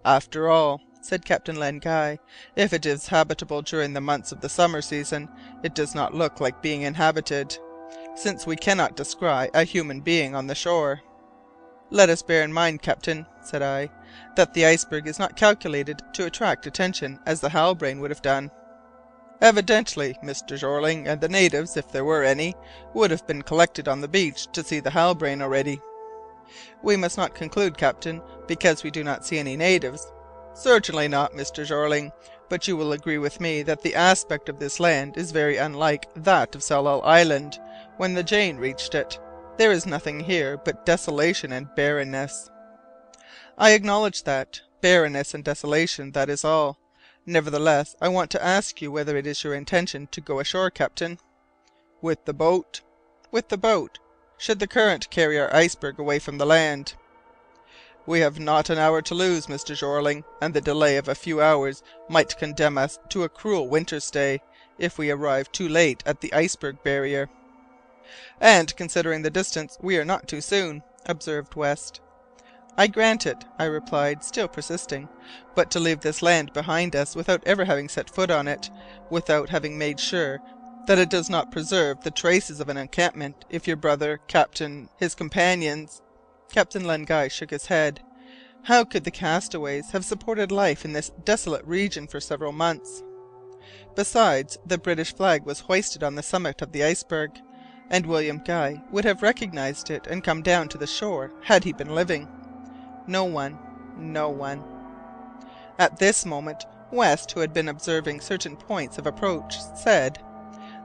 "After 0.04 0.48
all," 0.48 0.80
said 1.00 1.24
Captain 1.24 1.56
Len 1.56 1.80
Guy, 1.80 2.20
"if 2.54 2.72
it 2.72 2.86
is 2.86 3.08
habitable 3.08 3.62
during 3.62 3.94
the 3.94 4.00
months 4.00 4.30
of 4.30 4.42
the 4.42 4.48
summer 4.48 4.80
season, 4.80 5.28
it 5.64 5.74
does 5.74 5.92
not 5.92 6.14
look 6.14 6.38
like 6.38 6.62
being 6.62 6.82
inhabited, 6.82 7.58
since 8.14 8.46
we 8.46 8.54
cannot 8.54 8.94
descry 8.94 9.50
a 9.52 9.64
human 9.64 10.02
being 10.02 10.36
on 10.36 10.46
the 10.46 10.54
shore." 10.54 11.02
"Let 11.90 12.10
us 12.10 12.22
bear 12.22 12.42
in 12.42 12.52
mind, 12.52 12.82
captain," 12.82 13.26
said 13.40 13.62
I, 13.62 13.90
"that 14.34 14.54
the 14.54 14.66
iceberg 14.66 15.06
is 15.06 15.20
not 15.20 15.36
calculated 15.36 16.02
to 16.14 16.26
attract 16.26 16.66
attention 16.66 17.20
as 17.24 17.40
the 17.40 17.50
Halbrane 17.50 18.00
would 18.00 18.10
have 18.10 18.22
done." 18.22 18.50
"Evidently, 19.40 20.16
Mr. 20.20 20.58
Jeorling, 20.58 21.06
and 21.06 21.20
the 21.20 21.28
natives, 21.28 21.76
if 21.76 21.92
there 21.92 22.04
were 22.04 22.24
any, 22.24 22.56
would 22.92 23.12
have 23.12 23.24
been 23.28 23.42
collected 23.42 23.86
on 23.86 24.00
the 24.00 24.08
beach 24.08 24.48
to 24.52 24.64
see 24.64 24.80
the 24.80 24.90
Halbrane 24.90 25.40
already." 25.40 25.80
"We 26.82 26.96
must 26.96 27.16
not 27.16 27.36
conclude, 27.36 27.78
captain, 27.78 28.20
because 28.48 28.82
we 28.82 28.90
do 28.90 29.04
not 29.04 29.24
see 29.24 29.38
any 29.38 29.56
natives." 29.56 30.10
"Certainly 30.54 31.06
not, 31.06 31.34
Mr. 31.34 31.64
Jeorling, 31.64 32.10
but 32.48 32.66
you 32.66 32.76
will 32.76 32.92
agree 32.92 33.18
with 33.18 33.40
me 33.40 33.62
that 33.62 33.82
the 33.82 33.94
aspect 33.94 34.48
of 34.48 34.58
this 34.58 34.80
land 34.80 35.16
is 35.16 35.30
very 35.30 35.56
unlike 35.56 36.08
that 36.16 36.56
of 36.56 36.62
Tsalal 36.62 37.02
Island 37.04 37.60
when 37.96 38.14
the 38.14 38.24
Jane 38.24 38.56
reached 38.56 38.94
it. 38.94 39.20
There 39.58 39.72
is 39.72 39.86
nothing 39.86 40.20
here 40.20 40.58
but 40.58 40.84
desolation 40.84 41.50
and 41.50 41.74
barrenness." 41.74 42.50
"I 43.56 43.70
acknowledge 43.70 44.24
that. 44.24 44.60
Barrenness 44.82 45.32
and 45.32 45.42
desolation, 45.42 46.12
that 46.12 46.28
is 46.28 46.44
all. 46.44 46.78
Nevertheless, 47.24 47.96
I 47.98 48.08
want 48.08 48.30
to 48.32 48.44
ask 48.44 48.82
you 48.82 48.92
whether 48.92 49.16
it 49.16 49.26
is 49.26 49.42
your 49.44 49.54
intention 49.54 50.08
to 50.08 50.20
go 50.20 50.40
ashore, 50.40 50.70
captain?" 50.70 51.18
"With 52.02 52.26
the 52.26 52.34
boat?" 52.34 52.82
"With 53.30 53.48
the 53.48 53.56
boat, 53.56 53.98
should 54.36 54.58
the 54.58 54.66
current 54.66 55.08
carry 55.08 55.40
our 55.40 55.54
iceberg 55.54 55.98
away 55.98 56.18
from 56.18 56.36
the 56.36 56.44
land." 56.44 56.92
"We 58.04 58.20
have 58.20 58.38
not 58.38 58.68
an 58.68 58.76
hour 58.76 59.00
to 59.00 59.14
lose, 59.14 59.46
Mr. 59.46 59.74
Jeorling, 59.74 60.24
and 60.38 60.52
the 60.52 60.60
delay 60.60 60.98
of 60.98 61.08
a 61.08 61.14
few 61.14 61.40
hours 61.40 61.82
might 62.10 62.36
condemn 62.36 62.76
us 62.76 62.98
to 63.08 63.22
a 63.24 63.30
cruel 63.30 63.68
winter 63.68 64.00
stay, 64.00 64.42
if 64.78 64.98
we 64.98 65.10
arrive 65.10 65.50
too 65.50 65.66
late 65.66 66.02
at 66.04 66.20
the 66.20 66.34
iceberg 66.34 66.82
barrier." 66.82 67.30
"And 68.40 68.76
considering 68.76 69.22
the 69.22 69.30
distance, 69.30 69.76
we 69.80 69.96
are 69.98 70.04
not 70.04 70.28
too 70.28 70.40
soon," 70.40 70.82
observed 71.06 71.56
West. 71.56 72.00
"I 72.78 72.86
grant 72.86 73.26
it," 73.26 73.44
I 73.58 73.64
replied, 73.64 74.22
still 74.22 74.46
persisting, 74.46 75.08
"but 75.54 75.70
to 75.72 75.80
leave 75.80 76.02
this 76.02 76.22
land 76.22 76.52
behind 76.52 76.94
us 76.94 77.16
without 77.16 77.42
ever 77.44 77.64
having 77.64 77.88
set 77.88 78.08
foot 78.08 78.30
on 78.30 78.46
it, 78.46 78.70
without 79.10 79.48
having 79.48 79.76
made 79.76 79.98
sure 79.98 80.40
that 80.86 80.98
it 80.98 81.08
does 81.10 81.28
not 81.28 81.50
preserve 81.50 82.02
the 82.02 82.12
traces 82.12 82.60
of 82.60 82.68
an 82.68 82.76
encampment, 82.76 83.44
if 83.50 83.66
your 83.66 83.76
brother, 83.76 84.20
Captain, 84.28 84.88
his 84.98 85.14
companions 85.16 86.00
Captain 86.52 86.84
Len 86.84 87.04
Guy 87.04 87.26
shook 87.26 87.50
his 87.50 87.66
head. 87.66 88.02
How 88.62 88.84
could 88.84 89.04
the 89.04 89.10
castaways 89.10 89.90
have 89.90 90.04
supported 90.04 90.52
life 90.52 90.84
in 90.84 90.92
this 90.92 91.10
desolate 91.24 91.64
region 91.64 92.06
for 92.06 92.20
several 92.20 92.52
months? 92.52 93.02
Besides, 93.96 94.58
the 94.64 94.78
British 94.78 95.14
flag 95.14 95.44
was 95.44 95.60
hoisted 95.60 96.02
on 96.02 96.14
the 96.14 96.22
summit 96.22 96.62
of 96.62 96.72
the 96.72 96.84
iceberg 96.84 97.32
and 97.90 98.06
William 98.06 98.38
Guy 98.44 98.82
would 98.90 99.04
have 99.04 99.22
recognized 99.22 99.90
it 99.90 100.06
and 100.06 100.24
come 100.24 100.42
down 100.42 100.68
to 100.68 100.78
the 100.78 100.86
shore 100.86 101.30
had 101.42 101.64
he 101.64 101.72
been 101.72 101.94
living. 101.94 102.28
No 103.06 103.24
one, 103.24 103.58
no 103.96 104.28
one. 104.28 104.62
At 105.78 105.98
this 105.98 106.26
moment, 106.26 106.64
West, 106.90 107.32
who 107.32 107.40
had 107.40 107.52
been 107.52 107.68
observing 107.68 108.20
certain 108.20 108.56
points 108.56 108.98
of 108.98 109.06
approach, 109.06 109.60
said, 109.76 110.18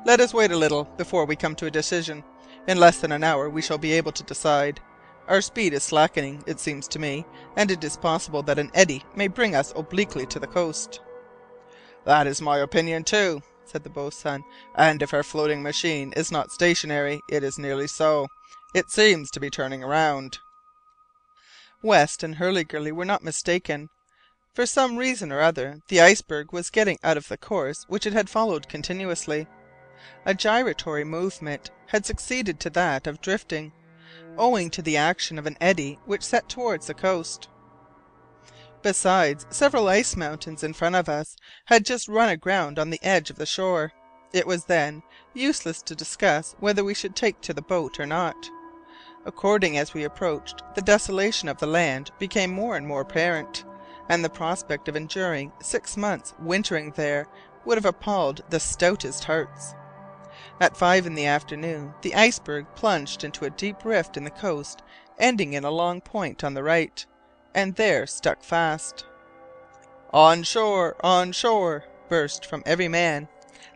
"Let 0.06 0.20
us 0.20 0.34
wait 0.34 0.52
a 0.52 0.58
little 0.58 0.86
before 0.98 1.26
we 1.26 1.36
come 1.36 1.56
to 1.56 1.68
a 1.68 1.72
decision. 1.72 2.24
In 2.68 2.80
less 2.80 3.00
than 3.00 3.12
an 3.12 3.24
hour 3.24 3.50
we 3.50 3.62
shall 3.62 3.78
be 3.78 3.94
able 3.94 4.12
to 4.12 4.24
decide. 4.24 4.80
Our 5.28 5.42
speed 5.42 5.74
is 5.74 5.84
slackening, 5.84 6.44
it 6.46 6.60
seems 6.60 6.88
to 6.90 7.00
me, 7.00 7.26
and 7.56 7.72
it 7.72 7.84
is 7.84 7.98
possible 7.98 8.44
that 8.44 8.60
an 8.60 8.72
eddy 8.74 9.04
may 9.16 9.28
bring 9.28 9.56
us 9.56 9.74
obliquely 9.76 10.26
to 10.28 10.40
the 10.40 10.48
coast." 10.48 11.00
"That 12.06 12.28
is 12.28 12.42
my 12.42 12.60
opinion 12.60 13.04
too," 13.04 13.42
said 13.72 13.84
the 13.86 13.90
boatswain, 13.90 14.44
"and 14.76 15.02
if 15.02 15.14
our 15.14 15.24
floating 15.24 15.64
machine 15.64 16.12
is 16.18 16.30
not 16.30 16.52
stationary, 16.52 17.22
it 17.30 17.42
is 17.42 17.58
nearly 17.58 17.88
so. 17.88 18.28
It 18.74 18.92
seems 18.92 19.32
to 19.32 19.40
be 19.40 19.50
turning 19.50 19.82
round." 19.82 20.40
West 21.82 22.22
and 22.22 22.36
Hurliguerly 22.36 22.92
were 22.92 23.06
not 23.06 23.24
mistaken. 23.24 23.90
For 24.54 24.66
some 24.66 24.98
reason 24.98 25.32
or 25.32 25.40
other 25.40 25.80
the 25.88 26.02
iceberg 26.02 26.52
was 26.52 26.70
getting 26.70 27.00
out 27.02 27.16
of 27.16 27.30
the 27.30 27.38
course 27.38 27.86
which 27.88 28.06
it 28.06 28.12
had 28.12 28.30
followed 28.30 28.68
continuously. 28.68 29.48
A 30.26 30.34
gyratory 30.34 31.06
movement 31.06 31.72
had 31.88 32.06
succeeded 32.06 32.60
to 32.60 32.70
that 32.72 33.08
of 33.08 33.22
drifting, 33.22 33.72
owing 34.38 34.70
to 34.72 34.82
the 34.82 34.98
action 34.98 35.40
of 35.40 35.46
an 35.46 35.58
eddy 35.62 35.98
which 36.06 36.24
set 36.24 36.50
towards 36.50 36.88
the 36.88 36.94
coast. 36.94 37.48
Besides, 38.84 39.46
several 39.52 39.88
ice 39.88 40.16
mountains 40.16 40.64
in 40.64 40.74
front 40.74 40.96
of 40.96 41.08
us 41.08 41.36
had 41.66 41.86
just 41.86 42.08
run 42.08 42.30
aground 42.30 42.80
on 42.80 42.90
the 42.90 43.04
edge 43.04 43.30
of 43.30 43.36
the 43.36 43.46
shore. 43.46 43.92
It 44.34 44.48
was, 44.48 44.66
then, 44.66 45.04
useless 45.34 45.84
to 45.84 45.96
discuss 45.96 46.56
whether 46.60 46.84
we 46.84 46.96
should 46.96 47.16
take 47.16 47.42
to 47.42 47.54
the 47.54 47.62
boat 47.62 48.00
or 48.00 48.08
not. 48.08 48.50
According 49.24 49.78
as 49.78 49.94
we 49.94 50.04
approached, 50.04 50.64
the 50.74 50.82
desolation 50.82 51.48
of 51.48 51.60
the 51.60 51.68
land 51.68 52.10
became 52.18 52.52
more 52.52 52.76
and 52.76 52.88
more 52.88 53.02
apparent, 53.02 53.66
and 54.10 54.26
the 54.26 54.30
prospect 54.30 54.88
of 54.88 54.96
enduring 54.96 55.52
six 55.62 55.96
months' 55.96 56.34
wintering 56.40 56.92
there 56.96 57.28
would 57.66 57.78
have 57.78 57.86
appalled 57.86 58.42
the 58.50 58.60
stoutest 58.60 59.26
hearts. 59.26 59.76
At 60.60 60.76
five 60.76 61.06
in 61.06 61.14
the 61.14 61.28
afternoon 61.28 61.94
the 62.02 62.16
iceberg 62.16 62.66
plunged 62.74 63.24
into 63.24 63.46
a 63.46 63.52
deep 63.52 63.86
rift 63.86 64.18
in 64.18 64.24
the 64.24 64.32
coast 64.32 64.82
ending 65.20 65.54
in 65.54 65.64
a 65.64 65.70
long 65.70 66.02
point 66.02 66.44
on 66.44 66.56
the 66.56 66.64
right 66.64 67.06
and 67.54 67.76
there 67.76 68.08
stuck 68.08 68.42
fast. 68.44 69.06
"On 70.14 70.44
shore! 70.44 70.96
on 71.02 71.32
shore!" 71.32 71.84
burst 72.08 72.46
from 72.46 72.64
every 72.66 72.88
man, 72.88 73.28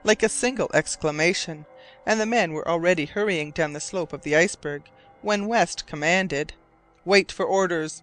like 0.04 0.24
a 0.24 0.30
single 0.30 0.70
exclamation, 0.74 1.66
and 2.06 2.20
the 2.20 2.26
men 2.26 2.54
were 2.54 2.68
already 2.68 3.06
hurrying 3.06 3.52
down 3.52 3.74
the 3.74 3.80
slope 3.80 4.14
of 4.14 4.22
the 4.22 4.36
iceberg 4.36 4.84
when 5.22 5.48
West 5.48 5.88
commanded, 5.88 6.54
"Wait 7.04 7.32
for 7.32 7.46
orders!" 7.46 8.02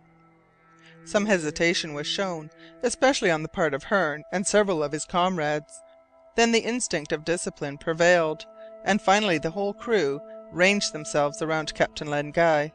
Some 1.05 1.27
hesitation 1.27 1.95
was 1.95 2.07
shown, 2.07 2.51
especially 2.83 3.31
on 3.31 3.43
the 3.43 3.49
part 3.49 3.73
of 3.73 3.85
Hearne 3.85 4.25
and 4.31 4.47
several 4.47 4.83
of 4.83 4.93
his 4.93 5.05
comrades. 5.05 5.81
Then 6.37 6.53
the 6.53 6.61
instinct 6.61 7.13
of 7.13 7.25
discipline 7.25 7.79
prevailed, 7.79 8.45
and 8.85 9.01
finally 9.01 9.39
the 9.39 9.51
whole 9.51 9.73
crew 9.73 10.21
ranged 10.51 10.93
themselves 10.93 11.41
around 11.41 11.75
Captain 11.75 12.09
Len 12.09 12.31
Guy. 12.31 12.73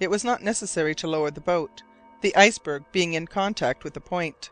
It 0.00 0.10
was 0.10 0.24
not 0.24 0.42
necessary 0.42 0.94
to 0.96 1.06
lower 1.08 1.30
the 1.30 1.40
boat 1.40 1.82
the 2.20 2.34
iceberg 2.36 2.84
being 2.92 3.14
in 3.14 3.26
contact 3.26 3.84
with 3.84 3.94
the 3.94 4.00
point. 4.00 4.50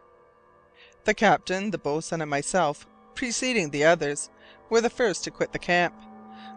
The 1.05 1.15
captain, 1.15 1.71
the 1.71 1.79
boatswain, 1.79 2.21
and 2.21 2.31
myself, 2.31 2.87
preceding 3.15 3.71
the 3.71 3.85
others, 3.85 4.31
were 4.71 4.81
the 4.81 4.91
first 4.91 5.25
to 5.25 5.31
quit 5.31 5.53
the 5.53 5.59
camp. 5.59 5.95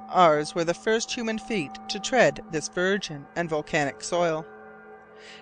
Ours 0.10 0.56
were 0.56 0.64
the 0.64 0.74
first 0.74 1.12
human 1.12 1.38
feet 1.38 1.72
to 1.90 2.00
tread 2.00 2.44
this 2.52 2.68
virgin 2.68 3.26
and 3.36 3.50
volcanic 3.50 4.04
soil. 4.04 4.46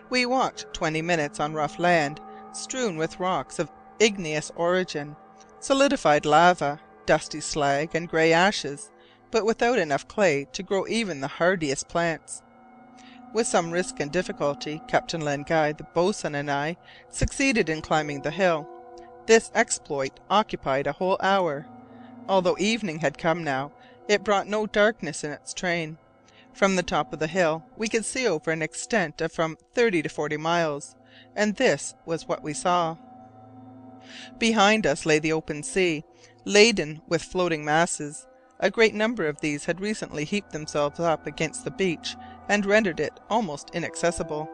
We 0.09 0.25
walked 0.25 0.73
twenty 0.73 1.01
minutes 1.01 1.39
on 1.39 1.53
rough 1.53 1.79
land, 1.79 2.19
strewn 2.51 2.97
with 2.97 3.19
rocks 3.19 3.59
of 3.59 3.71
igneous 3.99 4.51
origin, 4.55 5.15
solidified 5.59 6.25
lava, 6.25 6.81
dusty 7.05 7.39
slag, 7.39 7.95
and 7.95 8.09
grey 8.09 8.33
ashes, 8.33 8.91
but 9.31 9.45
without 9.45 9.79
enough 9.79 10.07
clay 10.07 10.47
to 10.53 10.63
grow 10.63 10.85
even 10.87 11.21
the 11.21 11.27
hardiest 11.27 11.87
plants. 11.87 12.41
With 13.33 13.45
some 13.45 13.71
risk 13.71 13.99
and 13.99 14.11
difficulty, 14.11 14.81
Captain 14.87 15.21
Len 15.21 15.43
Guy, 15.43 15.73
the 15.73 15.83
boatswain, 15.83 16.33
and 16.33 16.49
I 16.49 16.77
succeeded 17.09 17.69
in 17.69 17.81
climbing 17.81 18.21
the 18.21 18.31
hill. 18.31 18.67
This 19.25 19.51
exploit 19.53 20.19
occupied 20.29 20.87
a 20.87 20.93
whole 20.93 21.17
hour. 21.21 21.67
Although 22.27 22.57
evening 22.57 22.99
had 22.99 23.17
come 23.17 23.43
now, 23.43 23.71
it 24.07 24.23
brought 24.23 24.47
no 24.47 24.65
darkness 24.65 25.23
in 25.23 25.31
its 25.31 25.53
train. 25.53 25.97
From 26.53 26.75
the 26.75 26.83
top 26.83 27.13
of 27.13 27.19
the 27.19 27.27
hill 27.27 27.63
we 27.75 27.87
could 27.87 28.05
see 28.05 28.27
over 28.27 28.49
an 28.51 28.61
extent 28.61 29.21
of 29.21 29.31
from 29.31 29.57
thirty 29.73 30.01
to 30.01 30.09
forty 30.09 30.37
miles, 30.37 30.95
and 31.35 31.55
this 31.55 31.93
was 32.05 32.27
what 32.27 32.41
we 32.41 32.53
saw. 32.53 32.97
Behind 34.39 34.87
us 34.87 35.05
lay 35.05 35.19
the 35.19 35.33
open 35.33 35.61
sea, 35.61 36.05
laden 36.45 37.01
with 37.07 37.21
floating 37.21 37.65
masses. 37.65 38.25
A 38.59 38.71
great 38.71 38.95
number 38.95 39.27
of 39.27 39.41
these 39.41 39.65
had 39.65 39.81
recently 39.81 40.23
heaped 40.23 40.51
themselves 40.51 40.99
up 40.99 41.27
against 41.27 41.63
the 41.63 41.71
beach 41.71 42.15
and 42.49 42.65
rendered 42.65 42.99
it 42.99 43.19
almost 43.29 43.69
inaccessible. 43.73 44.49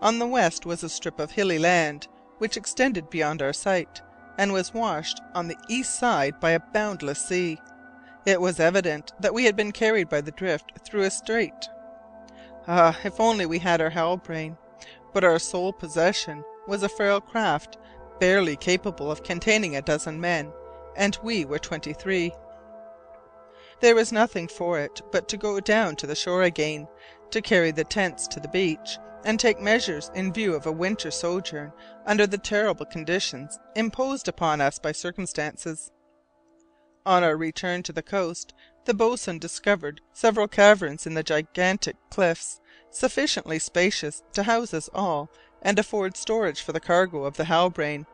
On 0.00 0.18
the 0.18 0.26
west 0.26 0.66
was 0.66 0.82
a 0.82 0.88
strip 0.88 1.18
of 1.18 1.32
hilly 1.32 1.58
land, 1.58 2.08
which 2.38 2.56
extended 2.56 3.10
beyond 3.10 3.42
our 3.42 3.52
sight, 3.52 4.00
and 4.38 4.52
was 4.52 4.74
washed 4.74 5.20
on 5.34 5.48
the 5.48 5.56
east 5.68 5.98
side 5.98 6.40
by 6.40 6.50
a 6.52 6.60
boundless 6.72 7.20
sea. 7.20 7.58
It 8.26 8.40
was 8.40 8.60
evident 8.60 9.12
that 9.20 9.34
we 9.34 9.44
had 9.44 9.56
been 9.56 9.72
carried 9.72 10.08
by 10.08 10.20
the 10.20 10.30
drift 10.32 10.72
through 10.84 11.02
a 11.02 11.10
strait. 11.10 11.68
Ah, 12.68 12.98
if 13.04 13.20
only 13.20 13.46
we 13.46 13.58
had 13.58 13.80
our 13.80 13.90
Halbrane! 13.90 14.56
But 15.12 15.24
our 15.24 15.38
sole 15.38 15.72
possession 15.72 16.44
was 16.66 16.82
a 16.82 16.88
frail 16.88 17.20
craft 17.20 17.76
barely 18.20 18.56
capable 18.56 19.10
of 19.10 19.24
containing 19.24 19.76
a 19.76 19.82
dozen 19.82 20.20
men, 20.20 20.52
and 20.96 21.18
we 21.22 21.44
were 21.44 21.58
twenty 21.58 21.92
three. 21.92 22.32
There 23.82 23.96
was 23.96 24.12
nothing 24.12 24.46
for 24.46 24.78
it 24.78 25.02
but 25.10 25.26
to 25.28 25.36
go 25.36 25.58
down 25.58 25.96
to 25.96 26.06
the 26.06 26.14
shore 26.14 26.44
again, 26.44 26.86
to 27.32 27.42
carry 27.42 27.72
the 27.72 27.82
tents 27.82 28.28
to 28.28 28.38
the 28.38 28.46
beach, 28.46 28.96
and 29.24 29.40
take 29.40 29.60
measures 29.60 30.08
in 30.14 30.32
view 30.32 30.54
of 30.54 30.66
a 30.66 30.72
winter 30.72 31.10
sojourn 31.10 31.72
under 32.06 32.24
the 32.24 32.38
terrible 32.38 32.86
conditions 32.86 33.58
imposed 33.74 34.28
upon 34.28 34.60
us 34.60 34.78
by 34.78 34.92
circumstances. 34.92 35.90
On 37.04 37.24
our 37.24 37.36
return 37.36 37.82
to 37.82 37.92
the 37.92 38.04
coast, 38.04 38.54
the 38.84 38.94
boatswain 38.94 39.40
discovered 39.40 40.00
several 40.12 40.46
caverns 40.46 41.04
in 41.04 41.14
the 41.14 41.24
gigantic 41.24 41.96
cliffs, 42.08 42.60
sufficiently 42.88 43.58
spacious 43.58 44.22
to 44.34 44.44
house 44.44 44.72
us 44.72 44.90
all 44.94 45.28
and 45.60 45.76
afford 45.76 46.16
storage 46.16 46.62
for 46.62 46.70
the 46.70 46.78
cargo 46.78 47.24
of 47.24 47.36
the 47.36 47.46
Halbrane. 47.46 48.06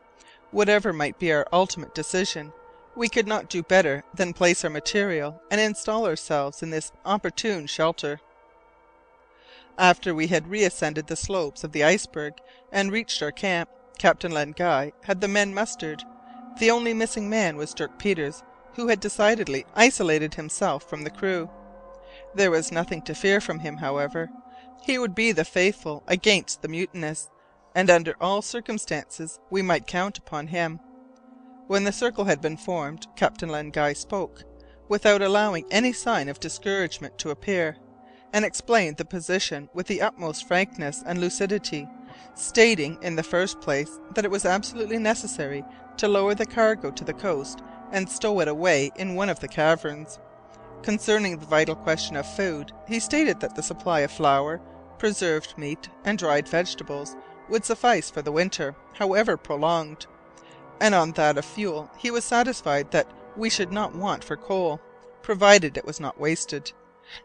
Whatever 0.49 0.91
might 0.91 1.19
be 1.19 1.31
our 1.31 1.45
ultimate 1.53 1.93
decision, 1.93 2.53
we 2.99 3.07
could 3.07 3.27
not 3.27 3.47
do 3.47 3.63
better 3.63 4.03
than 4.13 4.33
place 4.33 4.65
our 4.65 4.69
material 4.69 5.41
and 5.49 5.61
instal 5.61 6.05
ourselves 6.05 6.61
in 6.61 6.69
this 6.69 6.91
opportune 7.05 7.65
shelter. 7.65 8.19
After 9.77 10.13
we 10.13 10.27
had 10.27 10.49
reascended 10.49 11.07
the 11.07 11.15
slopes 11.15 11.63
of 11.63 11.71
the 11.71 11.81
iceberg 11.81 12.33
and 12.73 12.91
reached 12.91 13.23
our 13.23 13.31
camp, 13.31 13.69
Captain 13.97 14.33
Len 14.33 14.51
Guy 14.51 14.91
had 15.05 15.21
the 15.21 15.29
men 15.29 15.53
mustered. 15.53 16.03
The 16.59 16.69
only 16.69 16.93
missing 16.93 17.29
man 17.29 17.55
was 17.55 17.73
Dirk 17.73 17.97
Peters, 17.97 18.43
who 18.73 18.89
had 18.89 18.99
decidedly 18.99 19.65
isolated 19.75 20.33
himself 20.33 20.83
from 20.83 21.05
the 21.05 21.09
crew. 21.09 21.49
There 22.35 22.51
was 22.51 22.69
nothing 22.69 23.01
to 23.03 23.15
fear 23.15 23.39
from 23.39 23.59
him, 23.59 23.77
however. 23.77 24.29
He 24.83 24.99
would 24.99 25.15
be 25.15 25.31
the 25.31 25.45
faithful 25.45 26.03
against 26.05 26.61
the 26.61 26.67
mutinous, 26.67 27.29
and 27.73 27.89
under 27.89 28.17
all 28.19 28.41
circumstances 28.41 29.39
we 29.49 29.61
might 29.61 29.87
count 29.87 30.17
upon 30.17 30.47
him. 30.47 30.81
When 31.69 31.83
the 31.83 31.91
circle 31.91 32.23
had 32.23 32.41
been 32.41 32.57
formed, 32.57 33.05
Captain 33.15 33.47
Len 33.47 33.69
Guy 33.69 33.93
spoke, 33.93 34.41
without 34.87 35.21
allowing 35.21 35.65
any 35.69 35.93
sign 35.93 36.27
of 36.27 36.39
discouragement 36.39 37.19
to 37.19 37.29
appear, 37.29 37.77
and 38.33 38.43
explained 38.43 38.97
the 38.97 39.05
position 39.05 39.69
with 39.71 39.85
the 39.85 40.01
utmost 40.01 40.47
frankness 40.47 41.03
and 41.05 41.21
lucidity, 41.21 41.87
stating, 42.33 42.97
in 43.03 43.15
the 43.15 43.21
first 43.21 43.61
place, 43.61 43.99
that 44.15 44.25
it 44.25 44.31
was 44.31 44.45
absolutely 44.45 44.97
necessary 44.97 45.63
to 45.97 46.07
lower 46.07 46.33
the 46.33 46.47
cargo 46.47 46.89
to 46.89 47.05
the 47.05 47.13
coast 47.13 47.59
and 47.91 48.09
stow 48.09 48.39
it 48.39 48.47
away 48.47 48.89
in 48.95 49.13
one 49.13 49.29
of 49.29 49.39
the 49.39 49.47
caverns. 49.47 50.17
Concerning 50.81 51.37
the 51.37 51.45
vital 51.45 51.75
question 51.75 52.15
of 52.15 52.25
food, 52.25 52.71
he 52.87 52.99
stated 52.99 53.41
that 53.41 53.53
the 53.53 53.61
supply 53.61 53.99
of 53.99 54.09
flour, 54.09 54.59
preserved 54.97 55.55
meat, 55.55 55.87
and 56.03 56.17
dried 56.17 56.49
vegetables 56.49 57.15
would 57.47 57.63
suffice 57.63 58.09
for 58.09 58.23
the 58.23 58.31
winter, 58.31 58.75
however 58.95 59.37
prolonged; 59.37 60.07
and 60.79 60.95
on 60.95 61.11
that 61.11 61.37
of 61.37 61.45
fuel 61.45 61.89
he 61.97 62.11
was 62.11 62.25
satisfied 62.25 62.91
that 62.91 63.11
we 63.35 63.49
should 63.49 63.71
not 63.71 63.95
want 63.95 64.23
for 64.23 64.35
coal, 64.37 64.81
provided 65.21 65.77
it 65.77 65.85
was 65.85 65.99
not 65.99 66.19
wasted, 66.19 66.71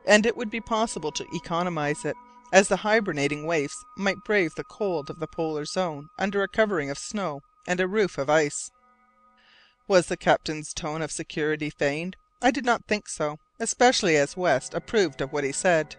and 0.07 0.27
it 0.27 0.37
would 0.37 0.51
be 0.51 0.61
possible 0.61 1.13
to 1.13 1.27
economize 1.35 2.05
it, 2.05 2.17
as 2.53 2.69
the 2.69 2.77
hibernating 2.77 3.47
waifs 3.47 3.85
might 3.97 4.25
brave 4.25 4.55
the 4.55 4.65
cold 4.65 5.11
of 5.11 5.19
the 5.19 5.27
polar 5.27 5.65
zone 5.65 6.09
under 6.19 6.43
a 6.43 6.49
covering 6.49 6.91
of 6.91 6.99
snow 6.99 7.41
and 7.67 7.81
a 7.81 7.89
roof 7.89 8.19
of 8.19 8.31
ice. 8.31 8.71
Was 9.89 10.07
the 10.07 10.17
captain's 10.17 10.73
tone 10.73 11.03
of 11.03 11.11
security 11.11 11.71
feigned? 11.71 12.17
I 12.41 12.51
did 12.51 12.65
not 12.65 12.87
think 12.87 13.09
so 13.09 13.39
especially 13.61 14.17
as 14.17 14.37
West 14.37 14.75
approved 14.75 15.21
of 15.21 15.33
what 15.33 15.45
he 15.45 15.53
said. 15.53 15.97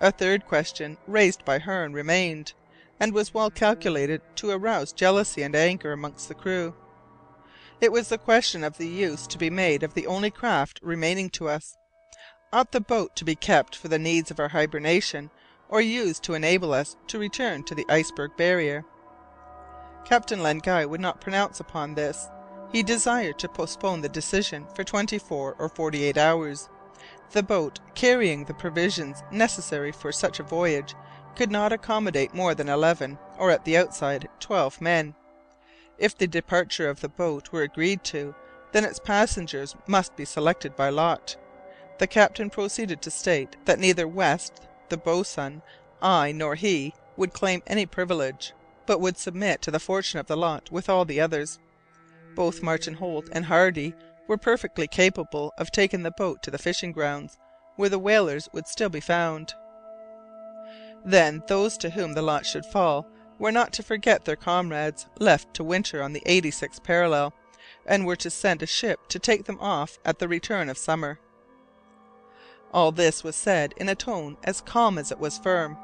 A 0.00 0.10
third 0.10 0.46
question 0.46 0.98
raised 1.06 1.44
by 1.44 1.58
Hearne 1.58 1.92
remained, 1.92 2.52
and 3.00 3.12
was 3.12 3.34
well 3.34 3.50
calculated 3.50 4.20
to 4.36 4.50
arouse 4.50 4.92
jealousy 4.92 5.42
and 5.42 5.54
anger 5.54 5.92
amongst 5.92 6.28
the 6.28 6.34
crew. 6.34 6.74
It 7.80 7.92
was 7.92 8.08
the 8.08 8.18
question 8.18 8.64
of 8.64 8.78
the 8.78 8.88
use 8.88 9.26
to 9.26 9.38
be 9.38 9.50
made 9.50 9.82
of 9.82 9.94
the 9.94 10.06
only 10.06 10.30
craft 10.30 10.80
remaining 10.82 11.28
to 11.30 11.48
us. 11.48 11.76
Ought 12.52 12.72
the 12.72 12.80
boat 12.80 13.16
to 13.16 13.24
be 13.24 13.34
kept 13.34 13.74
for 13.74 13.88
the 13.88 13.98
needs 13.98 14.30
of 14.30 14.38
our 14.38 14.48
hibernation, 14.48 15.30
or 15.68 15.80
used 15.80 16.22
to 16.22 16.34
enable 16.34 16.72
us 16.72 16.96
to 17.08 17.18
return 17.18 17.64
to 17.64 17.74
the 17.74 17.86
iceberg 17.88 18.36
barrier? 18.36 18.84
Captain 20.04 20.42
Len 20.42 20.58
Guy 20.58 20.86
would 20.86 21.00
not 21.00 21.20
pronounce 21.20 21.58
upon 21.58 21.94
this. 21.94 22.28
He 22.70 22.82
desired 22.82 23.38
to 23.40 23.48
postpone 23.48 24.02
the 24.02 24.08
decision 24.08 24.66
for 24.74 24.84
twenty 24.84 25.18
four 25.18 25.56
or 25.58 25.68
forty 25.68 26.04
eight 26.04 26.18
hours. 26.18 26.68
The 27.32 27.42
boat, 27.42 27.80
carrying 27.94 28.44
the 28.44 28.54
provisions 28.54 29.22
necessary 29.32 29.90
for 29.90 30.12
such 30.12 30.38
a 30.38 30.44
voyage, 30.44 30.94
could 31.36 31.50
not 31.50 31.72
accommodate 31.72 32.34
more 32.34 32.54
than 32.54 32.68
eleven, 32.68 33.18
or 33.38 33.50
at 33.50 33.64
the 33.64 33.76
outside 33.76 34.28
twelve 34.40 34.80
men. 34.80 35.14
If 35.98 36.16
the 36.16 36.26
departure 36.26 36.88
of 36.88 37.00
the 37.00 37.08
boat 37.08 37.52
were 37.52 37.62
agreed 37.62 38.04
to, 38.04 38.34
then 38.72 38.84
its 38.84 38.98
passengers 38.98 39.76
must 39.86 40.16
be 40.16 40.24
selected 40.24 40.74
by 40.74 40.88
lot. 40.88 41.36
The 41.98 42.06
captain 42.06 42.50
proceeded 42.50 43.00
to 43.02 43.10
state 43.10 43.56
that 43.66 43.78
neither 43.78 44.08
West, 44.08 44.66
the 44.88 44.96
boatswain, 44.96 45.62
I, 46.02 46.32
nor 46.32 46.56
he 46.56 46.92
would 47.16 47.32
claim 47.32 47.62
any 47.66 47.86
privilege, 47.86 48.52
but 48.86 49.00
would 49.00 49.16
submit 49.16 49.62
to 49.62 49.70
the 49.70 49.78
fortune 49.78 50.18
of 50.18 50.26
the 50.26 50.36
lot 50.36 50.70
with 50.72 50.88
all 50.88 51.04
the 51.04 51.20
others. 51.20 51.60
Both 52.34 52.62
Martin 52.62 52.94
Holt 52.94 53.28
and 53.30 53.44
Hardy 53.44 53.94
were 54.26 54.36
perfectly 54.36 54.88
capable 54.88 55.52
of 55.56 55.70
taking 55.70 56.02
the 56.02 56.10
boat 56.10 56.42
to 56.42 56.50
the 56.50 56.58
fishing 56.58 56.90
grounds, 56.90 57.38
where 57.76 57.88
the 57.88 57.98
whalers 57.98 58.48
would 58.52 58.66
still 58.66 58.88
be 58.88 59.00
found. 59.00 59.54
Then 61.04 61.42
those 61.48 61.76
to 61.78 61.90
whom 61.90 62.14
the 62.14 62.22
lot 62.22 62.46
should 62.46 62.64
fall 62.64 63.06
were 63.38 63.52
not 63.52 63.72
to 63.74 63.82
forget 63.82 64.24
their 64.24 64.36
comrades 64.36 65.06
left 65.18 65.52
to 65.54 65.64
winter 65.64 66.02
on 66.02 66.12
the 66.12 66.22
eighty 66.24 66.50
sixth 66.50 66.82
parallel, 66.82 67.34
and 67.84 68.06
were 68.06 68.16
to 68.16 68.30
send 68.30 68.62
a 68.62 68.66
ship 68.66 69.08
to 69.08 69.18
take 69.18 69.44
them 69.44 69.58
off 69.60 69.98
at 70.04 70.18
the 70.18 70.28
return 70.28 70.70
of 70.70 70.78
summer. 70.78 71.18
All 72.72 72.90
this 72.90 73.22
was 73.22 73.36
said 73.36 73.74
in 73.76 73.88
a 73.88 73.94
tone 73.94 74.36
as 74.44 74.60
calm 74.60 74.96
as 74.98 75.12
it 75.12 75.18
was 75.18 75.38
firm. 75.38 75.76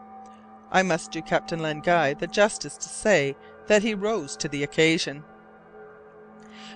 I 0.72 0.82
must 0.82 1.12
do 1.12 1.20
Captain 1.20 1.60
Len 1.60 1.80
Guy 1.80 2.14
the 2.14 2.26
justice 2.26 2.76
to 2.78 2.88
say 2.88 3.36
that 3.66 3.82
he 3.82 3.94
rose 3.94 4.36
to 4.38 4.48
the 4.48 4.62
occasion. 4.62 5.22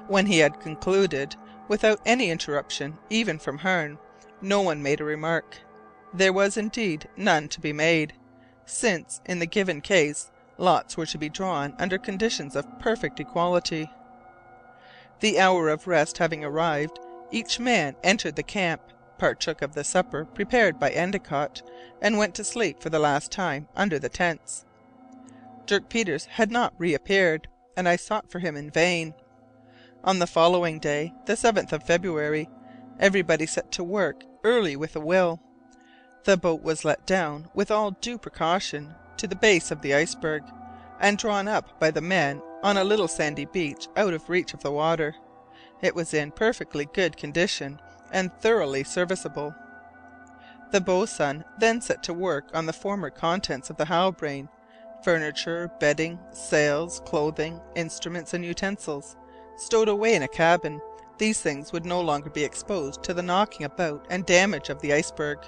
When 0.07 0.27
he 0.27 0.39
had 0.39 0.61
concluded, 0.61 1.37
without 1.69 2.01
any 2.05 2.31
interruption 2.31 2.99
even 3.09 3.39
from 3.39 3.59
Hearne, 3.59 3.99
no 4.43 4.61
one 4.61 4.83
made 4.83 5.01
a 5.01 5.05
remark. 5.05 5.57
There 6.13 6.33
was, 6.33 6.57
indeed, 6.57 7.09
none 7.17 7.49
to 7.49 7.61
be 7.61 7.73
made, 7.73 8.13
since, 8.67 9.21
in 9.27 9.39
the 9.39 9.47
given 9.47 9.81
case, 9.81 10.31
lots 10.59 10.97
were 10.97 11.07
to 11.07 11.19
be 11.19 11.29
drawn 11.29 11.75
under 11.79 11.99
conditions 11.99 12.57
of 12.57 12.79
perfect 12.79 13.21
equality. 13.21 13.91
The 15.21 15.39
hour 15.39 15.69
of 15.69 15.87
rest 15.87 16.19
having 16.19 16.45
arrived, 16.45 16.99
each 17.31 17.59
man 17.59 17.97
entered 18.03 18.37
the 18.37 18.43
camp, 18.43 18.83
partook 19.19 19.63
of 19.63 19.75
the 19.75 19.85
supper 19.85 20.25
prepared 20.25 20.79
by 20.79 20.91
Endicott, 20.91 21.63
and 22.01 22.19
went 22.19 22.35
to 22.35 22.45
sleep 22.45 22.83
for 22.83 22.91
the 22.91 22.99
last 22.99 23.31
time 23.31 23.69
under 23.77 23.99
the 23.99 24.09
tents. 24.09 24.65
Dirk 25.67 25.89
Peters 25.89 26.27
had 26.27 26.51
not 26.51 26.75
reappeared, 26.79 27.49
and 27.77 27.89
I 27.89 27.97
sought 27.97 28.31
for 28.31 28.39
him 28.39 28.57
in 28.57 28.71
vain. 28.71 29.15
On 30.03 30.19
the 30.19 30.27
following 30.27 30.79
day, 30.79 31.15
the 31.25 31.33
7th 31.33 31.73
of 31.73 31.83
February, 31.83 32.51
everybody 33.01 33.47
set 33.47 33.73
to 33.73 33.85
work 33.85 34.25
early 34.45 34.77
with 34.77 34.95
a 34.95 35.01
will. 35.01 35.41
The 36.25 36.37
boat 36.37 36.63
was 36.63 36.85
let 36.85 37.07
down, 37.07 37.49
with 37.55 37.71
all 37.71 37.91
due 37.91 38.19
precaution, 38.19 38.95
to 39.19 39.27
the 39.27 39.37
base 39.37 39.71
of 39.71 39.83
the 39.83 39.95
iceberg, 39.95 40.43
and 40.99 41.19
drawn 41.19 41.49
up 41.49 41.79
by 41.79 41.91
the 41.91 42.01
men 42.01 42.41
on 42.63 42.77
a 42.77 42.85
little 42.85 43.09
sandy 43.09 43.45
beach 43.45 43.89
out 43.97 44.15
of 44.15 44.31
reach 44.31 44.55
of 44.55 44.63
the 44.63 44.73
water. 44.73 45.15
It 45.83 45.95
was 45.95 46.15
in 46.15 46.31
perfectly 46.31 46.87
good 46.87 47.17
condition, 47.17 47.81
and 48.11 48.33
thoroughly 48.41 48.85
serviceable. 48.85 49.55
The 50.73 50.81
boatswain 50.81 51.45
then 51.59 51.81
set 51.81 52.03
to 52.05 52.15
work 52.15 52.49
on 52.55 52.67
the 52.67 52.73
former 52.73 53.11
contents 53.11 53.69
of 53.69 53.77
the 53.77 53.85
Halbrane 53.85 54.49
furniture, 55.05 55.71
bedding, 55.79 56.19
sails, 56.33 57.01
clothing, 57.05 57.61
instruments, 57.77 58.33
and 58.33 58.43
utensils 58.45 59.17
stowed 59.59 59.89
away 59.89 60.15
in 60.15 60.23
a 60.23 60.29
cabin, 60.29 60.81
these 61.19 61.41
things 61.41 61.73
would 61.73 61.85
no 61.85 62.01
longer 62.01 62.31
be 62.31 62.43
exposed 62.43 63.03
to 63.05 63.15
the 63.15 63.23
knocking 63.23 63.65
about 63.65 64.07
and 64.11 64.27
damage 64.27 64.69
of 64.71 64.81
the 64.81 64.93
iceberg. 64.93 65.39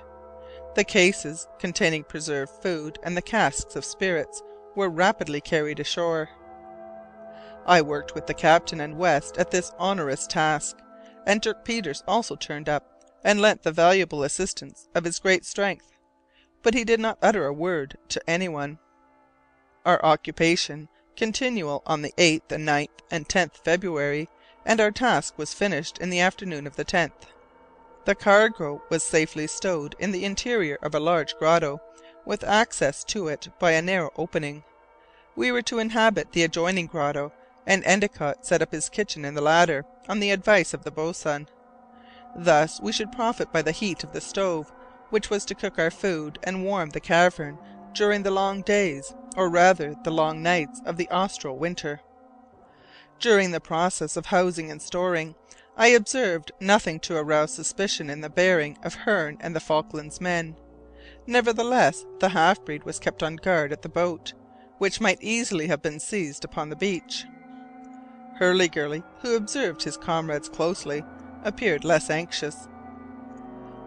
The 0.77 0.85
cases 0.85 1.49
containing 1.59 2.05
preserved 2.05 2.53
food 2.63 2.99
and 3.03 3.17
the 3.17 3.23
casks 3.23 3.77
of 3.77 3.85
spirits 3.87 4.43
were 4.75 4.91
rapidly 4.91 5.41
carried 5.41 5.81
ashore. 5.81 6.29
I 7.65 7.81
worked 7.81 8.15
with 8.15 8.27
the 8.27 8.35
captain 8.35 8.79
and 8.83 8.99
West 8.99 9.39
at 9.39 9.51
this 9.51 9.73
onerous 9.79 10.27
task, 10.27 10.77
and 11.27 11.41
Dirk 11.41 11.65
Peters 11.65 12.05
also 12.07 12.37
turned 12.37 12.69
up 12.69 13.03
and 13.25 13.41
lent 13.41 13.63
the 13.63 13.73
valuable 13.73 14.23
assistance 14.23 14.87
of 14.95 15.05
his 15.05 15.19
great 15.19 15.47
strength, 15.47 15.91
but 16.63 16.75
he 16.75 16.85
did 16.85 17.01
not 17.01 17.17
utter 17.23 17.47
a 17.47 17.55
word 17.55 17.97
to 18.11 18.21
any 18.29 18.47
one. 18.47 18.79
Our 19.87 20.05
occupation 20.05 20.91
continual 21.17 21.83
on 21.87 22.03
the 22.03 22.13
8th, 22.19 22.49
9th, 22.49 23.01
and 23.11 23.27
10th 23.27 23.65
February, 23.65 24.29
and 24.67 24.79
our 24.79 24.91
task 24.91 25.39
was 25.39 25.55
finished 25.55 25.97
in 25.97 26.11
the 26.11 26.21
afternoon 26.21 26.67
of 26.67 26.77
the 26.77 26.85
10th. 26.85 27.29
The 28.07 28.15
cargo 28.15 28.83
was 28.89 29.03
safely 29.03 29.49
stowed 29.49 29.97
in 29.99 30.13
the 30.13 30.25
interior 30.25 30.79
of 30.81 30.95
a 30.95 31.01
large 31.01 31.37
grotto, 31.39 31.81
with 32.25 32.45
access 32.45 33.03
to 33.03 33.27
it 33.27 33.49
by 33.59 33.73
a 33.73 33.83
narrow 33.83 34.13
opening. 34.17 34.63
We 35.35 35.51
were 35.51 35.63
to 35.63 35.81
inhabit 35.81 36.31
the 36.31 36.45
adjoining 36.45 36.87
grotto, 36.87 37.33
and 37.67 37.85
Endicott 37.85 38.47
set 38.47 38.63
up 38.63 38.71
his 38.71 38.89
kitchen 38.89 39.25
in 39.25 39.35
the 39.35 39.41
latter, 39.41 39.85
on 40.09 40.21
the 40.21 40.31
advice 40.31 40.73
of 40.73 40.85
the 40.85 40.93
boatswain. 40.93 41.49
Thus 42.37 42.81
we 42.81 42.93
should 42.93 43.11
profit 43.11 43.53
by 43.53 43.63
the 43.63 43.73
heat 43.73 44.05
of 44.05 44.13
the 44.13 44.21
stove, 44.21 44.73
which 45.11 45.29
was 45.29 45.45
to 45.47 45.57
cook 45.57 45.77
our 45.77 45.91
food 45.91 46.39
and 46.45 46.65
warm 46.65 46.91
the 46.91 47.01
cavern 47.01 47.59
during 47.93 48.23
the 48.23 48.31
long 48.31 48.63
days, 48.63 49.17
or 49.37 49.49
rather 49.49 49.97
the 50.05 50.13
long 50.13 50.45
nights, 50.45 50.81
of 50.87 50.97
the 50.97 51.11
austral 51.11 51.59
winter. 51.59 52.01
During 53.19 53.51
the 53.51 53.59
process 53.59 54.17
of 54.17 54.27
housing 54.27 54.71
and 54.71 54.81
storing, 54.81 55.35
I 55.79 55.89
observed 55.89 56.53
nothing 56.59 57.01
to 57.01 57.17
arouse 57.17 57.53
suspicion 57.53 58.09
in 58.09 58.23
the 58.23 58.31
bearing 58.31 58.79
of 58.83 58.95
Hearne 58.95 59.37
and 59.41 59.55
the 59.55 59.61
Falklands 59.61 60.21
men. 60.23 60.57
Nevertheless, 61.27 62.07
the 62.19 62.31
half 62.31 62.65
breed 62.65 62.85
was 62.85 62.99
kept 62.99 63.23
on 63.23 63.37
guard 63.37 63.73
at 63.73 63.83
the 63.83 63.89
boat, 63.89 64.33
which 64.79 65.03
might 65.03 65.23
easily 65.23 65.67
have 65.67 65.83
been 65.83 66.01
seized 66.01 66.45
upon 66.45 66.71
the 66.71 66.77
beach. 66.77 67.27
Hurliguerly, 68.39 69.03
who 69.21 69.37
observed 69.37 69.83
his 69.83 69.99
comrades 69.99 70.49
closely, 70.49 71.05
appeared 71.45 71.85
less 71.85 72.09
anxious. 72.09 72.69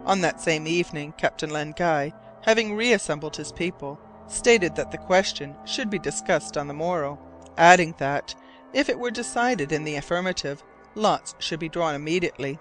On 0.04 0.20
that 0.20 0.40
same 0.40 0.66
evening 0.66 1.12
Captain 1.18 1.50
Len 1.50 1.72
Guy, 1.76 2.12
having 2.42 2.74
reassembled 2.74 3.36
his 3.36 3.52
people, 3.52 3.98
stated 4.28 4.76
that 4.76 4.92
the 4.92 4.98
question 4.98 5.56
should 5.64 5.90
be 5.90 5.98
discussed 5.98 6.56
on 6.56 6.68
the 6.68 6.74
morrow, 6.74 7.18
adding 7.58 7.94
that, 7.98 8.34
if 8.72 8.88
it 8.88 8.98
were 8.98 9.10
decided 9.10 9.72
in 9.72 9.84
the 9.84 9.96
affirmative, 9.96 10.62
lots 11.00 11.34
should 11.38 11.58
be 11.58 11.68
drawn 11.68 11.94
immediately. 11.94 12.58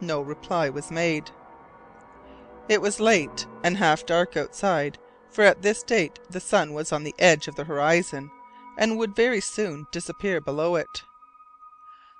No 0.00 0.20
reply 0.20 0.70
was 0.70 0.90
made. 0.90 1.30
It 2.68 2.80
was 2.80 3.00
late, 3.00 3.46
and 3.64 3.76
half 3.76 4.06
dark 4.06 4.36
outside, 4.36 4.96
for 5.28 5.42
at 5.42 5.62
this 5.62 5.82
date 5.82 6.20
the 6.30 6.40
sun 6.40 6.72
was 6.72 6.92
on 6.92 7.02
the 7.02 7.14
edge 7.18 7.48
of 7.48 7.56
the 7.56 7.64
horizon, 7.64 8.30
and 8.78 8.96
would 8.98 9.16
very 9.16 9.40
soon 9.40 9.86
disappear 9.90 10.40
below 10.40 10.76
it. 10.76 11.02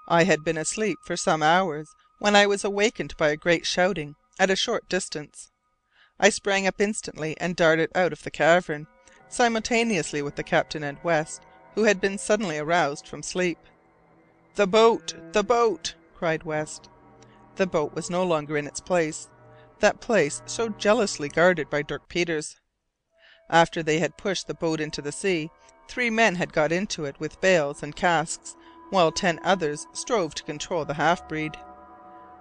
I 0.08 0.24
had 0.24 0.44
been 0.44 0.58
asleep 0.58 0.98
for 1.04 1.16
some 1.16 1.42
hours 1.42 1.94
when 2.18 2.34
I 2.34 2.46
was 2.46 2.64
awakened 2.64 3.16
by 3.16 3.28
a 3.28 3.36
great 3.36 3.64
shouting 3.64 4.16
at 4.38 4.50
a 4.50 4.56
short 4.56 4.88
distance. 4.88 5.52
I 6.18 6.30
sprang 6.30 6.66
up 6.66 6.80
instantly 6.80 7.36
and 7.40 7.54
darted 7.54 7.90
out 7.94 8.12
of 8.12 8.24
the 8.24 8.30
cavern, 8.30 8.88
simultaneously 9.28 10.20
with 10.20 10.34
the 10.34 10.42
captain 10.42 10.82
and 10.82 10.98
West, 11.04 11.42
who 11.76 11.84
had 11.84 12.00
been 12.00 12.18
suddenly 12.18 12.58
aroused 12.58 13.06
from 13.06 13.22
sleep. 13.22 13.58
"The 14.54 14.66
boat! 14.66 15.14
the 15.32 15.44
boat!" 15.44 15.94
cried 16.14 16.42
West. 16.42 16.88
The 17.56 17.66
boat 17.66 17.94
was 17.94 18.10
no 18.10 18.24
longer 18.24 18.56
in 18.56 18.66
its 18.66 18.80
place 18.80 19.28
that 19.80 20.00
place 20.00 20.42
so 20.46 20.68
jealously 20.68 21.28
guarded 21.28 21.68
by 21.68 21.82
Dirk 21.82 22.08
Peters. 22.08 22.56
After 23.48 23.82
they 23.82 23.98
had 23.98 24.16
pushed 24.16 24.46
the 24.46 24.54
boat 24.54 24.80
into 24.80 25.02
the 25.02 25.12
sea, 25.12 25.50
three 25.88 26.10
men 26.10 26.36
had 26.36 26.52
got 26.52 26.70
into 26.70 27.04
it 27.04 27.18
with 27.18 27.40
bales 27.40 27.82
and 27.82 27.96
casks, 27.96 28.54
while 28.90 29.10
ten 29.10 29.40
others 29.42 29.86
strove 29.92 30.34
to 30.34 30.44
control 30.44 30.84
the 30.84 30.94
half 30.94 31.28
breed. 31.28 31.56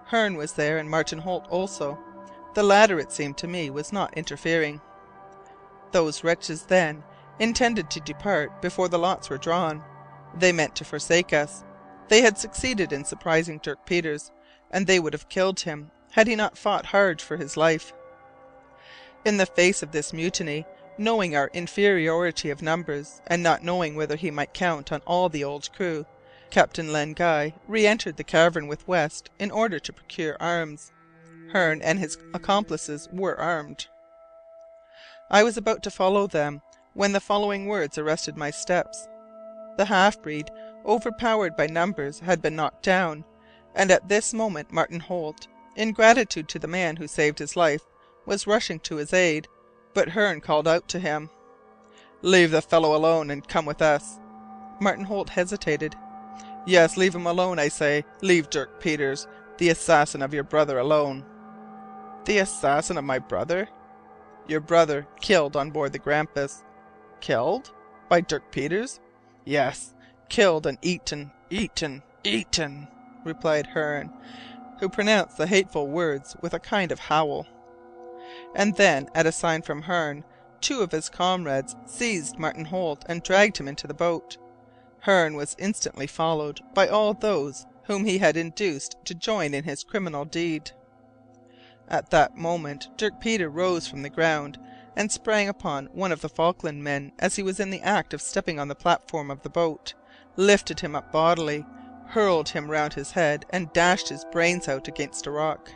Hearne 0.06 0.36
was 0.36 0.52
there, 0.52 0.78
and 0.78 0.88
Martin 0.88 1.20
Holt 1.20 1.46
also. 1.48 1.98
The 2.54 2.62
latter, 2.62 2.98
it 2.98 3.12
seemed 3.12 3.38
to 3.38 3.48
me, 3.48 3.70
was 3.70 3.92
not 3.92 4.16
interfering. 4.16 4.80
Those 5.92 6.24
wretches, 6.24 6.64
then, 6.64 7.02
intended 7.38 7.90
to 7.90 8.00
depart 8.00 8.60
before 8.60 8.88
the 8.88 8.98
lots 8.98 9.30
were 9.30 9.38
drawn. 9.38 9.82
They 10.34 10.52
meant 10.52 10.76
to 10.76 10.84
forsake 10.84 11.32
us. 11.32 11.64
They 12.10 12.22
had 12.22 12.38
succeeded 12.38 12.92
in 12.92 13.04
surprising 13.04 13.58
Dirk 13.58 13.86
Peters, 13.86 14.32
and 14.72 14.86
they 14.86 14.98
would 14.98 15.12
have 15.12 15.28
killed 15.28 15.60
him 15.60 15.92
had 16.10 16.26
he 16.26 16.34
not 16.34 16.58
fought 16.58 16.86
hard 16.86 17.22
for 17.22 17.36
his 17.36 17.56
life. 17.56 17.92
In 19.24 19.36
the 19.36 19.46
face 19.46 19.80
of 19.80 19.92
this 19.92 20.12
mutiny, 20.12 20.66
knowing 20.98 21.36
our 21.36 21.50
inferiority 21.54 22.50
of 22.50 22.62
numbers, 22.62 23.22
and 23.28 23.44
not 23.44 23.62
knowing 23.62 23.94
whether 23.94 24.16
he 24.16 24.32
might 24.32 24.52
count 24.52 24.90
on 24.90 25.00
all 25.06 25.28
the 25.28 25.44
old 25.44 25.72
crew, 25.72 26.04
Captain 26.50 26.92
Len 26.92 27.12
Guy 27.12 27.54
re 27.68 27.86
entered 27.86 28.16
the 28.16 28.24
cavern 28.24 28.66
with 28.66 28.88
West 28.88 29.30
in 29.38 29.52
order 29.52 29.78
to 29.78 29.92
procure 29.92 30.36
arms. 30.40 30.92
Hearne 31.52 31.80
and 31.80 32.00
his 32.00 32.18
accomplices 32.34 33.08
were 33.12 33.38
armed. 33.38 33.86
I 35.30 35.44
was 35.44 35.56
about 35.56 35.84
to 35.84 35.92
follow 35.92 36.26
them, 36.26 36.62
when 36.92 37.12
the 37.12 37.20
following 37.20 37.66
words 37.66 37.98
arrested 37.98 38.36
my 38.36 38.50
steps. 38.50 39.06
The 39.76 39.84
half 39.84 40.20
breed, 40.20 40.50
overpowered 40.84 41.56
by 41.56 41.66
numbers, 41.66 42.20
had 42.20 42.40
been 42.42 42.56
knocked 42.56 42.82
down, 42.82 43.24
and 43.74 43.90
at 43.90 44.08
this 44.08 44.32
moment 44.34 44.72
Martin 44.72 45.00
Holt, 45.00 45.46
in 45.76 45.92
gratitude 45.92 46.48
to 46.48 46.58
the 46.58 46.68
man 46.68 46.96
who 46.96 47.06
saved 47.06 47.38
his 47.38 47.56
life, 47.56 47.82
was 48.26 48.46
rushing 48.46 48.80
to 48.80 48.96
his 48.96 49.12
aid, 49.12 49.48
but 49.94 50.08
Hearne 50.10 50.40
called 50.40 50.68
out 50.68 50.88
to 50.88 50.98
him: 50.98 51.30
"Leave 52.22 52.50
the 52.50 52.62
fellow 52.62 52.94
alone, 52.94 53.30
and 53.30 53.48
come 53.48 53.66
with 53.66 53.80
us." 53.82 54.18
Martin 54.80 55.04
Holt 55.04 55.30
hesitated. 55.30 55.96
"Yes, 56.66 56.96
leave 56.96 57.14
him 57.14 57.26
alone, 57.26 57.58
I 57.58 57.68
say. 57.68 58.04
Leave 58.22 58.50
Dirk 58.50 58.80
Peters, 58.80 59.26
the 59.58 59.68
assassin 59.68 60.22
of 60.22 60.34
your 60.34 60.44
brother, 60.44 60.78
alone." 60.78 61.24
"The 62.24 62.38
assassin 62.38 62.98
of 62.98 63.04
my 63.04 63.18
brother?" 63.18 63.68
"Your 64.46 64.60
brother, 64.60 65.06
killed 65.20 65.56
on 65.56 65.70
board 65.70 65.92
the 65.92 65.98
Grampus." 65.98 66.62
"Killed? 67.20 67.72
By 68.08 68.20
Dirk 68.20 68.50
Peters?" 68.50 69.00
"Yes, 69.44 69.94
killed 70.30 70.66
and 70.66 70.78
eaten, 70.80 71.30
eaten, 71.50 72.02
eaten," 72.24 72.88
replied 73.24 73.66
Hearne 73.66 74.10
who 74.80 74.88
pronounced 74.88 75.36
the 75.36 75.46
hateful 75.46 75.86
words 75.86 76.34
with 76.40 76.54
a 76.54 76.58
kind 76.58 76.90
of 76.90 76.98
howl. 76.98 77.46
And 78.54 78.76
then, 78.76 79.08
at 79.14 79.26
a 79.26 79.32
sign 79.32 79.62
from 79.62 79.82
Hearne, 79.82 80.24
two 80.60 80.80
of 80.80 80.92
his 80.92 81.10
comrades 81.10 81.76
seized 81.84 82.38
Martin 82.38 82.64
Holt 82.64 83.04
and 83.06 83.22
dragged 83.22 83.58
him 83.58 83.68
into 83.68 83.86
the 83.86 83.94
boat. 83.94 84.38
Hearne 85.00 85.34
was 85.34 85.56
instantly 85.58 86.06
followed 86.06 86.60
by 86.74 86.88
all 86.88 87.12
those 87.12 87.66
whom 87.84 88.06
he 88.06 88.18
had 88.18 88.36
induced 88.36 88.96
to 89.04 89.14
join 89.14 89.52
in 89.52 89.64
his 89.64 89.84
criminal 89.84 90.24
deed. 90.24 90.70
At 91.86 92.10
that 92.10 92.36
moment 92.36 92.88
Dirk 92.96 93.20
Peters 93.20 93.52
rose 93.52 93.86
from 93.86 94.02
the 94.02 94.10
ground 94.10 94.58
and 94.96 95.12
sprang 95.12 95.48
upon 95.48 95.86
one 95.86 96.12
of 96.12 96.20
the 96.20 96.28
Falkland 96.28 96.82
men 96.82 97.12
as 97.18 97.36
he 97.36 97.42
was 97.42 97.60
in 97.60 97.70
the 97.70 97.82
act 97.82 98.14
of 98.14 98.22
stepping 98.22 98.58
on 98.58 98.68
the 98.68 98.74
platform 98.74 99.30
of 99.30 99.42
the 99.42 99.50
boat, 99.50 99.94
lifted 100.40 100.80
him 100.80 100.96
up 100.96 101.12
bodily, 101.12 101.64
hurled 102.06 102.48
him 102.48 102.70
round 102.70 102.94
his 102.94 103.12
head, 103.12 103.44
and 103.50 103.72
dashed 103.72 104.08
his 104.08 104.24
brains 104.32 104.68
out 104.68 104.88
against 104.88 105.26
a 105.26 105.30
rock. 105.30 105.70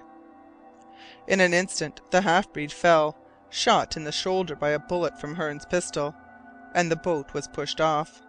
In 1.29 1.41
an 1.41 1.55
instant 1.55 2.01
the 2.11 2.23
half 2.23 2.53
breed 2.53 2.73
fell, 2.73 3.17
shot 3.51 3.97
in 3.97 4.05
the 4.05 4.13
shoulder 4.13 4.57
by 4.57 4.71
a 4.71 4.79
bullet 4.79 5.21
from 5.21 5.35
Hearne's 5.35 5.67
pistol, 5.67 6.15
and 6.75 6.91
the 6.91 6.97
boat 6.97 7.33
was 7.35 7.47
pushed 7.47 7.81
off. 7.81 8.23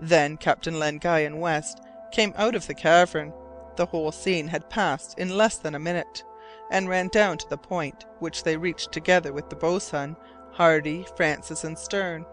Then 0.00 0.36
Captain 0.36 0.78
Len 0.78 0.98
Guy 0.98 1.20
and 1.20 1.40
West 1.40 1.80
came 2.10 2.32
out 2.36 2.54
of 2.54 2.66
the 2.66 2.74
cavern. 2.74 3.32
The 3.76 3.86
whole 3.86 4.10
scene 4.10 4.48
had 4.48 4.70
passed 4.70 5.18
in 5.18 5.36
less 5.36 5.58
than 5.58 5.74
a 5.74 5.78
minute, 5.78 6.24
and 6.70 6.88
ran 6.88 7.08
down 7.08 7.38
to 7.38 7.48
the 7.48 7.56
point, 7.56 8.06
which 8.18 8.42
they 8.42 8.56
reached 8.56 8.92
together 8.92 9.32
with 9.32 9.50
the 9.50 9.56
boatswain, 9.56 10.16
Hardy, 10.52 11.06
Francis, 11.16 11.64
and 11.64 11.78
Stern. 11.78 12.26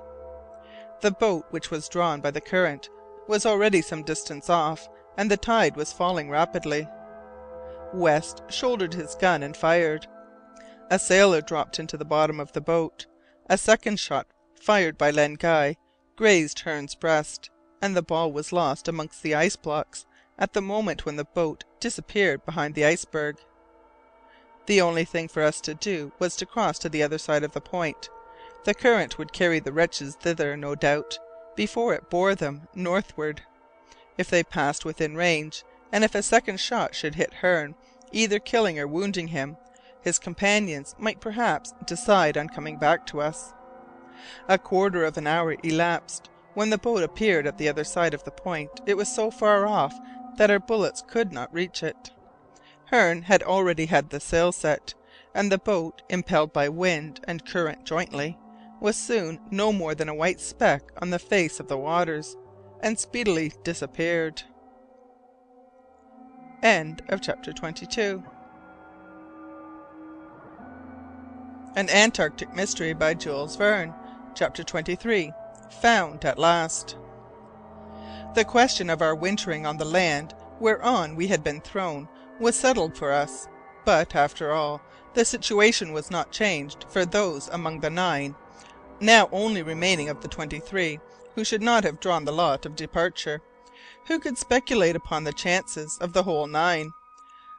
The 1.06 1.12
boat, 1.12 1.46
which 1.52 1.70
was 1.70 1.88
drawn 1.88 2.20
by 2.20 2.32
the 2.32 2.42
current, 2.42 2.90
was 3.28 3.46
already 3.46 3.84
some 3.84 4.02
distance 4.02 4.50
off, 4.50 4.90
and 5.16 5.30
the 5.30 5.38
tide 5.38 5.76
was 5.76 5.94
falling 5.94 6.32
rapidly. 6.32 6.88
West 7.94 8.42
shouldered 8.50 8.96
his 8.96 9.14
gun 9.14 9.44
and 9.44 9.56
fired. 9.56 10.08
A 10.90 10.98
sailor 10.98 11.42
dropped 11.42 11.78
into 11.78 11.96
the 11.96 12.06
bottom 12.06 12.40
of 12.40 12.54
the 12.54 12.60
boat. 12.60 13.06
A 13.48 13.56
second 13.56 14.00
shot, 14.00 14.26
fired 14.60 14.98
by 14.98 15.12
Len 15.12 15.36
Guy, 15.36 15.78
grazed 16.16 16.62
Hearne's 16.62 16.96
breast, 16.96 17.52
and 17.84 17.96
the 17.96 18.02
ball 18.02 18.32
was 18.32 18.52
lost 18.52 18.88
amongst 18.88 19.22
the 19.22 19.36
ice 19.36 19.56
blocks 19.56 20.08
at 20.40 20.54
the 20.54 20.60
moment 20.60 21.06
when 21.06 21.18
the 21.18 21.24
boat 21.24 21.66
disappeared 21.80 22.44
behind 22.48 22.74
the 22.74 22.86
iceberg. 22.86 23.38
The 24.66 24.82
only 24.82 25.06
thing 25.06 25.28
for 25.28 25.44
us 25.44 25.62
to 25.62 25.76
do 25.76 26.14
was 26.18 26.36
to 26.38 26.48
cross 26.48 26.80
to 26.80 26.90
the 26.90 27.04
other 27.04 27.20
side 27.20 27.44
of 27.44 27.52
the 27.52 27.62
point. 27.62 28.10
The 28.66 28.74
current 28.74 29.20
would 29.20 29.32
carry 29.32 29.60
the 29.60 29.72
wretches 29.72 30.16
thither, 30.16 30.58
no 30.58 30.74
doubt, 30.74 31.20
before 31.56 31.94
it 31.94 32.10
bore 32.10 32.34
them 32.34 32.68
northward. 32.74 33.44
If 34.18 34.32
they 34.32 34.44
passed 34.44 34.84
within 34.84 35.16
range, 35.16 35.64
and 35.92 36.04
if 36.04 36.16
a 36.16 36.24
second 36.24 36.60
shot 36.60 36.96
should 36.96 37.14
hit 37.14 37.36
Hearne, 37.36 37.76
either 38.12 38.40
killing 38.40 38.80
or 38.80 38.88
wounding 38.88 39.28
him, 39.28 39.58
his 40.02 40.18
companions 40.18 40.96
might 40.98 41.22
perhaps 41.22 41.76
decide 41.86 42.38
on 42.38 42.50
coming 42.50 42.78
back 42.78 43.06
to 43.08 43.22
us. 43.22 43.54
A 44.48 44.58
quarter 44.58 45.06
of 45.06 45.16
an 45.18 45.28
hour 45.28 45.56
elapsed. 45.62 46.32
When 46.56 46.72
the 46.72 46.80
boat 46.80 47.04
appeared 47.04 47.46
at 47.46 47.60
the 47.60 47.70
other 47.70 47.84
side 47.84 48.16
of 48.16 48.24
the 48.24 48.32
point, 48.32 48.82
it 48.88 48.98
was 48.98 49.14
so 49.14 49.30
far 49.30 49.68
off 49.68 49.94
that 50.38 50.50
our 50.50 50.60
bullets 50.60 51.04
could 51.06 51.32
not 51.32 51.54
reach 51.54 51.84
it. 51.84 52.10
Hearne 52.86 53.24
had 53.24 53.44
already 53.44 53.86
had 53.86 54.10
the 54.10 54.20
sail 54.20 54.52
set, 54.52 54.96
and 55.36 55.52
the 55.52 55.60
boat, 55.60 56.02
impelled 56.10 56.52
by 56.52 56.68
wind 56.68 57.20
and 57.26 57.46
current 57.46 57.86
jointly, 57.86 58.40
was 58.80 58.96
soon 58.96 59.40
no 59.52 59.72
more 59.72 59.96
than 59.96 60.10
a 60.10 60.16
white 60.16 60.40
speck 60.40 60.92
on 61.02 61.10
the 61.10 61.20
face 61.20 61.60
of 61.60 61.68
the 61.68 61.78
waters, 61.78 62.38
and 62.82 63.00
speedily 63.00 63.52
disappeared. 63.64 64.44
End 66.62 67.02
of 67.10 67.22
chapter 67.22 67.54
22. 67.54 68.24
An 71.76 71.90
Antarctic 71.90 72.54
Mystery 72.56 72.94
by 72.94 73.14
Jules 73.14 73.56
Verne. 73.56 73.94
Chapter 74.34 74.64
23. 74.64 75.32
Found 75.82 76.26
at 76.26 76.40
last. 76.40 76.98
The 78.34 78.46
question 78.46 78.90
of 78.90 79.02
our 79.02 79.16
wintering 79.16 79.66
on 79.66 79.78
the 79.78 79.86
land 79.86 80.34
whereon 80.60 81.16
we 81.16 81.28
had 81.28 81.44
been 81.44 81.62
thrown 81.62 82.08
was 82.40 82.56
settled 82.56 82.98
for 82.98 83.12
us, 83.12 83.48
but, 83.86 84.16
after 84.16 84.52
all, 84.52 84.82
the 85.14 85.26
situation 85.26 85.94
was 85.94 86.12
not 86.12 86.32
changed 86.32 86.86
for 86.90 87.06
those 87.06 87.48
among 87.50 87.80
the 87.80 87.90
nine 87.90 88.36
now 89.00 89.30
only 89.32 89.62
remaining 89.62 90.10
of 90.10 90.22
the 90.22 90.28
twenty 90.28 90.60
three, 90.60 91.00
who 91.36 91.44
should 91.44 91.62
not 91.62 91.84
have 91.84 92.00
drawn 92.00 92.26
the 92.26 92.32
lot 92.32 92.66
of 92.66 92.76
departure. 92.76 93.42
Who 94.08 94.20
could 94.20 94.38
speculate 94.38 94.96
upon 94.96 95.24
the 95.24 95.34
chances 95.34 95.98
of 96.00 96.14
the 96.14 96.24
whole 96.24 96.48
nine? 96.48 96.92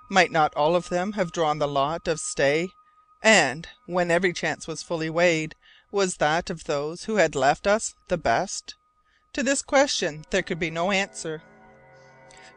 Might 0.09 0.31
not 0.31 0.55
all 0.55 0.77
of 0.77 0.89
them 0.89 1.13
have 1.13 1.33
drawn 1.33 1.59
the 1.59 1.69
lot 1.69 2.07
of 2.09 2.21
stay, 2.21 2.71
And, 3.23 3.69
when 3.87 4.11
every 4.11 4.33
chance 4.33 4.67
was 4.67 4.83
fully 4.83 5.11
weighed, 5.11 5.55
was 5.91 6.19
that 6.19 6.51
of 6.51 6.65
those 6.65 7.05
who 7.05 7.17
had 7.17 7.35
left 7.35 7.67
us 7.67 7.95
the 8.09 8.19
best? 8.19 8.77
To 9.33 9.43
this 9.43 9.63
question 9.63 10.25
there 10.31 10.43
could 10.43 10.59
be 10.59 10.71
no 10.71 10.91
answer. 10.91 11.43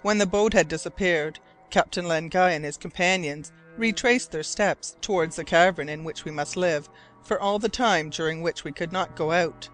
When 0.02 0.18
the 0.18 0.26
boat 0.26 0.54
had 0.54 0.68
disappeared, 0.68 1.40
Captain 1.70 2.08
Len 2.08 2.30
Guy 2.30 2.52
and 2.52 2.64
his 2.64 2.78
companions 2.78 3.52
retraced 3.78 4.32
their 4.32 4.44
steps 4.44 4.96
towards 5.02 5.36
the 5.36 5.44
cavern 5.44 5.90
in 5.90 6.04
which 6.04 6.26
we 6.26 6.32
must 6.32 6.56
live 6.58 6.90
for 7.22 7.40
all 7.40 7.60
the 7.60 7.70
time 7.70 8.10
during 8.10 8.42
which 8.42 8.64
we 8.64 8.72
could 8.72 8.92
not 8.92 9.16
go 9.16 9.32
out, 9.32 9.70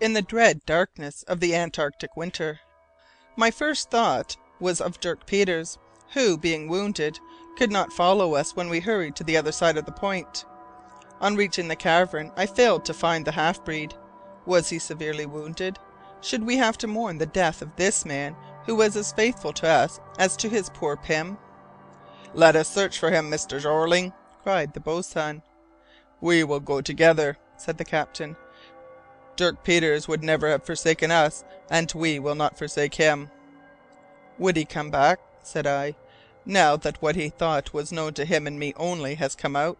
in 0.00 0.12
the 0.12 0.22
dread 0.22 0.64
darkness 0.66 1.22
of 1.24 1.40
the 1.40 1.54
Antarctic 1.54 2.16
winter. 2.16 2.60
My 3.36 3.50
first 3.50 3.90
thought 3.90 4.36
was 4.58 4.80
of 4.80 5.00
Dirk 5.00 5.26
Peters, 5.26 5.78
who, 6.12 6.36
being 6.36 6.68
wounded, 6.68 7.18
could 7.56 7.70
not 7.70 7.92
follow 7.92 8.34
us 8.34 8.56
when 8.56 8.68
we 8.68 8.80
hurried 8.80 9.16
to 9.16 9.24
the 9.24 9.36
other 9.36 9.52
side 9.52 9.76
of 9.76 9.86
the 9.86 9.92
point. 9.92 10.44
On 11.20 11.36
reaching 11.36 11.68
the 11.68 11.76
cavern 11.76 12.32
I 12.36 12.46
failed 12.46 12.84
to 12.86 12.94
find 12.94 13.24
the 13.24 13.32
half 13.32 13.64
breed. 13.64 13.94
Was 14.46 14.70
he 14.70 14.78
severely 14.78 15.26
wounded? 15.26 15.78
Should 16.22 16.44
we 16.44 16.56
have 16.56 16.78
to 16.78 16.86
mourn 16.86 17.18
the 17.18 17.26
death 17.26 17.62
of 17.62 17.76
this 17.76 18.04
man 18.04 18.34
who 18.66 18.74
was 18.74 18.96
as 18.96 19.12
faithful 19.12 19.52
to 19.54 19.68
us 19.68 20.00
as 20.18 20.36
to 20.38 20.48
his 20.48 20.70
poor 20.70 20.96
Pym? 20.96 21.38
"Let 22.34 22.56
us 22.56 22.68
search 22.68 22.98
for 22.98 23.10
him, 23.10 23.30
Mr. 23.30 23.60
Jeorling," 23.60 24.12
cried 24.42 24.72
the 24.72 24.80
boatswain. 24.80 25.42
"We 26.20 26.44
will 26.44 26.60
go 26.60 26.80
together," 26.80 27.38
said 27.56 27.78
the 27.78 27.84
captain. 27.84 28.36
"Dirk 29.36 29.64
Peters 29.64 30.06
would 30.06 30.22
never 30.22 30.48
have 30.48 30.64
forsaken 30.64 31.10
us, 31.10 31.44
and 31.70 31.90
we 31.94 32.18
will 32.18 32.34
not 32.34 32.58
forsake 32.58 32.96
him." 32.96 33.30
"Would 34.38 34.56
he 34.56 34.64
come 34.64 34.90
back?" 34.90 35.18
said 35.42 35.66
I, 35.66 35.94
"now 36.44 36.76
that 36.76 37.00
what 37.00 37.16
he 37.16 37.30
thought 37.30 37.72
was 37.72 37.90
known 37.92 38.12
to 38.14 38.24
him 38.24 38.46
and 38.46 38.58
me 38.58 38.74
only 38.76 39.14
has 39.14 39.34
come 39.34 39.56
out?" 39.56 39.78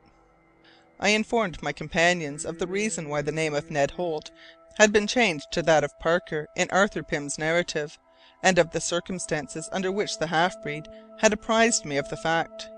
I 0.98 1.10
informed 1.10 1.62
my 1.62 1.72
companions 1.72 2.44
of 2.44 2.58
the 2.58 2.66
reason 2.66 3.08
why 3.08 3.22
the 3.22 3.32
name 3.32 3.54
of 3.54 3.70
Ned 3.70 3.92
Holt 3.92 4.30
had 4.78 4.92
been 4.92 5.06
changed 5.06 5.50
to 5.52 5.62
that 5.62 5.84
of 5.84 5.98
Parker 5.98 6.46
in 6.56 6.70
Arthur 6.70 7.02
Pym's 7.02 7.38
narrative, 7.38 7.98
and 8.42 8.58
of 8.58 8.70
the 8.70 8.80
circumstances 8.80 9.68
under 9.72 9.92
which 9.92 10.18
the 10.18 10.28
half 10.28 10.62
breed 10.62 10.88
had 11.18 11.32
apprised 11.32 11.84
me 11.84 11.98
of 11.98 12.08
the 12.08 12.16
fact. 12.16 12.70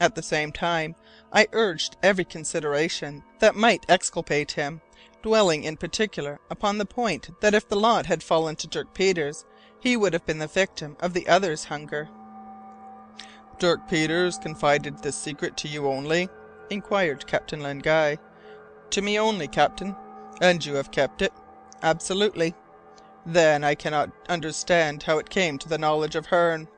At 0.00 0.14
the 0.14 0.22
same 0.22 0.50
time 0.50 0.96
I 1.30 1.46
urged 1.52 1.98
every 2.02 2.24
consideration 2.24 3.22
that 3.40 3.54
might 3.54 3.84
exculpate 3.86 4.52
him, 4.52 4.80
dwelling 5.22 5.62
in 5.64 5.76
particular 5.76 6.40
upon 6.48 6.78
the 6.78 6.86
point 6.86 7.28
that 7.42 7.52
if 7.52 7.68
the 7.68 7.76
lot 7.76 8.06
had 8.06 8.22
fallen 8.22 8.56
to 8.56 8.66
Dirk 8.66 8.94
Peters 8.94 9.44
he 9.78 9.98
would 9.98 10.14
have 10.14 10.24
been 10.24 10.38
the 10.38 10.46
victim 10.46 10.96
of 11.00 11.12
the 11.12 11.28
other's 11.28 11.64
hunger. 11.64 12.08
"Dirk 13.58 13.88
Peters 13.88 14.38
confided 14.38 15.02
this 15.02 15.16
secret 15.16 15.58
to 15.58 15.68
you 15.68 15.86
only?" 15.86 16.30
inquired 16.70 17.26
Captain 17.26 17.60
Len 17.60 17.80
Guy. 17.80 18.16
"To 18.88 19.02
me 19.02 19.18
only, 19.18 19.48
captain." 19.48 19.94
"And 20.40 20.64
you 20.64 20.76
have 20.76 20.90
kept 20.90 21.20
it?" 21.20 21.34
"Absolutely." 21.82 22.54
"Then 23.26 23.62
I 23.64 23.74
cannot 23.74 24.10
understand 24.30 25.02
how 25.02 25.18
it 25.18 25.28
came 25.28 25.58
to 25.58 25.68
the 25.68 25.76
knowledge 25.76 26.16
of 26.16 26.28
Hearne." 26.28 26.68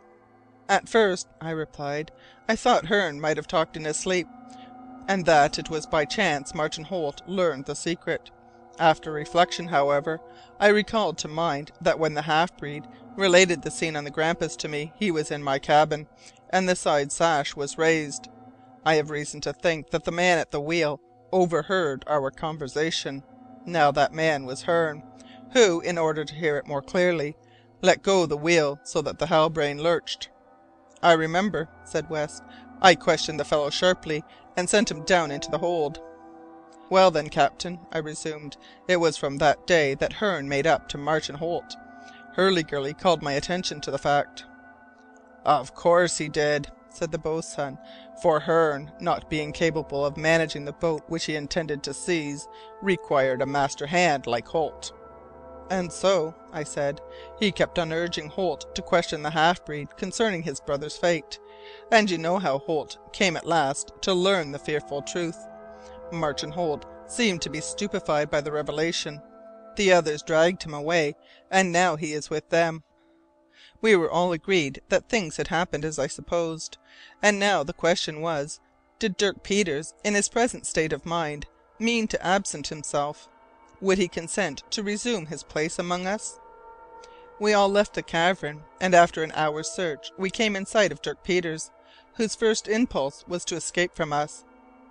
"At 0.68 0.88
first," 0.88 1.28
I 1.40 1.50
replied, 1.50 2.10
"I 2.52 2.56
thought 2.56 2.88
Hearne 2.88 3.18
might 3.18 3.38
have 3.38 3.46
talked 3.46 3.78
in 3.78 3.86
his 3.86 3.96
sleep, 3.96 4.28
and 5.08 5.24
that 5.24 5.58
it 5.58 5.70
was 5.70 5.86
by 5.86 6.04
chance 6.04 6.52
Martin 6.52 6.84
Holt 6.84 7.22
learned 7.24 7.64
the 7.64 7.74
secret. 7.74 8.30
After 8.78 9.10
reflection, 9.10 9.68
however, 9.68 10.20
I 10.60 10.66
recalled 10.66 11.16
to 11.20 11.28
mind 11.28 11.70
that 11.80 11.98
when 11.98 12.12
the 12.12 12.20
half 12.28 12.54
breed 12.58 12.88
related 13.16 13.62
the 13.62 13.70
scene 13.70 13.96
on 13.96 14.04
the 14.04 14.10
Grampus 14.10 14.54
to 14.56 14.68
me 14.68 14.92
he 14.98 15.10
was 15.10 15.30
in 15.30 15.42
my 15.42 15.58
cabin, 15.58 16.08
and 16.50 16.68
the 16.68 16.76
side 16.76 17.10
sash 17.10 17.56
was 17.56 17.78
raised. 17.78 18.28
I 18.84 18.96
have 18.96 19.08
reason 19.08 19.40
to 19.40 19.54
think 19.54 19.88
that 19.88 20.04
the 20.04 20.12
man 20.12 20.36
at 20.38 20.50
the 20.50 20.60
wheel 20.60 21.00
overheard 21.32 22.04
our 22.06 22.30
conversation. 22.30 23.24
Now 23.64 23.90
that 23.92 24.12
man 24.12 24.44
was 24.44 24.64
Hearne, 24.64 25.04
who, 25.52 25.80
in 25.80 25.96
order 25.96 26.26
to 26.26 26.34
hear 26.34 26.58
it 26.58 26.66
more 26.66 26.82
clearly, 26.82 27.38
let 27.80 28.02
go 28.02 28.26
the 28.26 28.36
wheel 28.36 28.78
so 28.82 29.00
that 29.00 29.18
the 29.18 29.28
Halbrane 29.28 29.80
lurched." 29.80 30.28
"I 31.02 31.12
remember," 31.12 31.68
said 31.84 32.08
West. 32.08 32.42
"I 32.80 32.94
questioned 32.94 33.40
the 33.40 33.44
fellow 33.44 33.70
sharply, 33.70 34.24
and 34.56 34.70
sent 34.70 34.90
him 34.90 35.02
down 35.04 35.30
into 35.30 35.50
the 35.50 35.58
hold." 35.58 36.00
"Well, 36.90 37.10
then, 37.10 37.28
captain," 37.28 37.80
I 37.90 37.98
resumed, 37.98 38.56
"it 38.86 38.98
was 38.98 39.16
from 39.16 39.38
that 39.38 39.66
day 39.66 39.94
that 39.94 40.12
Hearne 40.14 40.48
made 40.48 40.66
up 40.66 40.88
to 40.90 40.98
Martin 40.98 41.36
Holt. 41.36 41.76
Hurliguerly 42.36 42.94
called 42.94 43.22
my 43.22 43.32
attention 43.32 43.80
to 43.80 43.90
the 43.90 43.98
fact." 43.98 44.44
"Of 45.44 45.74
course 45.74 46.18
he 46.18 46.28
did," 46.28 46.70
said 46.88 47.10
the 47.10 47.18
boatswain, 47.18 47.78
"for 48.22 48.40
Hearne, 48.40 48.92
not 49.00 49.30
being 49.30 49.52
capable 49.52 50.04
of 50.04 50.16
managing 50.16 50.66
the 50.66 50.72
boat 50.72 51.02
which 51.08 51.24
he 51.24 51.34
intended 51.34 51.82
to 51.82 51.94
seize, 51.94 52.46
required 52.80 53.42
a 53.42 53.46
master 53.46 53.86
hand 53.86 54.26
like 54.26 54.46
Holt." 54.46 54.92
"And 55.72 55.90
so," 55.90 56.34
I 56.52 56.64
said, 56.64 57.00
"he 57.38 57.50
kept 57.50 57.78
on 57.78 57.94
urging 57.94 58.28
Holt 58.28 58.74
to 58.74 58.82
question 58.82 59.22
the 59.22 59.30
half 59.30 59.64
breed 59.64 59.96
concerning 59.96 60.42
his 60.42 60.60
brother's 60.60 60.98
fate, 60.98 61.38
and 61.90 62.10
you 62.10 62.18
know 62.18 62.38
how 62.38 62.58
Holt 62.58 62.98
came 63.14 63.38
at 63.38 63.46
last 63.46 63.90
to 64.02 64.12
learn 64.12 64.52
the 64.52 64.58
fearful 64.58 65.00
truth. 65.00 65.38
Martin 66.12 66.52
Holt 66.52 66.84
seemed 67.06 67.40
to 67.40 67.48
be 67.48 67.62
stupefied 67.62 68.30
by 68.30 68.42
the 68.42 68.52
revelation. 68.52 69.22
The 69.76 69.94
others 69.94 70.22
dragged 70.22 70.62
him 70.62 70.74
away, 70.74 71.14
and 71.50 71.72
now 71.72 71.96
he 71.96 72.12
is 72.12 72.28
with 72.28 72.50
them. 72.50 72.84
We 73.80 73.96
were 73.96 74.10
all 74.10 74.32
agreed 74.32 74.82
that 74.90 75.08
things 75.08 75.38
had 75.38 75.48
happened 75.48 75.86
as 75.86 75.98
I 75.98 76.06
supposed, 76.06 76.76
and 77.22 77.38
now 77.38 77.62
the 77.62 77.72
question 77.72 78.20
was, 78.20 78.60
did 78.98 79.16
Dirk 79.16 79.42
Peters, 79.42 79.94
in 80.04 80.12
his 80.12 80.28
present 80.28 80.66
state 80.66 80.92
of 80.92 81.06
mind, 81.06 81.46
mean 81.78 82.08
to 82.08 82.22
absent 82.22 82.66
himself? 82.66 83.26
Would 83.82 83.98
he 83.98 84.06
consent 84.06 84.62
to 84.70 84.82
resume 84.84 85.26
his 85.26 85.42
place 85.42 85.76
among 85.76 86.06
us? 86.06 86.38
We 87.40 87.52
all 87.52 87.68
left 87.68 87.94
the 87.94 88.02
cavern, 88.04 88.62
and 88.80 88.94
after 88.94 89.24
an 89.24 89.32
hour's 89.34 89.68
search 89.68 90.12
we 90.16 90.30
came 90.30 90.54
in 90.54 90.66
sight 90.66 90.92
of 90.92 91.02
Dirk 91.02 91.24
Peters, 91.24 91.72
whose 92.14 92.36
first 92.36 92.68
impulse 92.68 93.24
was 93.26 93.44
to 93.46 93.56
escape 93.56 93.92
from 93.92 94.12
us. 94.12 94.44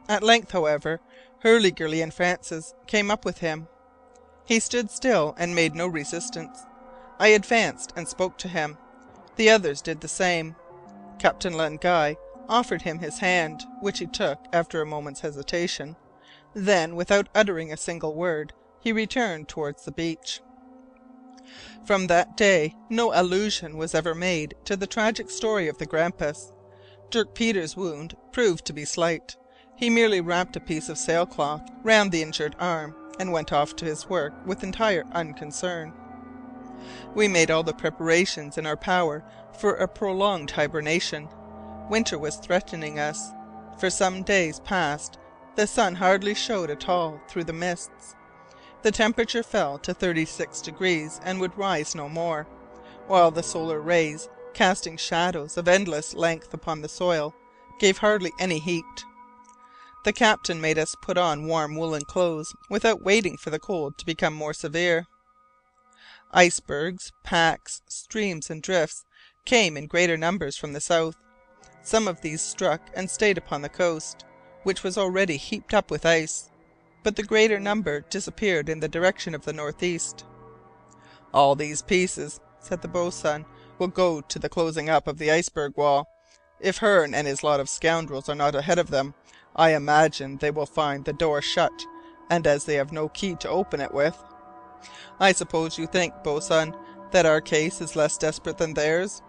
At 0.10 0.24
length, 0.24 0.52
however, 0.52 1.00
Hurliguerly 1.42 2.04
and 2.04 2.14
Francis 2.14 2.74
came 2.86 3.10
up 3.10 3.24
with 3.24 3.38
him. 3.38 3.70
He 4.44 4.60
stood 4.60 4.92
still 4.92 5.36
and 5.38 5.56
made 5.56 5.74
no 5.74 5.88
resistance. 5.88 6.66
I 7.18 7.30
advanced 7.30 7.94
and 7.96 8.10
spoke 8.10 8.38
to 8.39 8.50
him. 8.50 8.78
The 9.38 9.52
others 9.52 9.82
did 9.82 10.02
the 10.02 10.10
same. 10.10 10.58
Captain 11.18 11.54
Len 11.54 11.78
Guy 11.78 12.18
offered 12.50 12.82
him 12.82 13.00
his 13.00 13.20
hand, 13.20 13.64
which 13.80 14.00
he 14.00 14.06
took 14.06 14.39
after 14.52 14.82
a 14.82 14.86
moment's 14.86 15.22
hesitation. 15.22 15.96
Then, 16.54 16.98
without 16.98 17.30
uttering 17.34 17.72
a 17.72 17.78
single 17.78 18.14
word, 18.14 18.52
he 18.82 18.92
returned 18.92 19.48
towards 19.48 19.86
the 19.86 19.92
beach. 19.92 20.42
From 21.86 22.08
that 22.08 22.36
day 22.36 22.76
no 22.90 23.14
allusion 23.14 23.78
was 23.78 23.96
ever 23.96 24.14
made 24.14 24.56
to 24.66 24.76
the 24.76 24.88
tragic 24.88 25.30
story 25.30 25.68
of 25.68 25.78
the 25.78 25.86
Grampus. 25.86 26.52
Dirk 27.10 27.34
Peters' 27.34 27.78
wound 27.78 28.16
proved 28.32 28.66
to 28.66 28.74
be 28.74 28.86
slight. 28.86 29.38
He 29.76 29.90
merely 29.90 30.22
wrapped 30.22 30.56
a 30.56 30.60
piece 30.60 30.90
of 30.90 30.98
sailcloth 30.98 31.70
round 31.84 32.12
the 32.12 32.22
injured 32.22 32.56
arm, 32.60 32.96
and 33.20 33.32
went 33.32 33.52
off 33.52 33.76
to 33.76 33.86
his 33.86 34.10
work 34.10 34.34
with 34.46 34.64
entire 34.64 35.06
unconcern. 35.12 35.94
We 37.14 37.28
made 37.28 37.52
all 37.52 37.64
the 37.64 37.74
preparations 37.74 38.58
in 38.58 38.66
our 38.66 38.78
power 38.78 39.24
for 39.60 39.76
a 39.76 39.88
prolonged 39.88 40.52
hibernation. 40.52 41.28
Winter 41.90 42.18
was 42.18 42.38
threatening 42.38 42.98
us. 42.98 43.32
For 43.78 43.90
some 43.90 44.24
days 44.24 44.60
past 44.62 45.20
the 45.56 45.68
sun 45.68 45.96
hardly 45.96 46.34
showed 46.34 46.70
at 46.70 46.88
all 46.88 47.20
through 47.28 47.44
the 47.44 47.54
mists. 47.54 48.16
The 48.84 48.92
temperature 48.92 49.44
fell 49.44 49.78
to 49.80 49.94
36 49.94 50.62
degrees 50.62 51.20
and 51.24 51.40
would 51.40 51.58
rise 51.58 51.94
no 51.94 52.10
more, 52.10 52.48
while 53.08 53.30
the 53.30 53.44
solar 53.44 53.80
rays, 53.80 54.28
casting 54.54 54.98
shadows 54.98 55.56
of 55.56 55.68
endless 55.68 56.14
length 56.14 56.54
upon 56.54 56.82
the 56.82 56.90
soil, 56.90 57.36
gave 57.80 58.00
hardly 58.00 58.32
any 58.40 58.60
heat. 58.60 59.06
The 60.04 60.14
captain 60.14 60.60
made 60.60 60.80
us 60.80 60.96
put 61.00 61.18
on 61.18 61.46
warm 61.48 61.76
woollen 61.76 62.06
clothes 62.06 62.56
without 62.70 63.04
waiting 63.04 63.38
for 63.38 63.52
the 63.52 63.60
cold 63.60 64.00
to 64.00 64.06
become 64.06 64.34
more 64.34 64.54
severe. 64.54 65.06
Icebergs, 66.32 67.12
packs, 67.24 67.82
streams, 67.88 68.50
and 68.50 68.64
drifts 68.64 69.06
came 69.46 69.78
in 69.78 69.86
greater 69.86 70.18
numbers 70.18 70.58
from 70.58 70.74
the 70.74 70.82
south. 70.82 71.18
Some 71.84 72.08
of 72.08 72.22
these 72.22 72.42
struck 72.42 72.90
and 72.96 73.12
stayed 73.12 73.38
upon 73.38 73.62
the 73.62 73.70
coast, 73.70 74.26
which 74.64 74.82
was 74.82 74.98
already 74.98 75.38
heaped 75.38 75.74
up 75.74 75.92
with 75.92 76.06
ice, 76.06 76.51
but 77.04 77.16
the 77.16 77.24
greater 77.24 77.60
number 77.60 78.02
disappeared 78.10 78.70
in 78.70 78.80
the 78.80 78.88
direction 78.88 79.34
of 79.34 79.45
the 79.45 79.54
north 79.54 79.82
east. 79.82 80.26
"All 81.34 81.56
these 81.56 81.82
pieces," 81.82 82.39
said 82.60 82.82
the 82.82 82.88
boatswain, 82.88 83.45
"will 83.80 83.88
go 83.88 84.22
to 84.22 84.39
the 84.39 84.49
closing 84.49 84.89
up 84.89 85.08
of 85.08 85.18
the 85.18 85.32
iceberg 85.32 85.76
wall. 85.78 86.08
If 86.60 86.78
Hearne 86.78 87.16
and 87.16 87.28
his 87.28 87.43
lot 87.43 87.60
of 87.60 87.70
scoundrels 87.70 88.30
are 88.30 88.36
not 88.36 88.56
ahead 88.56 88.78
of 88.78 88.91
them, 88.91 89.16
I 89.56 89.74
imagine 89.74 90.38
they 90.38 90.52
will 90.52 90.66
find 90.66 91.06
the 91.06 91.14
door 91.14 91.41
shut, 91.41 91.86
and 92.30 92.45
as 92.45 92.66
they 92.66 92.76
have 92.76 92.91
no 92.91 93.10
key 93.10 93.36
to 93.38 93.49
open 93.49 93.82
it 93.82 93.93
with 93.93 94.18
I 95.20 95.32
suppose 95.34 95.78
you 95.78 95.86
think, 95.86 96.24
boatswain, 96.24 96.76
that 97.12 97.28
our 97.28 97.41
case 97.41 97.82
is 97.82 97.95
less 97.95 98.18
desperate 98.18 98.58
than 98.58 98.74
theirs?" 98.74 99.22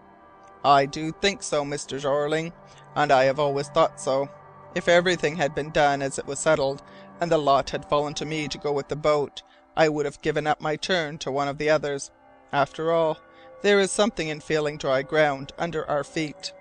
"I 0.65 0.87
do 0.87 1.11
think 1.11 1.43
so, 1.43 1.63
Mr. 1.63 1.99
Jeorling, 1.99 2.53
and 2.95 3.11
I 3.11 3.25
have 3.25 3.39
always 3.39 3.67
thought 3.67 4.01
so. 4.01 4.29
If 4.73 4.87
everything 4.87 5.35
had 5.35 5.53
been 5.53 5.69
done 5.69 6.01
as 6.01 6.17
it 6.17 6.25
was 6.25 6.39
settled, 6.39 6.81
and 7.19 7.31
the 7.31 7.37
lot 7.37 7.69
had 7.69 7.85
fallen 7.85 8.13
to 8.15 8.25
me 8.25 8.47
to 8.47 8.57
go 8.57 8.71
with 8.71 8.87
the 8.87 8.95
boat, 8.95 9.41
I 9.75 9.89
would 9.89 10.05
have 10.05 10.21
given 10.21 10.47
up 10.47 10.61
my 10.61 10.75
turn 10.75 11.17
to 11.19 11.31
one 11.31 11.47
of 11.47 11.57
the 11.57 11.69
others. 11.69 12.11
After 12.51 12.91
all, 12.91 13.17
there 13.61 13.79
is 13.79 13.91
something 13.91 14.27
in 14.27 14.39
feeling 14.39 14.77
dry 14.77 15.01
ground 15.01 15.51
under 15.57 15.89
our 15.89 16.03
feet. 16.03 16.53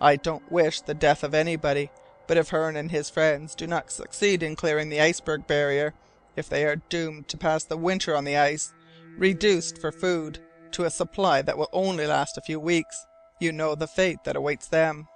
I 0.00 0.16
don't 0.16 0.50
wish 0.50 0.80
the 0.80 0.94
death 0.94 1.22
of 1.22 1.34
anybody, 1.34 1.90
but 2.26 2.36
if 2.36 2.50
Hearne 2.50 2.76
and 2.76 2.90
his 2.90 3.10
friends 3.10 3.54
do 3.54 3.66
not 3.66 3.90
succeed 3.90 4.42
in 4.42 4.56
clearing 4.56 4.88
the 4.88 5.00
iceberg 5.00 5.46
barrier, 5.46 5.94
if 6.36 6.48
they 6.48 6.64
are 6.64 6.76
doomed 6.76 7.28
to 7.28 7.36
pass 7.36 7.64
the 7.64 7.76
winter 7.76 8.16
on 8.16 8.24
the 8.24 8.36
ice, 8.36 8.72
reduced 9.18 9.78
for 9.78 9.92
food 9.92 10.38
to 10.72 10.84
a 10.84 10.90
supply 10.90 11.42
that 11.42 11.58
will 11.58 11.68
only 11.72 12.06
last 12.06 12.38
a 12.38 12.42
few 12.42 12.58
weeks, 12.58 13.06
you 13.38 13.52
know 13.52 13.74
the 13.74 13.86
fate 13.86 14.24
that 14.24 14.36
awaits 14.36 14.68
them. 14.68 15.08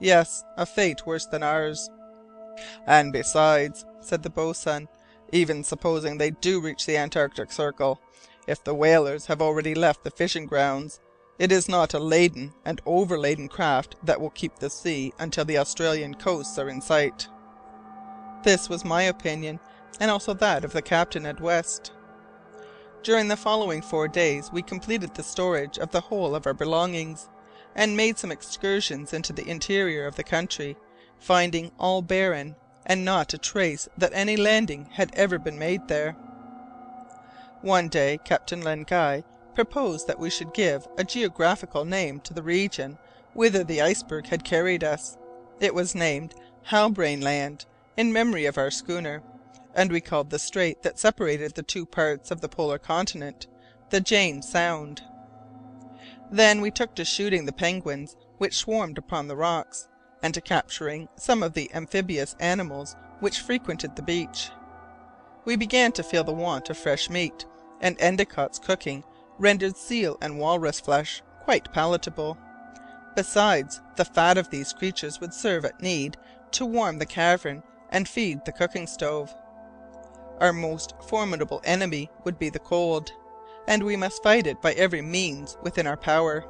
Yes, 0.00 0.44
a 0.56 0.66
fate 0.66 1.06
worse 1.06 1.26
than 1.26 1.42
ours. 1.42 1.90
And 2.86 3.12
besides, 3.12 3.84
said 4.00 4.22
the 4.22 4.30
boatswain, 4.30 4.88
even 5.32 5.64
supposing 5.64 6.18
they 6.18 6.30
do 6.30 6.60
reach 6.60 6.86
the 6.86 6.96
Antarctic 6.96 7.50
Circle, 7.50 8.00
if 8.46 8.62
the 8.62 8.74
whalers 8.74 9.26
have 9.26 9.40
already 9.40 9.74
left 9.74 10.04
the 10.04 10.10
fishing 10.10 10.46
grounds, 10.46 11.00
it 11.38 11.50
is 11.50 11.68
not 11.68 11.94
a 11.94 11.98
laden 11.98 12.52
and 12.64 12.80
overladen 12.86 13.48
craft 13.48 13.96
that 14.04 14.20
will 14.20 14.30
keep 14.30 14.56
the 14.56 14.70
sea 14.70 15.12
until 15.18 15.44
the 15.44 15.58
Australian 15.58 16.14
coasts 16.14 16.58
are 16.58 16.68
in 16.68 16.80
sight. 16.80 17.26
This 18.44 18.68
was 18.68 18.84
my 18.84 19.02
opinion, 19.02 19.58
and 19.98 20.10
also 20.10 20.34
that 20.34 20.64
of 20.64 20.72
the 20.72 20.82
captain 20.82 21.26
at 21.26 21.40
West. 21.40 21.92
During 23.02 23.28
the 23.28 23.36
following 23.36 23.82
four 23.82 24.06
days 24.06 24.50
we 24.52 24.62
completed 24.62 25.14
the 25.14 25.22
storage 25.22 25.78
of 25.78 25.90
the 25.90 26.02
whole 26.02 26.34
of 26.34 26.46
our 26.46 26.54
belongings, 26.54 27.28
and 27.74 27.96
made 27.96 28.18
some 28.18 28.30
excursions 28.30 29.12
into 29.12 29.32
the 29.32 29.48
interior 29.48 30.06
of 30.06 30.14
the 30.14 30.22
country, 30.22 30.76
finding 31.24 31.72
all 31.78 32.02
barren, 32.02 32.54
and 32.84 33.02
not 33.02 33.32
a 33.32 33.38
trace 33.38 33.88
that 33.96 34.12
any 34.12 34.36
landing 34.36 34.86
had 34.92 35.10
ever 35.14 35.38
been 35.38 35.58
made 35.58 35.88
there. 35.88 36.12
One 37.62 37.88
day 37.88 38.18
Captain 38.24 38.60
Len 38.60 38.82
Guy 38.82 39.24
proposed 39.54 40.06
that 40.06 40.18
we 40.18 40.28
should 40.28 40.52
give 40.52 40.86
a 40.98 41.04
geographical 41.04 41.86
name 41.86 42.20
to 42.20 42.34
the 42.34 42.42
region 42.42 42.98
whither 43.32 43.64
the 43.64 43.80
iceberg 43.80 44.26
had 44.26 44.44
carried 44.44 44.84
us. 44.84 45.16
It 45.60 45.74
was 45.74 45.94
named 45.94 46.34
Halbrane 46.70 47.22
Land, 47.22 47.64
in 47.96 48.12
memory 48.12 48.44
of 48.44 48.58
our 48.58 48.70
schooner, 48.70 49.22
and 49.74 49.90
we 49.90 50.02
called 50.02 50.28
the 50.28 50.38
strait 50.38 50.82
that 50.82 50.98
separated 50.98 51.54
the 51.54 51.62
two 51.62 51.86
parts 51.86 52.30
of 52.30 52.42
the 52.42 52.50
polar 52.50 52.78
continent 52.78 53.46
the 53.88 54.00
Jane 54.00 54.42
Sound. 54.42 55.02
Then 56.30 56.60
we 56.60 56.70
took 56.70 56.94
to 56.96 57.04
shooting 57.04 57.46
the 57.46 57.52
penguins 57.52 58.14
which 58.36 58.56
swarmed 58.56 58.98
upon 58.98 59.28
the 59.28 59.36
rocks, 59.36 59.88
and 60.24 60.32
to 60.32 60.40
capturing 60.40 61.06
some 61.16 61.42
of 61.42 61.52
the 61.52 61.70
amphibious 61.74 62.34
animals 62.40 62.96
which 63.20 63.40
frequented 63.40 63.94
the 63.94 64.02
beach. 64.02 64.50
We 65.44 65.54
began 65.54 65.92
to 65.92 66.02
feel 66.02 66.24
the 66.24 66.32
want 66.32 66.70
of 66.70 66.78
fresh 66.78 67.10
meat, 67.10 67.44
and 67.82 67.98
Endicott's 67.98 68.58
cooking 68.58 69.04
rendered 69.38 69.76
seal 69.76 70.16
and 70.22 70.38
walrus 70.38 70.80
flesh 70.80 71.20
quite 71.40 71.70
palatable. 71.74 72.38
Besides, 73.14 73.82
the 73.96 74.06
fat 74.06 74.38
of 74.38 74.48
these 74.48 74.72
creatures 74.72 75.20
would 75.20 75.34
serve 75.34 75.66
at 75.66 75.82
need 75.82 76.16
to 76.52 76.64
warm 76.64 76.98
the 76.98 77.06
cavern 77.06 77.62
and 77.90 78.08
feed 78.08 78.46
the 78.46 78.52
cooking 78.52 78.86
stove. 78.86 79.34
Our 80.40 80.54
most 80.54 80.94
formidable 81.06 81.60
enemy 81.64 82.10
would 82.24 82.38
be 82.38 82.48
the 82.48 82.58
cold, 82.60 83.12
and 83.68 83.82
we 83.82 83.94
must 83.94 84.22
fight 84.22 84.46
it 84.46 84.62
by 84.62 84.72
every 84.72 85.02
means 85.02 85.58
within 85.62 85.86
our 85.86 85.98
power. 85.98 86.46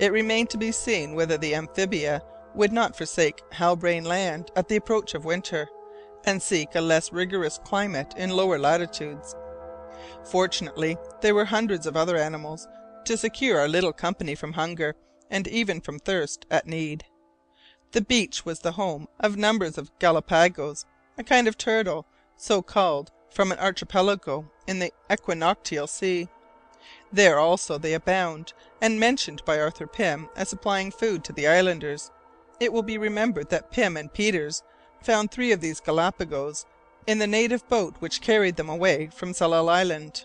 It 0.00 0.10
remained 0.10 0.50
to 0.50 0.58
be 0.58 0.72
seen 0.72 1.14
whether 1.14 1.38
the 1.38 1.54
amphibia 1.54 2.22
would 2.56 2.72
not 2.72 2.96
forsake 2.96 3.42
Halbrane 3.52 4.06
Land 4.06 4.50
at 4.56 4.68
the 4.68 4.76
approach 4.76 5.14
of 5.14 5.24
winter, 5.24 5.68
and 6.24 6.42
seek 6.42 6.74
a 6.74 6.80
less 6.80 7.12
rigorous 7.12 7.60
climate 7.64 8.14
in 8.16 8.30
lower 8.30 8.58
latitudes. 8.58 9.36
Fortunately 10.24 10.96
there 11.20 11.34
were 11.34 11.44
hundreds 11.44 11.86
of 11.86 11.96
other 11.96 12.16
animals 12.16 12.66
to 13.04 13.16
secure 13.16 13.60
our 13.60 13.68
little 13.68 13.92
company 13.92 14.34
from 14.34 14.54
hunger, 14.54 14.96
and 15.30 15.46
even 15.46 15.80
from 15.80 15.98
thirst, 15.98 16.46
at 16.50 16.66
need. 16.66 17.04
The 17.92 18.00
beach 18.00 18.44
was 18.44 18.60
the 18.60 18.72
home 18.72 19.06
of 19.20 19.36
numbers 19.36 19.78
of 19.78 19.96
galapagos, 19.98 20.84
a 21.16 21.22
kind 21.22 21.46
of 21.46 21.56
turtle, 21.56 22.06
so 22.36 22.62
called 22.62 23.12
from 23.30 23.52
an 23.52 23.58
archipelago 23.58 24.50
in 24.66 24.78
the 24.80 24.92
equinoctial 25.10 25.86
sea. 25.86 26.28
There 27.12 27.38
also 27.38 27.78
they 27.78 27.94
abound, 27.94 28.52
and 28.80 28.98
mentioned 28.98 29.42
by 29.44 29.60
Arthur 29.60 29.86
Pym 29.86 30.28
as 30.36 30.48
supplying 30.48 30.90
food 30.90 31.22
to 31.24 31.32
the 31.32 31.46
islanders. 31.46 32.10
It 32.58 32.72
will 32.72 32.82
be 32.82 32.98
remembered 32.98 33.50
that 33.50 33.70
Pym 33.70 33.96
and 33.96 34.12
Peters 34.12 34.62
found 35.02 35.30
three 35.30 35.52
of 35.52 35.60
these 35.60 35.80
galapagos 35.80 36.66
in 37.06 37.18
the 37.18 37.26
native 37.26 37.68
boat 37.68 37.96
which 38.00 38.20
carried 38.20 38.56
them 38.56 38.68
away 38.68 39.08
from 39.12 39.32
Tsalal 39.32 39.68
Island. 39.68 40.24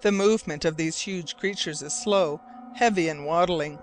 The 0.00 0.12
movement 0.12 0.64
of 0.64 0.76
these 0.76 1.00
huge 1.00 1.36
creatures 1.36 1.82
is 1.82 1.92
slow, 1.92 2.40
heavy, 2.74 3.08
and 3.08 3.26
waddling. 3.26 3.80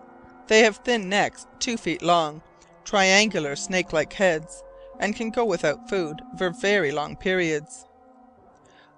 They 0.47 0.61
have 0.61 0.77
thin 0.77 1.09
necks 1.09 1.45
two 1.59 1.75
feet 1.75 2.01
long, 2.01 2.41
triangular 2.85 3.55
snake 3.55 3.91
like 3.91 4.13
heads, 4.13 4.63
and 4.99 5.15
can 5.15 5.29
go 5.29 5.43
without 5.43 5.89
food 5.89 6.21
for 6.37 6.51
very 6.51 6.91
long 6.91 7.17
periods. 7.17 7.85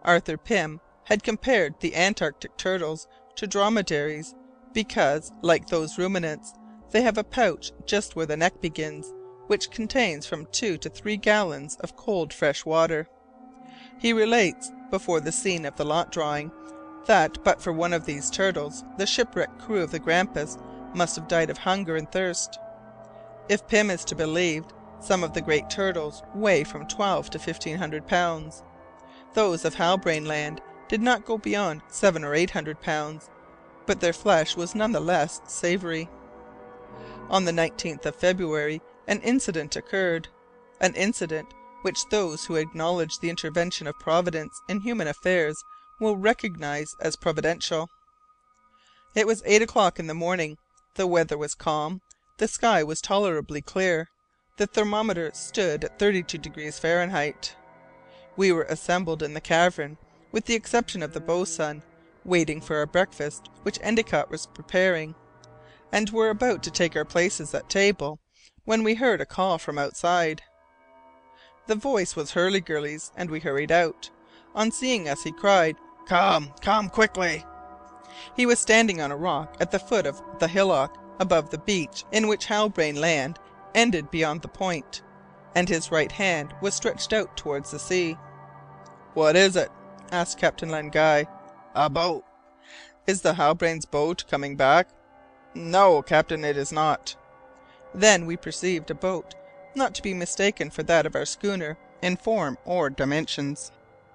Arthur 0.03 0.37
Pym 0.37 0.79
had 1.05 1.23
compared 1.23 1.79
the 1.79 1.95
Antarctic 1.95 2.55
turtles 2.57 3.07
to 3.35 3.47
dromedaries, 3.47 4.35
because, 4.73 5.31
like 5.41 5.67
those 5.67 5.97
ruminants, 5.97 6.53
they 6.91 7.01
have 7.01 7.17
a 7.17 7.23
pouch 7.23 7.71
just 7.85 8.15
where 8.15 8.25
the 8.25 8.37
neck 8.37 8.61
begins, 8.61 9.13
which 9.47 9.71
contains 9.71 10.25
from 10.25 10.47
two 10.51 10.77
to 10.77 10.89
three 10.89 11.17
gallons 11.17 11.75
of 11.81 11.95
cold 11.95 12.33
fresh 12.33 12.65
water. 12.65 13.07
He 13.99 14.13
relates, 14.13 14.71
before 14.89 15.19
the 15.19 15.31
scene 15.31 15.65
of 15.65 15.75
the 15.75 15.85
lot 15.85 16.11
drawing, 16.11 16.51
that 17.05 17.43
but 17.43 17.61
for 17.61 17.71
one 17.71 17.93
of 17.93 18.05
these 18.05 18.29
turtles 18.29 18.83
the 18.97 19.07
shipwrecked 19.07 19.59
crew 19.59 19.81
of 19.81 19.91
the 19.91 19.99
Grampus 19.99 20.57
must 20.93 21.15
have 21.15 21.27
died 21.27 21.49
of 21.49 21.57
hunger 21.57 21.95
and 21.95 22.11
thirst. 22.11 22.59
If 23.49 23.67
Pym 23.67 23.89
is 23.89 24.03
to 24.05 24.15
be 24.15 24.23
believed, 24.23 24.73
some 24.99 25.23
of 25.23 25.33
the 25.33 25.41
great 25.41 25.69
turtles 25.69 26.23
weigh 26.33 26.63
from 26.63 26.87
twelve 26.87 27.29
to 27.29 27.39
fifteen 27.39 27.77
hundred 27.77 28.07
pounds. 28.07 28.63
Those 29.33 29.63
of 29.63 29.75
Halbrane 29.75 30.25
Land 30.25 30.61
did 30.89 31.01
not 31.01 31.25
go 31.25 31.37
beyond 31.37 31.81
seven 31.87 32.23
or 32.23 32.33
eight 32.33 32.51
hundred 32.51 32.81
pounds, 32.81 33.29
but 33.85 33.99
their 34.01 34.13
flesh 34.13 34.57
was 34.57 34.75
none 34.75 34.91
the 34.91 34.99
less 34.99 35.39
savoury. 35.47 36.09
On 37.29 37.43
the 37.43 37.51
19th 37.51 38.05
of 38.05 38.15
February 38.15 38.81
an 39.07 39.21
incident 39.21 39.75
occurred 39.75 40.29
an 40.79 40.95
incident 40.95 41.53
which 41.81 42.07
those 42.09 42.45
who 42.45 42.55
acknowledge 42.55 43.19
the 43.19 43.29
intervention 43.29 43.87
of 43.87 43.99
Providence 43.99 44.61
in 44.69 44.81
human 44.81 45.07
affairs 45.07 45.63
will 45.99 46.17
recognize 46.17 46.95
as 47.01 47.15
providential. 47.15 47.89
It 49.15 49.27
was 49.27 49.43
eight 49.45 49.61
o'clock 49.61 49.99
in 49.99 50.07
the 50.07 50.13
morning. 50.13 50.57
The 50.95 51.07
weather 51.07 51.37
was 51.37 51.55
calm, 51.55 52.01
the 52.37 52.47
sky 52.47 52.83
was 52.83 53.01
tolerably 53.01 53.61
clear, 53.61 54.09
the 54.57 54.67
thermometer 54.67 55.31
stood 55.33 55.83
at 55.83 55.99
32 55.99 56.37
degrees 56.37 56.79
Fahrenheit. 56.79 57.55
We 58.35 58.51
were 58.51 58.63
assembled 58.63 59.21
in 59.21 59.33
the 59.33 59.41
cavern, 59.41 59.97
with 60.31 60.45
the 60.45 60.55
exception 60.55 61.03
of 61.03 61.13
the 61.13 61.19
boatswain, 61.19 61.83
waiting 62.23 62.61
for 62.61 62.77
our 62.77 62.85
breakfast, 62.85 63.49
which 63.63 63.79
Endicott 63.81 64.29
was 64.29 64.47
preparing, 64.47 65.15
and 65.91 66.09
were 66.09 66.29
about 66.29 66.63
to 66.63 66.71
take 66.71 66.95
our 66.95 67.05
places 67.05 67.53
at 67.53 67.69
table 67.69 68.19
when 68.65 68.83
we 68.83 68.95
heard 68.95 69.21
a 69.21 69.25
call 69.25 69.57
from 69.57 69.77
outside. 69.77 70.41
The 71.67 71.75
voice 71.75 72.15
was 72.15 72.31
Hurliguerly's, 72.31 73.11
and 73.15 73.29
we 73.29 73.39
hurried 73.39 73.71
out. 73.71 74.09
On 74.55 74.71
seeing 74.71 75.07
us, 75.07 75.23
he 75.23 75.31
cried, 75.31 75.75
"Come, 76.07 76.53
come 76.61 76.89
quickly!" 76.89 77.45
He 78.35 78.45
was 78.45 78.59
standing 78.59 79.01
on 79.01 79.11
a 79.11 79.17
rock 79.17 79.55
at 79.59 79.71
the 79.71 79.79
foot 79.79 80.05
of 80.05 80.21
the 80.39 80.47
hillock 80.47 80.97
above 81.19 81.49
the 81.49 81.57
beach 81.57 82.05
in 82.11 82.27
which 82.27 82.45
Halbrane 82.45 82.99
Land 82.99 83.39
ended 83.75 84.09
beyond 84.11 84.41
the 84.41 84.47
point, 84.47 85.01
and 85.55 85.69
his 85.69 85.91
right 85.91 86.11
hand 86.11 86.53
was 86.61 86.73
stretched 86.73 87.13
out 87.13 87.35
towards 87.37 87.71
the 87.71 87.79
sea. 87.79 88.17
"What 89.13 89.35
is 89.35 89.55
it?" 89.55 89.71
asked 90.11 90.37
Captain 90.37 90.69
Len 90.69 90.89
Guy. 90.89 91.27
"A 91.75 91.89
boat." 91.89 92.23
"Is 93.05 93.21
the 93.21 93.33
Halbrane's 93.33 93.85
boat 93.85 94.23
coming 94.29 94.55
back?" 94.55 94.89
"No, 95.57 96.03
captain, 96.03 96.45
it 96.45 96.55
is 96.55 96.71
not." 96.71 97.15
Then 97.91 98.27
we 98.27 98.37
perceived 98.37 98.91
a 98.91 98.93
boat, 98.93 99.33
not 99.73 99.95
to 99.95 100.03
be 100.03 100.13
mistaken 100.13 100.69
for 100.69 100.83
that 100.83 101.07
of 101.07 101.15
our 101.15 101.25
schooner 101.25 101.79
in 101.99 102.15
form 102.15 102.59
or 102.63 102.91
dimensions, 102.91 103.71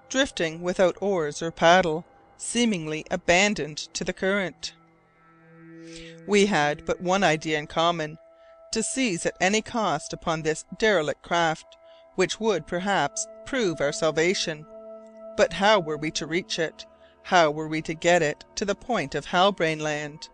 drifting 0.09 0.63
without 0.63 0.97
oars 1.01 1.43
or 1.43 1.51
paddle, 1.51 2.05
seemingly 2.37 3.05
abandoned 3.11 3.79
to 3.79 4.05
the 4.05 4.13
current. 4.13 4.75
We 6.29 6.47
had 6.47 6.85
but 6.85 7.01
one 7.01 7.25
idea 7.25 7.59
in 7.59 7.67
common 7.67 8.19
to 8.71 8.83
seize 8.83 9.27
at 9.27 9.37
any 9.41 9.63
cost 9.63 10.13
upon 10.13 10.43
this 10.43 10.65
derelict 10.79 11.23
craft, 11.23 11.77
which 12.15 12.39
would, 12.39 12.69
perhaps, 12.69 13.27
prove 13.47 13.81
our 13.81 13.93
salvation. 13.93 14.65
But 15.37 15.55
how 15.55 15.81
were 15.81 15.97
we 15.97 16.13
to 16.13 16.27
reach 16.27 16.61
it? 16.61 16.87
How 17.25 17.51
were 17.51 17.67
we 17.67 17.83
to 17.83 17.95
get 17.95 18.23
it 18.23 18.45
to 18.55 18.65
the 18.65 18.77
point 18.77 19.17
of 19.17 19.27
Halbrane 19.27 19.81
Land? 19.81 20.29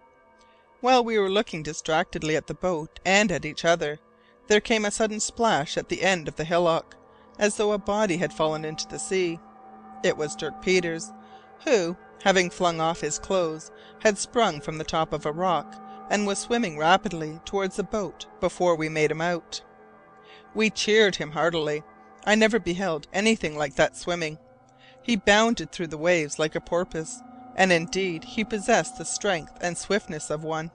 While 0.80 1.04
we 1.04 1.18
were 1.18 1.30
looking 1.30 1.64
distractedly 1.64 2.36
at 2.36 2.46
the 2.46 2.54
boat 2.54 3.00
and 3.04 3.32
at 3.32 3.44
each 3.44 3.64
other, 3.64 3.98
there 4.46 4.60
came 4.60 4.84
a 4.84 4.92
sudden 4.92 5.18
splash 5.18 5.76
at 5.76 5.88
the 5.88 6.02
end 6.02 6.28
of 6.28 6.36
the 6.36 6.44
hillock, 6.44 6.96
as 7.36 7.56
though 7.56 7.72
a 7.72 7.78
body 7.78 8.18
had 8.18 8.32
fallen 8.32 8.64
into 8.64 8.86
the 8.86 8.98
sea. 8.98 9.40
It 10.04 10.16
was 10.16 10.36
Dirk 10.36 10.62
Peters, 10.62 11.10
who, 11.64 11.96
having 12.22 12.48
flung 12.48 12.80
off 12.80 13.00
his 13.00 13.18
clothes, 13.18 13.72
had 14.02 14.18
sprung 14.18 14.60
from 14.60 14.78
the 14.78 14.84
top 14.84 15.12
of 15.12 15.26
a 15.26 15.32
rock 15.32 15.74
and 16.10 16.26
was 16.26 16.38
swimming 16.38 16.78
rapidly 16.78 17.40
towards 17.44 17.74
the 17.74 17.82
boat 17.82 18.26
before 18.40 18.76
we 18.76 18.88
made 18.88 19.10
him 19.10 19.20
out. 19.20 19.60
We 20.54 20.70
cheered 20.70 21.16
him 21.16 21.32
heartily. 21.32 21.82
I 22.24 22.36
never 22.36 22.60
beheld 22.60 23.08
anything 23.12 23.56
like 23.56 23.74
that 23.74 23.96
swimming. 23.96 24.38
He 25.02 25.16
bounded 25.16 25.72
through 25.72 25.88
the 25.88 25.98
waves 25.98 26.38
like 26.38 26.54
a 26.54 26.60
porpoise, 26.60 27.20
and 27.58 27.72
indeed 27.72 28.22
he 28.22 28.44
possessed 28.44 28.96
the 28.96 29.04
strength 29.04 29.52
and 29.60 29.76
swiftness 29.76 30.30
of 30.30 30.44
one. 30.44 30.70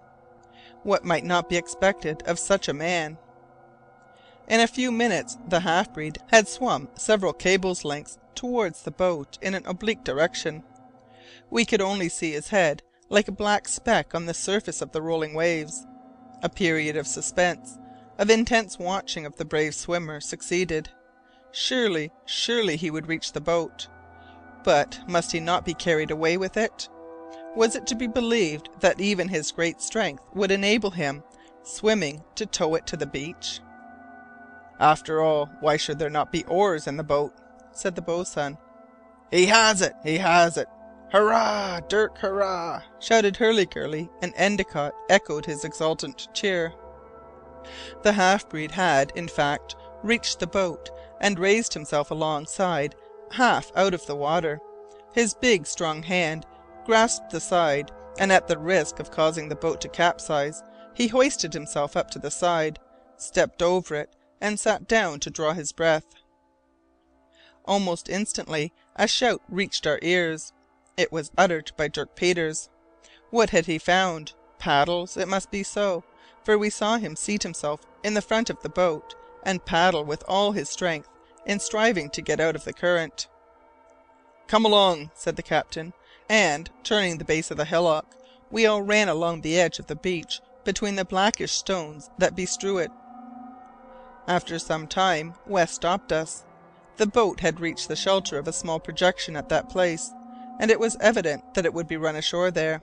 What 0.83 1.05
might 1.05 1.23
not 1.23 1.47
be 1.47 1.55
expected 1.55 2.21
of 2.23 2.37
such 2.37 2.67
a 2.67 2.73
man? 2.73 3.17
In 4.49 4.59
a 4.59 4.67
few 4.67 4.91
minutes 4.91 5.37
the 5.47 5.61
half 5.61 5.93
breed 5.93 6.17
had 6.27 6.49
swum 6.49 6.89
several 6.95 7.31
cables' 7.31 7.85
lengths 7.85 8.19
towards 8.35 8.81
the 8.81 8.91
boat 8.91 9.37
in 9.41 9.55
an 9.55 9.65
oblique 9.65 10.03
direction. 10.03 10.61
We 11.49 11.63
could 11.63 11.79
only 11.79 12.09
see 12.09 12.33
his 12.33 12.49
head 12.49 12.83
like 13.09 13.29
a 13.29 13.31
black 13.31 13.69
speck 13.69 14.13
on 14.13 14.25
the 14.25 14.33
surface 14.33 14.81
of 14.81 14.91
the 14.91 15.01
rolling 15.01 15.33
waves. 15.33 15.87
A 16.41 16.49
period 16.49 16.97
of 16.97 17.07
suspense, 17.07 17.77
of 18.19 18.29
intense 18.29 18.77
watching 18.77 19.25
of 19.25 19.37
the 19.37 19.45
brave 19.45 19.73
swimmer, 19.73 20.19
succeeded. 20.19 20.89
Surely, 21.53 22.11
surely 22.25 22.75
he 22.75 22.91
would 22.91 23.07
reach 23.07 23.31
the 23.31 23.39
boat. 23.39 23.87
But 24.63 24.99
must 25.07 25.31
he 25.31 25.39
not 25.39 25.65
be 25.65 25.73
carried 25.73 26.11
away 26.11 26.37
with 26.37 26.57
it? 26.57 26.89
Was 27.55 27.75
it 27.75 27.85
to 27.87 27.95
be 27.95 28.07
believed 28.07 28.69
that 28.79 28.99
even 28.99 29.27
his 29.27 29.51
great 29.51 29.81
strength 29.81 30.23
would 30.33 30.51
enable 30.51 30.91
him, 30.91 31.23
swimming, 31.63 32.23
to 32.35 32.45
tow 32.45 32.75
it 32.75 32.87
to 32.87 32.97
the 32.97 33.05
beach? 33.05 33.61
"After 34.79 35.21
all, 35.21 35.47
why 35.59 35.77
should 35.77 35.99
there 35.99 36.09
not 36.09 36.31
be 36.31 36.45
oars 36.45 36.87
in 36.87 36.97
the 36.97 37.03
boat?" 37.03 37.33
said 37.71 37.95
the 37.95 38.01
boatswain. 38.01 38.57
"He 39.29 39.47
has 39.47 39.81
it! 39.81 39.93
he 40.03 40.17
has 40.17 40.57
it! 40.57 40.67
Hurrah, 41.11 41.81
Dirk, 41.87 42.17
hurrah!" 42.17 42.81
shouted 42.99 43.37
Hurliguerly, 43.37 44.09
and 44.21 44.33
Endicott 44.35 44.93
echoed 45.09 45.45
his 45.45 45.63
exultant 45.63 46.27
cheer. 46.33 46.73
The 48.01 48.13
half 48.13 48.49
breed 48.49 48.71
had, 48.71 49.11
in 49.15 49.27
fact, 49.27 49.75
reached 50.01 50.39
the 50.39 50.47
boat, 50.47 50.89
and 51.21 51.37
raised 51.37 51.73
himself 51.73 52.09
alongside, 52.09 52.95
half 53.33 53.71
out 53.75 53.93
of 53.93 54.05
the 54.05 54.15
water. 54.15 54.59
His 55.13 55.33
big 55.33 55.65
strong 55.65 56.03
hand 56.03 56.45
grasped 56.85 57.31
the 57.31 57.39
side, 57.39 57.91
and 58.19 58.31
at 58.31 58.47
the 58.47 58.57
risk 58.57 58.99
of 58.99 59.11
causing 59.11 59.49
the 59.49 59.55
boat 59.55 59.81
to 59.81 59.89
capsize, 59.89 60.63
he 60.93 61.07
hoisted 61.07 61.53
himself 61.53 61.97
up 61.97 62.11
to 62.11 62.19
the 62.19 62.31
side, 62.31 62.79
stepped 63.17 63.61
over 63.61 63.95
it, 63.95 64.15
and 64.39 64.59
sat 64.59 64.87
down 64.87 65.19
to 65.21 65.29
draw 65.29 65.53
his 65.53 65.71
breath. 65.71 66.05
Almost 67.65 68.09
instantly 68.09 68.73
a 68.95 69.07
shout 69.07 69.41
reached 69.49 69.87
our 69.87 69.99
ears. 70.01 70.53
It 70.97 71.11
was 71.11 71.31
uttered 71.37 71.71
by 71.77 71.87
Dirk 71.87 72.15
Peters. 72.15 72.69
What 73.31 73.49
had 73.49 73.65
he 73.65 73.77
found? 73.77 74.33
Paddles? 74.59 75.17
It 75.17 75.27
must 75.27 75.49
be 75.49 75.63
so, 75.63 76.03
for 76.43 76.57
we 76.57 76.69
saw 76.69 76.97
him 76.97 77.15
seat 77.15 77.43
himself 77.43 77.81
in 78.03 78.13
the 78.13 78.21
front 78.21 78.49
of 78.49 78.61
the 78.61 78.69
boat 78.69 79.15
and 79.43 79.65
paddle 79.65 80.05
with 80.05 80.23
all 80.27 80.51
his 80.51 80.69
strength 80.69 81.09
in 81.45 81.59
striving 81.59 82.09
to 82.09 82.21
get 82.21 82.39
out 82.39 82.55
of 82.55 82.63
the 82.63 82.73
current. 82.73 83.27
"Come 84.47 84.65
along," 84.65 85.11
said 85.13 85.35
the 85.35 85.43
captain, 85.43 85.93
and, 86.29 86.69
turning 86.83 87.17
the 87.17 87.25
base 87.25 87.51
of 87.51 87.57
the 87.57 87.65
hillock, 87.65 88.15
we 88.51 88.65
all 88.65 88.81
ran 88.81 89.09
along 89.09 89.41
the 89.41 89.59
edge 89.59 89.79
of 89.79 89.87
the 89.87 89.95
beach 89.95 90.41
between 90.63 90.95
the 90.95 91.05
blackish 91.05 91.51
stones 91.51 92.09
that 92.17 92.35
bestrew 92.35 92.77
it. 92.77 92.91
After 94.27 94.57
some 94.59 94.87
time 94.87 95.35
West 95.45 95.75
stopped 95.75 96.11
us. 96.11 96.43
The 96.97 97.07
boat 97.07 97.39
had 97.39 97.59
reached 97.59 97.87
the 97.87 97.95
shelter 97.95 98.37
of 98.37 98.47
a 98.47 98.53
small 98.53 98.79
projection 98.79 99.35
at 99.35 99.49
that 99.49 99.67
place, 99.67 100.11
and 100.59 100.69
it 100.69 100.79
was 100.79 100.95
evident 101.01 101.55
that 101.55 101.65
it 101.65 101.73
would 101.73 101.87
be 101.87 101.97
run 101.97 102.15
ashore 102.15 102.51
there. 102.51 102.81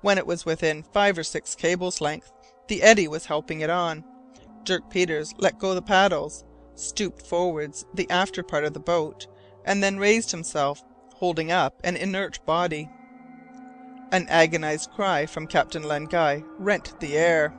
When 0.00 0.16
it 0.16 0.26
was 0.26 0.46
within 0.46 0.84
five 0.84 1.18
or 1.18 1.24
six 1.24 1.54
cables' 1.54 2.00
length, 2.00 2.32
the 2.68 2.82
eddy 2.82 3.08
was 3.08 3.26
helping 3.26 3.60
it 3.60 3.70
on. 3.70 4.04
Dirk 4.62 4.88
Peters 4.88 5.34
let 5.38 5.58
go 5.58 5.74
the 5.74 5.82
paddles, 5.82 6.44
stooped 6.74 7.26
forwards 7.26 7.84
the 7.94 8.08
after 8.10 8.42
part 8.42 8.64
of 8.64 8.72
the 8.72 8.80
boat, 8.80 9.26
and 9.64 9.82
then 9.82 9.98
raised 9.98 10.30
himself, 10.30 10.82
holding 11.14 11.50
up 11.52 11.80
an 11.84 11.96
inert 11.96 12.44
body. 12.46 12.88
An 14.12 14.26
agonized 14.28 14.90
cry 14.90 15.26
from 15.26 15.46
Captain 15.46 15.82
Len 15.82 16.06
Guy 16.06 16.42
rent 16.58 16.98
the 17.00 17.16
air. 17.16 17.54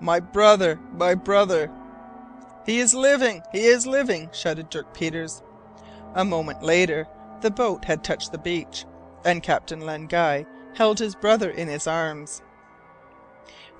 "My 0.00 0.20
brother! 0.20 0.80
my 0.92 1.14
brother!" 1.14 1.70
"He 2.66 2.80
is 2.80 2.94
living! 2.94 3.42
he 3.52 3.66
is 3.66 3.86
living!" 3.86 4.30
shouted 4.32 4.68
Dirk 4.70 4.92
Peters. 4.92 5.42
A 6.14 6.24
moment 6.24 6.62
later 6.62 7.06
the 7.40 7.50
boat 7.50 7.84
had 7.84 8.04
touched 8.04 8.32
the 8.32 8.38
beach, 8.38 8.84
and 9.24 9.42
Captain 9.42 9.80
Len 9.80 10.06
Guy 10.06 10.46
held 10.74 10.98
his 10.98 11.14
brother 11.14 11.50
in 11.50 11.68
his 11.68 11.86
arms. 11.86 12.42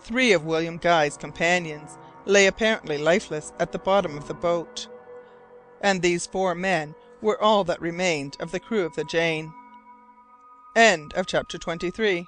Three 0.00 0.32
of 0.32 0.44
William 0.46 0.78
Guy's 0.78 1.16
companions 1.16 1.98
lay 2.26 2.46
apparently 2.46 2.98
lifeless 2.98 3.52
at 3.58 3.72
the 3.72 3.78
bottom 3.78 4.16
of 4.16 4.28
the 4.28 4.34
boat, 4.34 4.88
and 5.80 6.02
these 6.02 6.26
four 6.26 6.54
men 6.54 6.94
were 7.22 7.40
all 7.40 7.64
that 7.64 7.80
remained 7.80 8.36
of 8.40 8.52
the 8.52 8.60
crew 8.60 8.84
of 8.84 8.94
the 8.94 9.04
Jane. 9.04 9.52
End 10.76 11.12
of 11.14 11.26
chapter 11.26 11.58
23. 11.58 12.26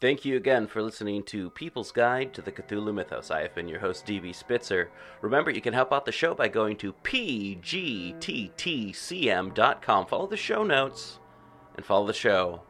Thank 0.00 0.24
you 0.24 0.36
again 0.36 0.66
for 0.66 0.80
listening 0.82 1.22
to 1.24 1.50
People's 1.50 1.92
Guide 1.92 2.32
to 2.32 2.40
the 2.40 2.50
Cthulhu 2.50 2.94
Mythos. 2.94 3.30
I 3.30 3.42
have 3.42 3.54
been 3.54 3.68
your 3.68 3.80
host, 3.80 4.06
DB 4.06 4.34
Spitzer. 4.34 4.90
Remember, 5.20 5.50
you 5.50 5.60
can 5.60 5.74
help 5.74 5.92
out 5.92 6.06
the 6.06 6.12
show 6.12 6.32
by 6.34 6.48
going 6.48 6.78
to 6.78 6.94
pgttcm.com. 7.04 8.16
Follow 10.06 10.26
the 10.26 10.38
show 10.38 10.64
notes 10.64 11.19
and 11.80 11.86
follow 11.86 12.06
the 12.06 12.12
show 12.12 12.60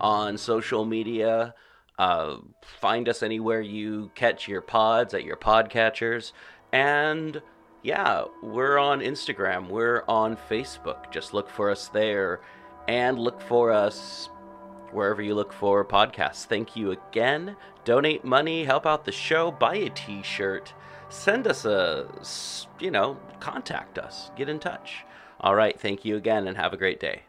on 0.00 0.38
social 0.38 0.84
media. 0.84 1.52
Uh, 1.98 2.36
find 2.62 3.08
us 3.08 3.24
anywhere 3.24 3.60
you 3.60 4.08
catch 4.14 4.46
your 4.46 4.60
pods 4.60 5.14
at 5.14 5.24
your 5.24 5.36
podcatchers. 5.36 6.30
And 6.72 7.42
yeah, 7.82 8.26
we're 8.40 8.78
on 8.78 9.00
Instagram, 9.00 9.68
we're 9.68 10.04
on 10.06 10.36
Facebook. 10.48 11.10
Just 11.10 11.34
look 11.34 11.50
for 11.50 11.70
us 11.70 11.88
there 11.88 12.40
and 12.86 13.18
look 13.18 13.40
for 13.40 13.72
us 13.72 14.28
wherever 14.92 15.22
you 15.22 15.34
look 15.34 15.52
for 15.52 15.84
podcasts. 15.84 16.44
Thank 16.44 16.76
you 16.76 16.92
again. 16.92 17.56
Donate 17.84 18.24
money, 18.24 18.62
help 18.62 18.86
out 18.86 19.04
the 19.04 19.10
show, 19.10 19.50
buy 19.50 19.74
a 19.74 19.90
t 19.90 20.22
shirt, 20.22 20.72
send 21.08 21.48
us 21.48 21.64
a, 21.64 22.06
you 22.78 22.92
know, 22.92 23.18
contact 23.40 23.98
us, 23.98 24.30
get 24.36 24.48
in 24.48 24.60
touch. 24.60 25.04
All 25.40 25.56
right, 25.56 25.78
thank 25.80 26.04
you 26.04 26.16
again 26.16 26.46
and 26.46 26.56
have 26.56 26.72
a 26.72 26.76
great 26.76 27.00
day. 27.00 27.22